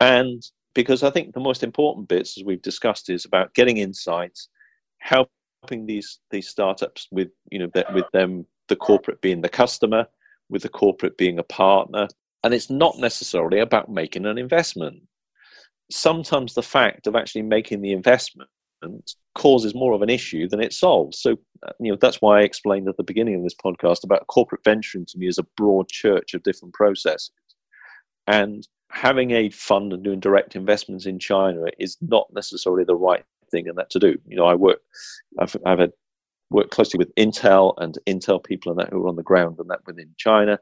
And 0.00 0.42
because 0.74 1.02
I 1.02 1.10
think 1.10 1.34
the 1.34 1.40
most 1.40 1.62
important 1.62 2.08
bits, 2.08 2.38
as 2.38 2.44
we've 2.44 2.62
discussed, 2.62 3.10
is 3.10 3.26
about 3.26 3.52
getting 3.52 3.76
insights, 3.76 4.48
help 4.96 5.28
helping 5.62 5.86
these 5.86 6.18
these 6.30 6.48
startups 6.48 7.08
with 7.10 7.28
you 7.50 7.58
know 7.58 7.70
with 7.94 8.06
them 8.12 8.44
the 8.68 8.76
corporate 8.76 9.20
being 9.20 9.40
the 9.40 9.48
customer, 9.48 10.06
with 10.48 10.62
the 10.62 10.68
corporate 10.68 11.16
being 11.16 11.38
a 11.38 11.42
partner, 11.42 12.08
and 12.44 12.54
it's 12.54 12.70
not 12.70 12.98
necessarily 12.98 13.58
about 13.58 13.90
making 13.90 14.26
an 14.26 14.38
investment. 14.38 15.02
Sometimes 15.90 16.54
the 16.54 16.62
fact 16.62 17.06
of 17.06 17.14
actually 17.14 17.42
making 17.42 17.82
the 17.82 17.92
investment 17.92 18.48
causes 19.36 19.74
more 19.74 19.92
of 19.92 20.02
an 20.02 20.10
issue 20.10 20.48
than 20.48 20.60
it 20.60 20.72
solves. 20.72 21.20
So, 21.20 21.30
you 21.78 21.92
know, 21.92 21.98
that's 22.00 22.20
why 22.20 22.40
I 22.40 22.42
explained 22.42 22.88
at 22.88 22.96
the 22.96 23.04
beginning 23.04 23.36
of 23.36 23.42
this 23.44 23.54
podcast 23.54 24.02
about 24.02 24.26
corporate 24.26 24.64
venturing 24.64 25.06
to 25.06 25.18
me 25.18 25.28
as 25.28 25.38
a 25.38 25.46
broad 25.56 25.88
church 25.88 26.34
of 26.34 26.42
different 26.42 26.74
processes. 26.74 27.30
And 28.26 28.66
having 28.90 29.30
a 29.32 29.50
fund 29.50 29.92
and 29.92 30.02
doing 30.02 30.18
direct 30.18 30.56
investments 30.56 31.06
in 31.06 31.18
China 31.18 31.66
is 31.78 31.96
not 32.00 32.26
necessarily 32.34 32.84
the 32.84 32.96
right 32.96 33.24
thing 33.52 33.68
and 33.68 33.78
that 33.78 33.90
to 33.90 34.00
do. 34.00 34.18
You 34.26 34.36
know, 34.36 34.46
I 34.46 34.56
work, 34.56 34.80
I've, 35.38 35.56
I've 35.64 35.78
had 35.78 35.92
worked 36.50 36.72
closely 36.72 36.98
with 36.98 37.14
Intel 37.14 37.74
and 37.78 37.96
Intel 38.06 38.42
people 38.42 38.72
and 38.72 38.80
that 38.80 38.90
who 38.90 39.04
are 39.04 39.08
on 39.08 39.16
the 39.16 39.22
ground 39.22 39.56
and 39.58 39.70
that 39.70 39.86
within 39.86 40.10
China. 40.18 40.58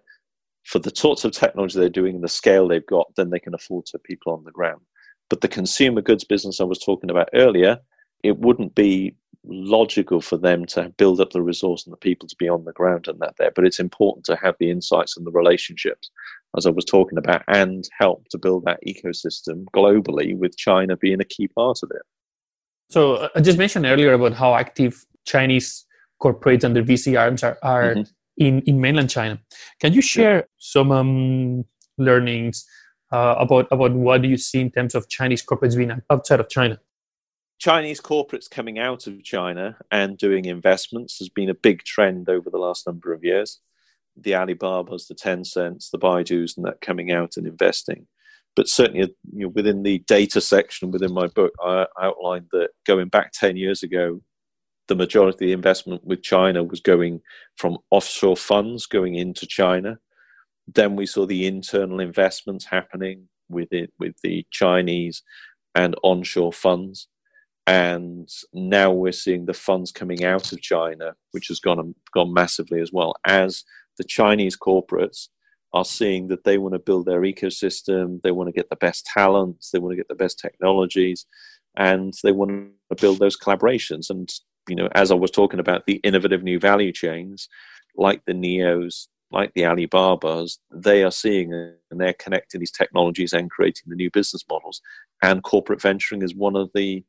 For 0.64 0.78
the 0.78 0.92
sorts 0.94 1.24
of 1.24 1.32
technology 1.32 1.78
they're 1.78 1.88
doing 1.88 2.16
and 2.16 2.24
the 2.24 2.28
scale 2.28 2.68
they've 2.68 2.86
got, 2.86 3.06
then 3.16 3.30
they 3.30 3.40
can 3.40 3.54
afford 3.54 3.86
to 3.86 3.92
have 3.94 4.04
people 4.04 4.32
on 4.32 4.44
the 4.44 4.52
ground. 4.52 4.82
But 5.30 5.40
the 5.40 5.48
consumer 5.48 6.02
goods 6.02 6.24
business 6.24 6.60
I 6.60 6.64
was 6.64 6.78
talking 6.78 7.08
about 7.08 7.30
earlier, 7.32 7.78
it 8.22 8.38
wouldn't 8.38 8.74
be 8.74 9.16
logical 9.44 10.20
for 10.20 10.36
them 10.36 10.66
to 10.66 10.90
build 10.98 11.20
up 11.20 11.30
the 11.30 11.42
resource 11.42 11.86
and 11.86 11.92
the 11.92 11.98
people 11.98 12.28
to 12.28 12.36
be 12.38 12.48
on 12.48 12.64
the 12.64 12.72
ground 12.72 13.08
and 13.08 13.18
that 13.20 13.34
there. 13.38 13.50
But 13.54 13.64
it's 13.64 13.80
important 13.80 14.26
to 14.26 14.36
have 14.36 14.54
the 14.60 14.70
insights 14.70 15.16
and 15.16 15.26
the 15.26 15.30
relationships, 15.30 16.10
as 16.56 16.66
I 16.66 16.70
was 16.70 16.84
talking 16.84 17.16
about, 17.16 17.42
and 17.48 17.88
help 17.98 18.28
to 18.30 18.38
build 18.38 18.64
that 18.66 18.80
ecosystem 18.86 19.64
globally, 19.74 20.36
with 20.36 20.56
China 20.56 20.96
being 20.96 21.20
a 21.20 21.24
key 21.24 21.48
part 21.48 21.78
of 21.82 21.90
it. 21.90 22.02
So 22.90 23.14
uh, 23.14 23.28
I 23.34 23.40
just 23.40 23.56
mentioned 23.56 23.86
earlier 23.86 24.12
about 24.12 24.34
how 24.34 24.54
active 24.54 25.06
Chinese 25.24 25.86
corporates 26.20 26.64
and 26.64 26.74
their 26.76 26.82
VC 26.82 27.18
arms 27.18 27.42
are, 27.42 27.56
are 27.62 27.94
mm-hmm. 27.94 28.02
in, 28.36 28.60
in 28.62 28.80
mainland 28.80 29.10
China. 29.10 29.40
Can 29.80 29.92
you 29.92 30.02
share 30.02 30.46
some 30.58 30.90
um, 30.90 31.64
learnings 31.96 32.66
uh, 33.12 33.36
about 33.38 33.68
about 33.70 33.92
what 33.92 34.22
do 34.22 34.28
you 34.28 34.36
see 34.36 34.60
in 34.60 34.70
terms 34.70 34.94
of 34.94 35.08
Chinese 35.08 35.42
corporates 35.44 35.76
being 35.76 35.92
outside 36.10 36.40
of 36.40 36.48
China? 36.48 36.78
Chinese 37.58 38.00
corporates 38.00 38.50
coming 38.50 38.78
out 38.78 39.06
of 39.06 39.22
China 39.22 39.76
and 39.90 40.16
doing 40.16 40.46
investments 40.46 41.18
has 41.18 41.28
been 41.28 41.50
a 41.50 41.54
big 41.54 41.84
trend 41.84 42.28
over 42.28 42.48
the 42.50 42.58
last 42.58 42.86
number 42.86 43.12
of 43.12 43.22
years. 43.22 43.60
The 44.16 44.34
Alibabas, 44.34 45.06
the 45.06 45.14
Tencents, 45.14 45.90
the 45.90 45.98
Baidus, 45.98 46.56
and 46.56 46.66
that 46.66 46.80
coming 46.80 47.12
out 47.12 47.36
and 47.36 47.46
investing. 47.46 48.06
But 48.60 48.68
certainly, 48.68 49.00
you 49.32 49.46
know, 49.46 49.52
within 49.54 49.84
the 49.84 50.00
data 50.00 50.38
section 50.38 50.90
within 50.90 51.14
my 51.14 51.28
book, 51.28 51.54
I 51.64 51.86
outlined 51.98 52.48
that 52.52 52.68
going 52.86 53.08
back 53.08 53.32
10 53.32 53.56
years 53.56 53.82
ago, 53.82 54.20
the 54.86 54.94
majority 54.94 55.34
of 55.34 55.38
the 55.38 55.52
investment 55.52 56.04
with 56.04 56.22
China 56.22 56.62
was 56.62 56.80
going 56.80 57.22
from 57.56 57.78
offshore 57.90 58.36
funds 58.36 58.84
going 58.84 59.14
into 59.14 59.46
China. 59.46 59.98
Then 60.68 60.94
we 60.94 61.06
saw 61.06 61.24
the 61.24 61.46
internal 61.46 62.00
investments 62.00 62.66
happening 62.66 63.30
with 63.48 63.72
it, 63.72 63.94
with 63.98 64.16
the 64.22 64.44
Chinese 64.50 65.22
and 65.74 65.96
onshore 66.02 66.52
funds 66.52 67.08
and 67.66 68.28
now 68.52 68.92
we're 68.92 69.12
seeing 69.12 69.46
the 69.46 69.54
funds 69.54 69.90
coming 69.90 70.22
out 70.22 70.52
of 70.52 70.60
China, 70.60 71.14
which 71.30 71.48
has 71.48 71.60
gone 71.60 71.94
gone 72.12 72.34
massively 72.34 72.82
as 72.82 72.92
well 72.92 73.14
as 73.24 73.64
the 73.96 74.04
Chinese 74.04 74.56
corporates 74.58 75.28
are 75.72 75.84
seeing 75.84 76.28
that 76.28 76.44
they 76.44 76.58
want 76.58 76.74
to 76.74 76.78
build 76.78 77.06
their 77.06 77.20
ecosystem, 77.20 78.20
they 78.22 78.32
want 78.32 78.48
to 78.48 78.52
get 78.52 78.70
the 78.70 78.76
best 78.76 79.06
talents, 79.06 79.70
they 79.70 79.78
want 79.78 79.92
to 79.92 79.96
get 79.96 80.08
the 80.08 80.14
best 80.14 80.38
technologies, 80.38 81.26
and 81.76 82.14
they 82.22 82.32
want 82.32 82.50
to 82.50 82.96
build 83.00 83.18
those 83.18 83.38
collaborations. 83.38 84.10
And 84.10 84.28
you 84.68 84.76
know, 84.76 84.88
as 84.94 85.10
I 85.10 85.14
was 85.14 85.30
talking 85.30 85.60
about 85.60 85.86
the 85.86 85.96
innovative 86.04 86.42
new 86.42 86.58
value 86.58 86.92
chains, 86.92 87.48
like 87.96 88.24
the 88.26 88.32
NIOs, 88.32 89.06
like 89.30 89.52
the 89.54 89.62
Alibabas, 89.62 90.58
they 90.72 91.02
are 91.04 91.10
seeing 91.10 91.52
and 91.52 92.00
they're 92.00 92.14
connecting 92.14 92.60
these 92.60 92.72
technologies 92.72 93.32
and 93.32 93.50
creating 93.50 93.84
the 93.86 93.96
new 93.96 94.10
business 94.10 94.44
models. 94.50 94.80
And 95.22 95.42
corporate 95.42 95.80
venturing 95.80 96.22
is 96.22 96.34
one 96.34 96.56
of 96.56 96.70
the 96.74 97.04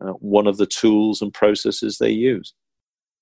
uh, 0.00 0.12
one 0.12 0.46
of 0.46 0.56
the 0.56 0.66
tools 0.66 1.20
and 1.20 1.32
processes 1.32 1.98
they 1.98 2.10
use. 2.10 2.54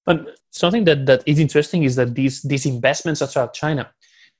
But 0.06 0.38
something 0.52 0.84
that, 0.84 1.06
that 1.06 1.22
is 1.26 1.38
interesting 1.38 1.82
is 1.82 1.96
that 1.96 2.14
these 2.14 2.40
these 2.42 2.64
investments 2.64 3.20
outside 3.20 3.52
China, 3.52 3.90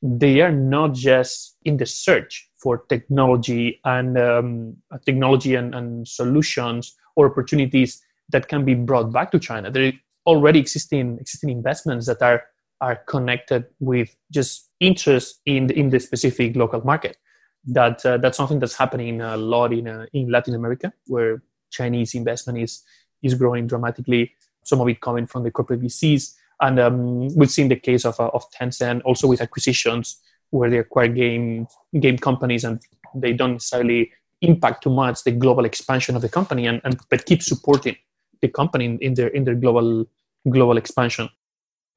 they 0.03 0.40
are 0.40 0.53
not 0.53 0.94
just 0.94 1.57
in 1.64 1.76
the 1.76 1.86
search 1.86 2.49
for 2.57 2.84
technology 2.88 3.80
and 3.84 4.18
um, 4.18 4.76
technology 5.05 5.55
and, 5.55 5.74
and 5.74 6.07
solutions 6.07 6.96
or 7.16 7.30
opportunities 7.30 8.03
that 8.28 8.49
can 8.49 8.64
be 8.64 8.74
brought 8.74 9.12
back 9.12 9.30
to 9.32 9.38
China. 9.38 9.70
There 9.70 9.88
are 9.88 9.92
already 10.26 10.61
existing 10.61 11.18
existing 11.18 11.51
investments 11.51 12.07
that 12.07 12.22
are 12.22 12.44
are 12.80 12.96
connected 13.07 13.64
with 13.80 14.14
just 14.30 14.70
interest 14.78 15.40
in 15.46 15.66
the, 15.66 15.76
in 15.76 15.90
the 15.90 15.99
specific 15.99 16.55
local 16.55 16.80
market. 16.84 17.16
That 17.64 18.05
uh, 18.07 18.18
that's 18.18 18.36
something 18.36 18.61
that's 18.61 18.76
happening 18.76 19.20
a 19.20 19.36
lot 19.36 19.72
in 19.72 19.88
uh, 19.88 20.07
in 20.12 20.30
Latin 20.30 20.55
America, 20.55 20.92
where 21.07 21.42
Chinese 21.70 22.14
investment 22.14 22.59
is 22.59 22.84
is 23.22 23.34
growing 23.34 23.66
dramatically. 23.66 24.32
Some 24.62 24.80
of 24.80 24.88
it 24.88 25.01
coming 25.01 25.26
from 25.26 25.42
the 25.42 25.51
corporate 25.51 25.80
VCs, 25.80 26.34
and 26.61 26.80
um, 26.80 27.28
we've 27.36 27.50
seen 27.50 27.68
the 27.68 27.76
case 27.76 28.04
of 28.04 28.18
uh, 28.20 28.30
of 28.34 28.44
Tencent 28.50 29.02
also 29.04 29.26
with 29.28 29.40
acquisitions 29.40 30.20
where 30.50 30.70
they 30.70 30.78
acquire 30.78 31.09
game 31.09 31.66
game 32.00 32.18
companies 32.18 32.64
and 32.64 32.80
they 33.14 33.32
don't 33.32 33.54
necessarily 33.54 34.12
impact 34.40 34.82
too 34.82 34.90
much 34.90 35.24
the 35.24 35.32
global 35.32 35.64
expansion 35.64 36.16
of 36.16 36.22
the 36.22 36.28
company 36.28 36.66
and, 36.66 36.80
and 36.84 36.98
but 37.11 37.26
keep 37.26 37.42
supporting 37.42 37.96
the 38.40 38.48
company 38.48 38.84
in, 38.84 38.98
in 38.98 39.14
their 39.14 39.28
in 39.28 39.44
their 39.44 39.54
global 39.54 40.06
global 40.48 40.76
expansion. 40.76 41.28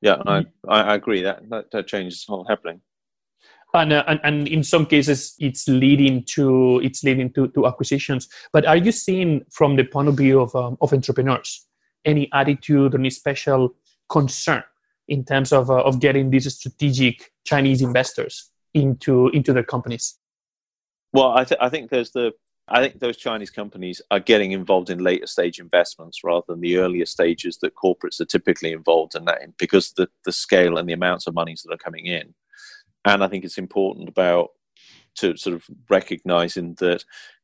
Yeah, 0.01 0.17
I, 0.25 0.45
I 0.67 0.95
agree. 0.95 1.21
That, 1.21 1.47
that 1.49 1.71
that 1.71 1.87
change 1.87 2.13
is 2.13 2.25
all 2.27 2.45
happening. 2.47 2.81
And, 3.73 3.93
uh, 3.93 4.03
and, 4.07 4.19
and 4.23 4.47
in 4.47 4.63
some 4.63 4.85
cases 4.85 5.35
it's 5.39 5.67
leading 5.67 6.23
to 6.35 6.81
it's 6.83 7.03
leading 7.03 7.31
to, 7.33 7.47
to 7.49 7.67
acquisitions. 7.67 8.27
But 8.51 8.65
are 8.65 8.75
you 8.75 8.91
seeing 8.91 9.45
from 9.49 9.77
the 9.77 9.85
point 9.85 10.09
of 10.09 10.17
view 10.17 10.41
of, 10.41 10.53
um, 10.55 10.77
of 10.81 10.91
entrepreneurs 10.91 11.67
any 12.03 12.29
attitude 12.33 12.95
or 12.95 12.97
any 12.97 13.11
special 13.11 13.73
concern 14.11 14.63
in 15.07 15.25
terms 15.25 15.51
of, 15.51 15.69
uh, 15.69 15.81
of 15.83 15.99
getting 15.99 16.29
these 16.29 16.53
strategic 16.53 17.31
chinese 17.45 17.81
investors 17.81 18.51
into 18.73 19.29
into 19.29 19.51
their 19.53 19.63
companies? 19.63 20.17
Well 21.13 21.31
I, 21.37 21.43
th- 21.43 21.59
I 21.61 21.69
think 21.69 21.89
there's 21.89 22.11
the 22.11 22.33
I 22.71 22.79
think 22.79 22.99
those 22.99 23.17
Chinese 23.17 23.49
companies 23.49 24.01
are 24.11 24.19
getting 24.19 24.53
involved 24.53 24.89
in 24.89 24.99
later 24.99 25.27
stage 25.27 25.59
investments 25.59 26.23
rather 26.23 26.45
than 26.47 26.61
the 26.61 26.77
earlier 26.77 27.05
stages 27.05 27.57
that 27.57 27.75
corporates 27.75 28.21
are 28.21 28.25
typically 28.25 28.71
involved 28.71 29.13
in 29.13 29.25
that 29.25 29.41
because 29.57 29.91
the, 29.91 30.07
the 30.23 30.31
scale 30.31 30.77
and 30.77 30.87
the 30.87 30.93
amounts 30.93 31.27
of 31.27 31.33
monies 31.33 31.63
that 31.63 31.73
are 31.73 31.77
coming 31.77 32.05
in. 32.05 32.33
And 33.03 33.23
I 33.23 33.27
think 33.27 33.43
it's 33.43 33.57
important 33.57 34.07
about 34.07 34.51
to 35.15 35.35
sort 35.35 35.55
of 35.55 35.65
recognizing 35.89 36.75
that 36.75 37.03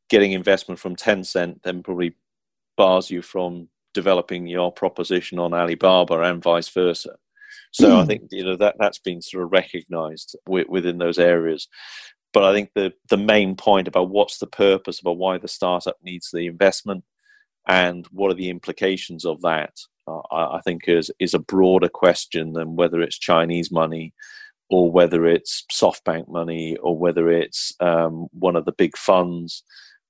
getting 0.09 0.31
investment 0.31 0.79
from 0.79 0.95
Tencent 0.95 1.61
then 1.63 1.83
probably 1.83 2.15
bars 2.77 3.11
you 3.11 3.21
from 3.21 3.67
developing 4.01 4.45
your 4.45 4.71
proposition 4.71 5.39
on 5.39 5.55
Alibaba 5.55 6.21
and 6.21 6.43
vice 6.43 6.69
versa. 6.69 7.15
So 7.71 7.89
mm. 7.89 8.01
I 8.01 8.05
think 8.05 8.21
you 8.31 8.43
know 8.45 8.55
that 8.57 8.75
that's 8.79 8.99
been 8.99 9.21
sort 9.21 9.43
of 9.43 9.51
recognised 9.51 10.35
within 10.47 10.99
those 10.99 11.19
areas. 11.19 11.67
But 12.33 12.43
I 12.43 12.53
think 12.53 12.69
the 12.75 12.93
the 13.09 13.23
main 13.33 13.55
point 13.55 13.87
about 13.87 14.11
what's 14.11 14.37
the 14.37 14.53
purpose 14.67 14.99
about 14.99 15.17
why 15.17 15.39
the 15.39 15.47
startup 15.47 15.97
needs 16.03 16.29
the 16.29 16.45
investment 16.45 17.03
and 17.67 18.05
what 18.11 18.31
are 18.31 18.39
the 18.41 18.51
implications 18.51 19.25
of 19.25 19.41
that, 19.41 19.73
uh, 20.07 20.21
I, 20.31 20.57
I 20.57 20.61
think 20.61 20.81
is 20.87 21.09
is 21.19 21.33
a 21.33 21.47
broader 21.53 21.89
question 21.89 22.53
than 22.53 22.75
whether 22.75 23.01
it's 23.01 23.17
Chinese 23.31 23.71
money 23.71 24.13
or 24.69 24.91
whether 24.91 25.25
it's 25.25 25.65
SoftBank 25.71 26.27
money, 26.27 26.75
or 26.77 26.97
whether 26.97 27.29
it's 27.29 27.73
um, 27.79 28.27
one 28.33 28.55
of 28.55 28.65
the 28.65 28.73
big 28.73 28.97
funds, 28.97 29.63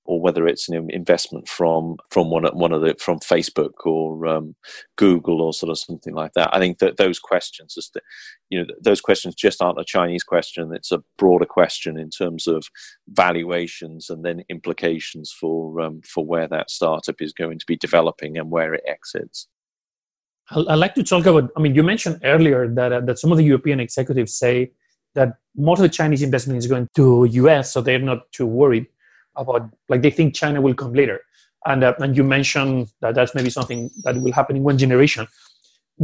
or 0.07 0.21
whether 0.21 0.47
it's 0.47 0.69
an 0.69 0.89
investment 0.89 1.47
from 1.47 1.97
from 2.09 2.31
one 2.31 2.45
of, 2.45 2.53
one 2.53 2.71
of 2.71 2.81
the 2.81 2.95
from 2.99 3.19
Facebook 3.19 3.85
or 3.85 4.25
um, 4.25 4.55
Google 4.95 5.41
or 5.41 5.53
sort 5.53 5.69
of 5.69 5.77
something 5.77 6.15
like 6.15 6.31
that. 6.33 6.49
I 6.53 6.59
think 6.59 6.79
that 6.79 6.95
those 6.95 7.19
questions, 7.19 7.75
just 7.75 7.97
you 8.49 8.59
know, 8.59 8.73
those 8.81 9.01
questions 9.01 9.35
just 9.35 9.61
aren't 9.61 9.79
a 9.79 9.85
Chinese 9.85 10.23
question. 10.23 10.73
It's 10.73 10.93
a 10.93 11.03
broader 11.17 11.45
question 11.45 11.99
in 11.99 12.09
terms 12.09 12.47
of 12.47 12.65
valuations 13.09 14.09
and 14.09 14.23
then 14.23 14.43
implications 14.49 15.31
for 15.37 15.79
um, 15.81 16.01
for 16.01 16.25
where 16.25 16.47
that 16.47 16.71
startup 16.71 17.21
is 17.21 17.33
going 17.33 17.59
to 17.59 17.65
be 17.67 17.75
developing 17.75 18.37
and 18.37 18.49
where 18.49 18.73
it 18.73 18.83
exits. 18.87 19.47
I'd 20.49 20.75
like 20.75 20.95
to 20.95 21.03
talk 21.03 21.25
about. 21.25 21.51
I 21.57 21.59
mean, 21.59 21.75
you 21.75 21.83
mentioned 21.83 22.21
earlier 22.23 22.67
that 22.69 22.93
uh, 22.93 23.01
that 23.01 23.19
some 23.19 23.33
of 23.33 23.37
the 23.37 23.43
European 23.43 23.81
executives 23.81 24.33
say 24.33 24.71
that 25.15 25.33
most 25.57 25.79
of 25.79 25.83
the 25.83 25.89
Chinese 25.89 26.21
investment 26.21 26.59
is 26.59 26.67
going 26.67 26.87
to 26.95 27.25
US, 27.25 27.73
so 27.73 27.81
they're 27.81 27.99
not 27.99 28.31
too 28.31 28.45
worried 28.45 28.87
about. 29.37 29.69
Like 29.89 30.01
they 30.01 30.11
think 30.11 30.35
China 30.35 30.61
will 30.61 30.73
come 30.73 30.93
later, 30.93 31.21
and 31.65 31.83
uh, 31.83 31.93
and 31.99 32.15
you 32.17 32.23
mentioned 32.23 32.87
that 33.01 33.15
that's 33.15 33.33
maybe 33.35 33.49
something 33.49 33.89
that 34.03 34.15
will 34.17 34.33
happen 34.33 34.55
in 34.55 34.63
one 34.63 34.77
generation. 34.77 35.27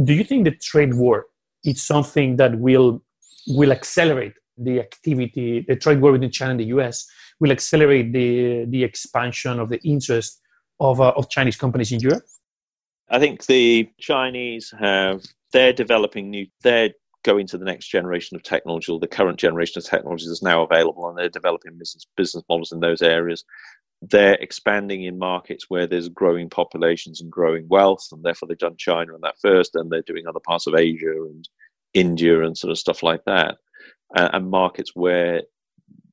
Do 0.02 0.12
you 0.12 0.24
think 0.24 0.44
the 0.44 0.56
trade 0.56 0.94
war 0.94 1.26
is 1.64 1.82
something 1.82 2.36
that 2.36 2.58
will 2.58 3.02
will 3.46 3.72
accelerate 3.72 4.34
the 4.56 4.80
activity, 4.80 5.64
the 5.66 5.76
trade 5.76 6.00
war 6.00 6.12
between 6.12 6.30
China 6.30 6.52
and 6.52 6.60
the 6.60 6.66
US 6.66 7.06
will 7.40 7.50
accelerate 7.50 8.12
the 8.12 8.64
the 8.66 8.84
expansion 8.84 9.60
of 9.60 9.68
the 9.68 9.80
interest 9.82 10.40
of 10.80 11.00
uh, 11.00 11.12
of 11.16 11.28
Chinese 11.28 11.56
companies 11.56 11.92
in 11.92 12.00
Europe? 12.00 12.24
I 13.10 13.18
think 13.18 13.46
the 13.46 13.88
Chinese 13.98 14.72
have, 14.78 15.24
they're 15.52 15.72
developing 15.72 16.30
new, 16.30 16.46
they're 16.62 16.90
going 17.24 17.46
to 17.48 17.58
the 17.58 17.64
next 17.64 17.88
generation 17.88 18.36
of 18.36 18.42
technology 18.42 18.92
or 18.92 19.00
the 19.00 19.08
current 19.08 19.38
generation 19.38 19.78
of 19.78 19.84
technology 19.84 20.26
that's 20.28 20.42
now 20.42 20.62
available 20.62 21.08
and 21.08 21.18
they're 21.18 21.28
developing 21.28 21.76
business, 21.76 22.06
business 22.16 22.44
models 22.48 22.70
in 22.70 22.80
those 22.80 23.02
areas. 23.02 23.44
They're 24.02 24.34
expanding 24.34 25.04
in 25.04 25.18
markets 25.18 25.64
where 25.68 25.86
there's 25.86 26.10
growing 26.10 26.50
populations 26.50 27.20
and 27.20 27.32
growing 27.32 27.66
wealth, 27.68 28.06
and 28.12 28.22
therefore 28.22 28.48
they've 28.48 28.58
done 28.58 28.76
China 28.76 29.14
and 29.14 29.22
that 29.22 29.38
first, 29.40 29.74
and 29.74 29.90
they're 29.90 30.02
doing 30.02 30.26
other 30.26 30.40
parts 30.40 30.66
of 30.66 30.74
Asia 30.74 31.12
and 31.12 31.48
India 31.94 32.44
and 32.44 32.56
sort 32.56 32.70
of 32.70 32.78
stuff 32.78 33.02
like 33.02 33.24
that, 33.24 33.56
uh, 34.14 34.28
and 34.34 34.50
markets 34.50 34.90
where 34.94 35.42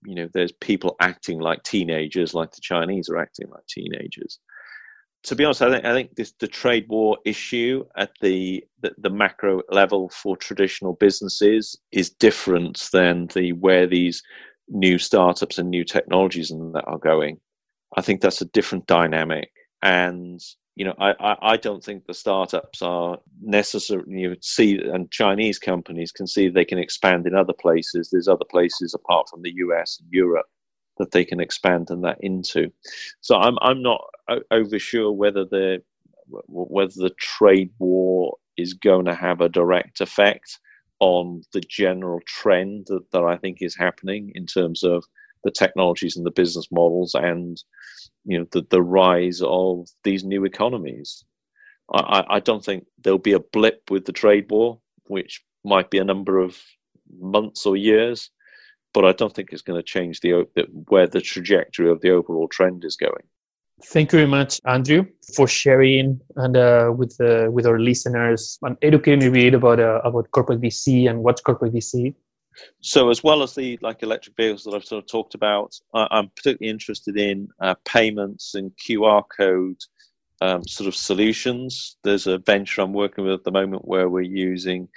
you 0.05 0.16
know 0.16 0.30
there's 0.34 0.53
people 0.53 0.95
acting 1.01 1.39
like 1.39 1.64
teenagers, 1.64 2.34
like 2.34 2.51
the 2.51 2.62
Chinese 2.62 3.09
are 3.09 3.18
acting 3.18 3.49
like 3.49 3.66
teenagers. 3.68 4.39
To 5.24 5.36
be 5.36 5.45
honest, 5.45 5.61
I 5.61 5.72
think 5.72 5.86
I 5.86 5.93
think 5.93 6.15
this 6.15 6.34
the 6.39 6.47
trade 6.47 6.88
war 6.89 7.17
issue 7.26 7.86
at 7.95 8.11
the, 8.22 8.63
the 8.82 8.91
the 8.97 9.09
macro 9.09 9.61
level 9.69 10.09
for 10.09 10.36
traditional 10.36 10.93
businesses 10.93 11.78
is 11.91 12.09
different 12.09 12.89
than 12.91 13.28
the 13.28 13.53
where 13.53 13.86
these 13.86 14.24
new 14.67 14.97
startups 14.97 15.57
and 15.57 15.69
new 15.69 15.84
technologies 15.84 16.49
and 16.49 16.74
that 16.74 16.86
are 16.88 16.97
going. 16.97 17.39
I 17.97 18.01
think 18.01 18.22
that's 18.22 18.41
a 18.41 18.45
different 18.45 18.88
dynamic, 18.88 19.51
and 19.84 20.41
you 20.76 20.86
know, 20.86 20.95
I, 20.99 21.11
I, 21.19 21.38
I, 21.53 21.57
don't 21.57 21.84
think 21.84 22.05
the 22.05 22.13
startups 22.13 22.82
are 22.82 23.17
necessarily 23.41 24.19
you 24.19 24.36
see 24.41 24.80
and 24.80 25.11
Chinese 25.11 25.59
companies 25.59 26.11
can 26.11 26.26
see 26.26 26.47
they 26.47 26.65
can 26.65 26.78
expand 26.78 27.28
in 27.28 27.36
other 27.36 27.53
places. 27.53 28.09
There's 28.09 28.30
other 28.30 28.45
places 28.49 28.93
apart 28.93 29.28
from 29.30 29.41
the 29.41 29.53
US 29.57 29.99
and 29.99 30.09
Europe 30.11 30.45
that 30.97 31.11
they 31.11 31.26
can 31.26 31.39
expand 31.39 31.89
and 31.89 32.03
that 32.03 32.17
into. 32.22 32.72
So 33.19 33.36
I'm 33.36 33.57
I'm 33.61 33.82
not 33.82 34.01
over 34.51 34.79
sure 34.79 35.11
whether 35.11 35.45
the 35.45 35.82
whether 36.47 36.93
the 36.95 37.13
trade 37.19 37.71
war 37.79 38.38
is 38.57 38.73
going 38.73 39.05
to 39.05 39.15
have 39.15 39.41
a 39.41 39.49
direct 39.49 40.01
effect 40.01 40.59
on 40.99 41.41
the 41.51 41.61
general 41.61 42.19
trend 42.27 42.86
that, 42.88 43.03
that 43.11 43.23
I 43.23 43.36
think 43.38 43.57
is 43.59 43.75
happening 43.75 44.32
in 44.36 44.45
terms 44.45 44.84
of 44.84 45.03
the 45.43 45.51
technologies 45.51 46.15
and 46.15 46.25
the 46.25 46.32
business 46.32 46.67
models 46.71 47.15
and 47.15 47.61
you 48.25 48.38
know 48.38 48.45
the, 48.51 48.65
the 48.69 48.82
rise 48.82 49.41
of 49.43 49.88
these 50.03 50.23
new 50.23 50.45
economies. 50.45 51.25
I, 51.93 52.23
I 52.29 52.39
don't 52.39 52.63
think 52.63 52.86
there'll 53.03 53.19
be 53.19 53.34
a 53.34 53.39
blip 53.39 53.89
with 53.89 54.05
the 54.05 54.13
trade 54.13 54.45
war, 54.49 54.79
which 55.07 55.43
might 55.65 55.89
be 55.89 55.97
a 55.97 56.03
number 56.03 56.38
of 56.39 56.57
months 57.19 57.65
or 57.65 57.75
years, 57.75 58.29
but 58.93 59.03
I 59.03 59.11
don't 59.11 59.34
think 59.34 59.49
it's 59.51 59.61
going 59.61 59.79
to 59.79 59.84
change 59.84 60.21
the 60.21 60.47
where 60.88 61.07
the 61.07 61.21
trajectory 61.21 61.89
of 61.89 62.01
the 62.01 62.11
overall 62.11 62.47
trend 62.47 62.86
is 62.86 62.95
going. 62.95 63.23
Thank 63.84 64.11
you 64.11 64.19
very 64.19 64.29
much, 64.29 64.59
Andrew, 64.65 65.05
for 65.36 65.47
sharing 65.47 66.19
and 66.36 66.55
uh, 66.55 66.91
with 66.95 67.19
uh, 67.19 67.49
with 67.51 67.65
our 67.65 67.79
listeners 67.79 68.59
and 68.61 68.77
educating 68.82 69.27
a 69.27 69.32
bit 69.32 69.53
about 69.53 69.79
uh, 69.79 70.01
about 70.03 70.29
corporate 70.32 70.61
VC 70.61 71.09
and 71.09 71.23
what's 71.23 71.41
corporate 71.41 71.73
VC. 71.73 72.13
So, 72.82 73.09
as 73.09 73.23
well 73.23 73.41
as 73.41 73.55
the 73.55 73.79
like 73.82 74.03
electric 74.03 74.36
vehicles 74.36 74.63
that 74.65 74.75
I've 74.75 74.86
sort 74.86 75.03
of 75.03 75.09
talked 75.09 75.36
about, 75.36 75.79
I, 75.93 76.07
am 76.11 76.29
particularly 76.36 76.69
interested 76.69 77.17
in 77.17 77.47
uh, 77.59 77.75
payments 77.86 78.55
and 78.55 78.71
QR 78.77 79.23
code 79.36 79.77
um, 80.41 80.67
sort 80.67 80.88
of 80.88 80.95
solutions. 80.95 81.97
There's 82.03 82.27
a 82.27 82.38
venture 82.39 82.82
I'm 82.82 82.93
working 82.93 83.23
with 83.23 83.34
at 83.34 83.43
the 83.43 83.51
moment 83.51 83.88
where 83.88 84.09
we're 84.09 84.21
using 84.21 84.89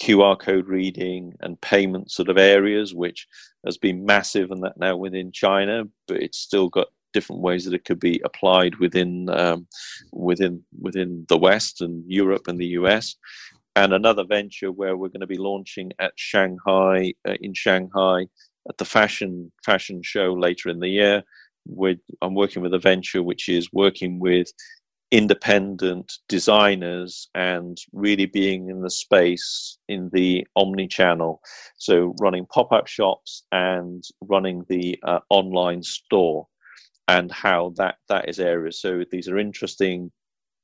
QR 0.00 0.38
code 0.38 0.66
reading 0.66 1.34
and 1.40 1.60
payment 1.60 2.10
sort 2.10 2.28
of 2.28 2.38
areas, 2.38 2.94
which 2.94 3.28
has 3.64 3.78
been 3.78 4.04
massive 4.04 4.50
and 4.50 4.62
that 4.62 4.76
now 4.76 4.96
within 4.96 5.30
China, 5.30 5.84
but 6.08 6.22
it's 6.22 6.38
still 6.38 6.68
got 6.68 6.88
different 7.14 7.40
ways 7.40 7.64
that 7.64 7.74
it 7.74 7.84
could 7.84 8.00
be 8.00 8.20
applied 8.24 8.74
within 8.76 9.30
um, 9.30 9.66
within 10.12 10.62
within 10.78 11.24
the 11.30 11.38
West 11.38 11.80
and 11.80 12.04
Europe 12.06 12.48
and 12.48 12.58
the 12.58 12.74
US 12.80 13.16
and 13.76 13.92
another 13.92 14.24
venture 14.24 14.70
where 14.70 14.96
we're 14.96 15.08
going 15.08 15.20
to 15.20 15.26
be 15.26 15.38
launching 15.38 15.92
at 15.98 16.12
Shanghai 16.16 17.12
uh, 17.26 17.34
in 17.40 17.54
Shanghai 17.54 18.26
at 18.68 18.78
the 18.78 18.84
fashion 18.84 19.50
fashion 19.64 20.02
show 20.02 20.32
later 20.32 20.68
in 20.68 20.80
the 20.80 20.88
year. 20.88 21.22
I'm 22.20 22.34
working 22.34 22.62
with 22.62 22.74
a 22.74 22.78
venture 22.78 23.22
which 23.22 23.48
is 23.48 23.72
working 23.72 24.20
with 24.20 24.52
independent 25.10 26.12
designers 26.28 27.28
and 27.34 27.78
really 27.92 28.26
being 28.26 28.68
in 28.68 28.82
the 28.82 28.90
space 28.90 29.78
in 29.88 30.10
the 30.12 30.46
omni 30.56 30.88
channel. 30.88 31.40
So 31.78 32.14
running 32.20 32.46
pop 32.46 32.72
up 32.72 32.86
shops 32.86 33.44
and 33.50 34.04
running 34.20 34.64
the 34.68 34.98
uh, 35.02 35.20
online 35.30 35.82
store 35.82 36.46
and 37.08 37.30
how 37.30 37.72
that 37.76 37.96
that 38.08 38.28
is 38.28 38.40
areas. 38.40 38.80
So 38.80 39.04
these 39.10 39.28
are 39.28 39.38
interesting 39.38 40.10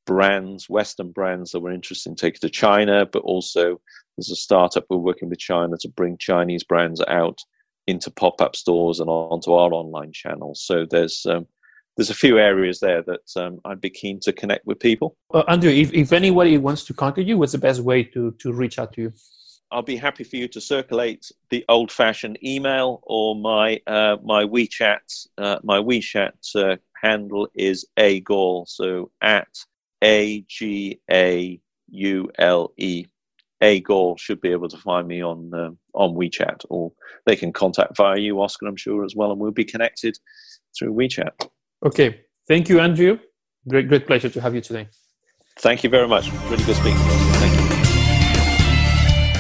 brands, 0.07 0.69
Western 0.69 1.13
brands 1.13 1.53
that 1.53 1.61
we're 1.61 1.73
interested 1.73 2.11
in 2.11 2.17
taking 2.17 2.41
to 2.41 2.51
China, 2.51 3.07
but 3.07 3.23
also 3.23 3.81
there's 4.17 4.31
a 4.31 4.37
startup 4.37 4.85
we're 4.89 4.97
working 4.97 5.29
with 5.29 5.39
China 5.39 5.77
to 5.81 5.89
bring 5.89 6.17
Chinese 6.19 6.65
brands 6.65 7.03
out 7.09 7.41
into 7.87 8.11
pop-up 8.11 8.55
stores 8.57 9.01
and 9.01 9.09
onto 9.09 9.53
our 9.53 9.73
online 9.73 10.13
channels. 10.13 10.63
So 10.63 10.87
there's 10.91 11.27
um, 11.27 11.47
there's 11.97 12.11
a 12.11 12.15
few 12.15 12.39
areas 12.39 12.81
there 12.81 13.03
that 13.03 13.27
um, 13.37 13.61
I'd 13.65 13.81
be 13.81 13.91
keen 13.91 14.21
to 14.21 14.33
connect 14.33 14.65
with 14.67 14.79
people. 14.79 15.17
Uh, 15.35 15.43
Andrew, 15.49 15.71
if, 15.71 15.93
if 15.93 16.13
anybody 16.13 16.57
wants 16.57 16.85
to 16.85 16.95
contact 16.95 17.27
you, 17.27 17.37
what's 17.37 17.53
the 17.53 17.59
best 17.59 17.81
way 17.81 18.05
to, 18.05 18.31
to 18.39 18.53
reach 18.53 18.79
out 18.79 18.93
to 18.95 19.03
you? 19.03 19.13
I'll 19.73 19.83
be 19.83 19.97
happy 19.97 20.25
for 20.25 20.37
you 20.37 20.49
to 20.49 20.61
circulate 20.61 21.31
the 21.51 21.65
old-fashioned 21.69 22.39
email 22.45 23.01
or 23.05 23.37
my 23.37 23.81
uh, 23.87 24.17
my 24.23 24.45
WeChat. 24.45 25.27
Uh, 25.39 25.59
my 25.63 25.79
WeChat 25.79 26.33
uh, 26.57 26.77
handle 27.01 27.49
is 27.55 27.87
a 27.97 28.21
gall, 28.21 28.67
so 28.67 29.11
at 29.23 29.49
a 30.03 30.41
G 30.49 31.01
A 31.11 31.61
U 31.91 32.31
L 32.39 32.73
E. 32.77 33.07
A 33.63 33.81
Gall 33.81 34.17
should 34.17 34.41
be 34.41 34.53
able 34.53 34.69
to 34.69 34.79
find 34.79 35.07
me 35.07 35.23
on 35.23 35.53
uh, 35.53 35.71
on 35.95 36.15
WeChat, 36.15 36.65
or 36.71 36.93
they 37.27 37.37
can 37.37 37.53
contact 37.53 37.97
via 37.97 38.19
you, 38.19 38.41
Oscar, 38.41 38.67
I'm 38.67 38.77
sure 38.77 39.05
as 39.05 39.15
well, 39.15 39.33
and 39.33 39.41
we'll 39.41 39.51
be 39.51 39.65
connected 39.65 40.19
through 40.77 40.95
WeChat. 40.95 41.49
Okay, 41.85 42.23
thank 42.49 42.69
you, 42.71 42.81
Andrew. 42.81 43.19
Great, 43.69 43.89
great 43.89 44.07
pleasure 44.07 44.31
to 44.31 44.41
have 44.41 44.55
you 44.55 44.63
today. 44.63 44.89
Thank 45.59 45.85
you 45.85 45.91
very 45.91 46.09
much. 46.09 46.33
Really 46.49 46.65
good 46.65 46.77
speaking. 46.77 46.97
Thank 46.97 47.55
you. 47.55 47.60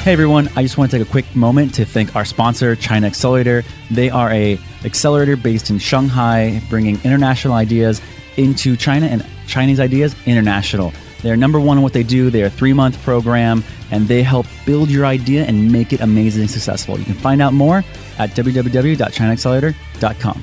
Hey 0.03 0.15
everyone, 0.15 0.49
I 0.57 0.63
just 0.63 0.79
want 0.79 0.91
to 0.91 0.99
take 0.99 1.07
a 1.07 1.11
quick 1.11 1.37
moment 1.37 1.75
to 1.75 1.85
thank 1.85 2.17
our 2.17 2.25
sponsor, 2.25 2.75
China 2.75 3.07
Accelerator. 3.07 3.63
They 3.91 4.09
are 4.09 4.31
a 4.31 4.59
accelerator 4.83 5.37
based 5.37 5.69
in 5.69 5.79
Shanghai, 5.79 6.63
bringing 6.71 6.99
international 7.05 7.53
ideas 7.53 8.01
into 8.39 8.77
China 8.77 9.09
and 9.09 9.27
Chinese 9.47 9.79
Ideas 9.79 10.17
International. 10.25 10.95
They're 11.21 11.37
number 11.37 11.61
one 11.61 11.77
in 11.77 11.83
what 11.83 11.93
they 11.93 12.03
do. 12.03 12.31
They're 12.31 12.47
a 12.47 12.51
three 12.51 12.73
month 12.73 13.03
program 13.03 13.63
and 13.91 14.09
they 14.09 14.23
help 14.23 14.47
build 14.65 14.89
your 14.89 15.05
idea 15.05 15.45
and 15.45 15.71
make 15.71 15.93
it 15.93 16.01
amazing 16.01 16.49
successful. 16.49 16.99
You 16.99 17.05
can 17.05 17.13
find 17.13 17.43
out 17.43 17.53
more 17.53 17.85
at 18.19 18.31
www.chinaaccelerator.com. 18.31 20.43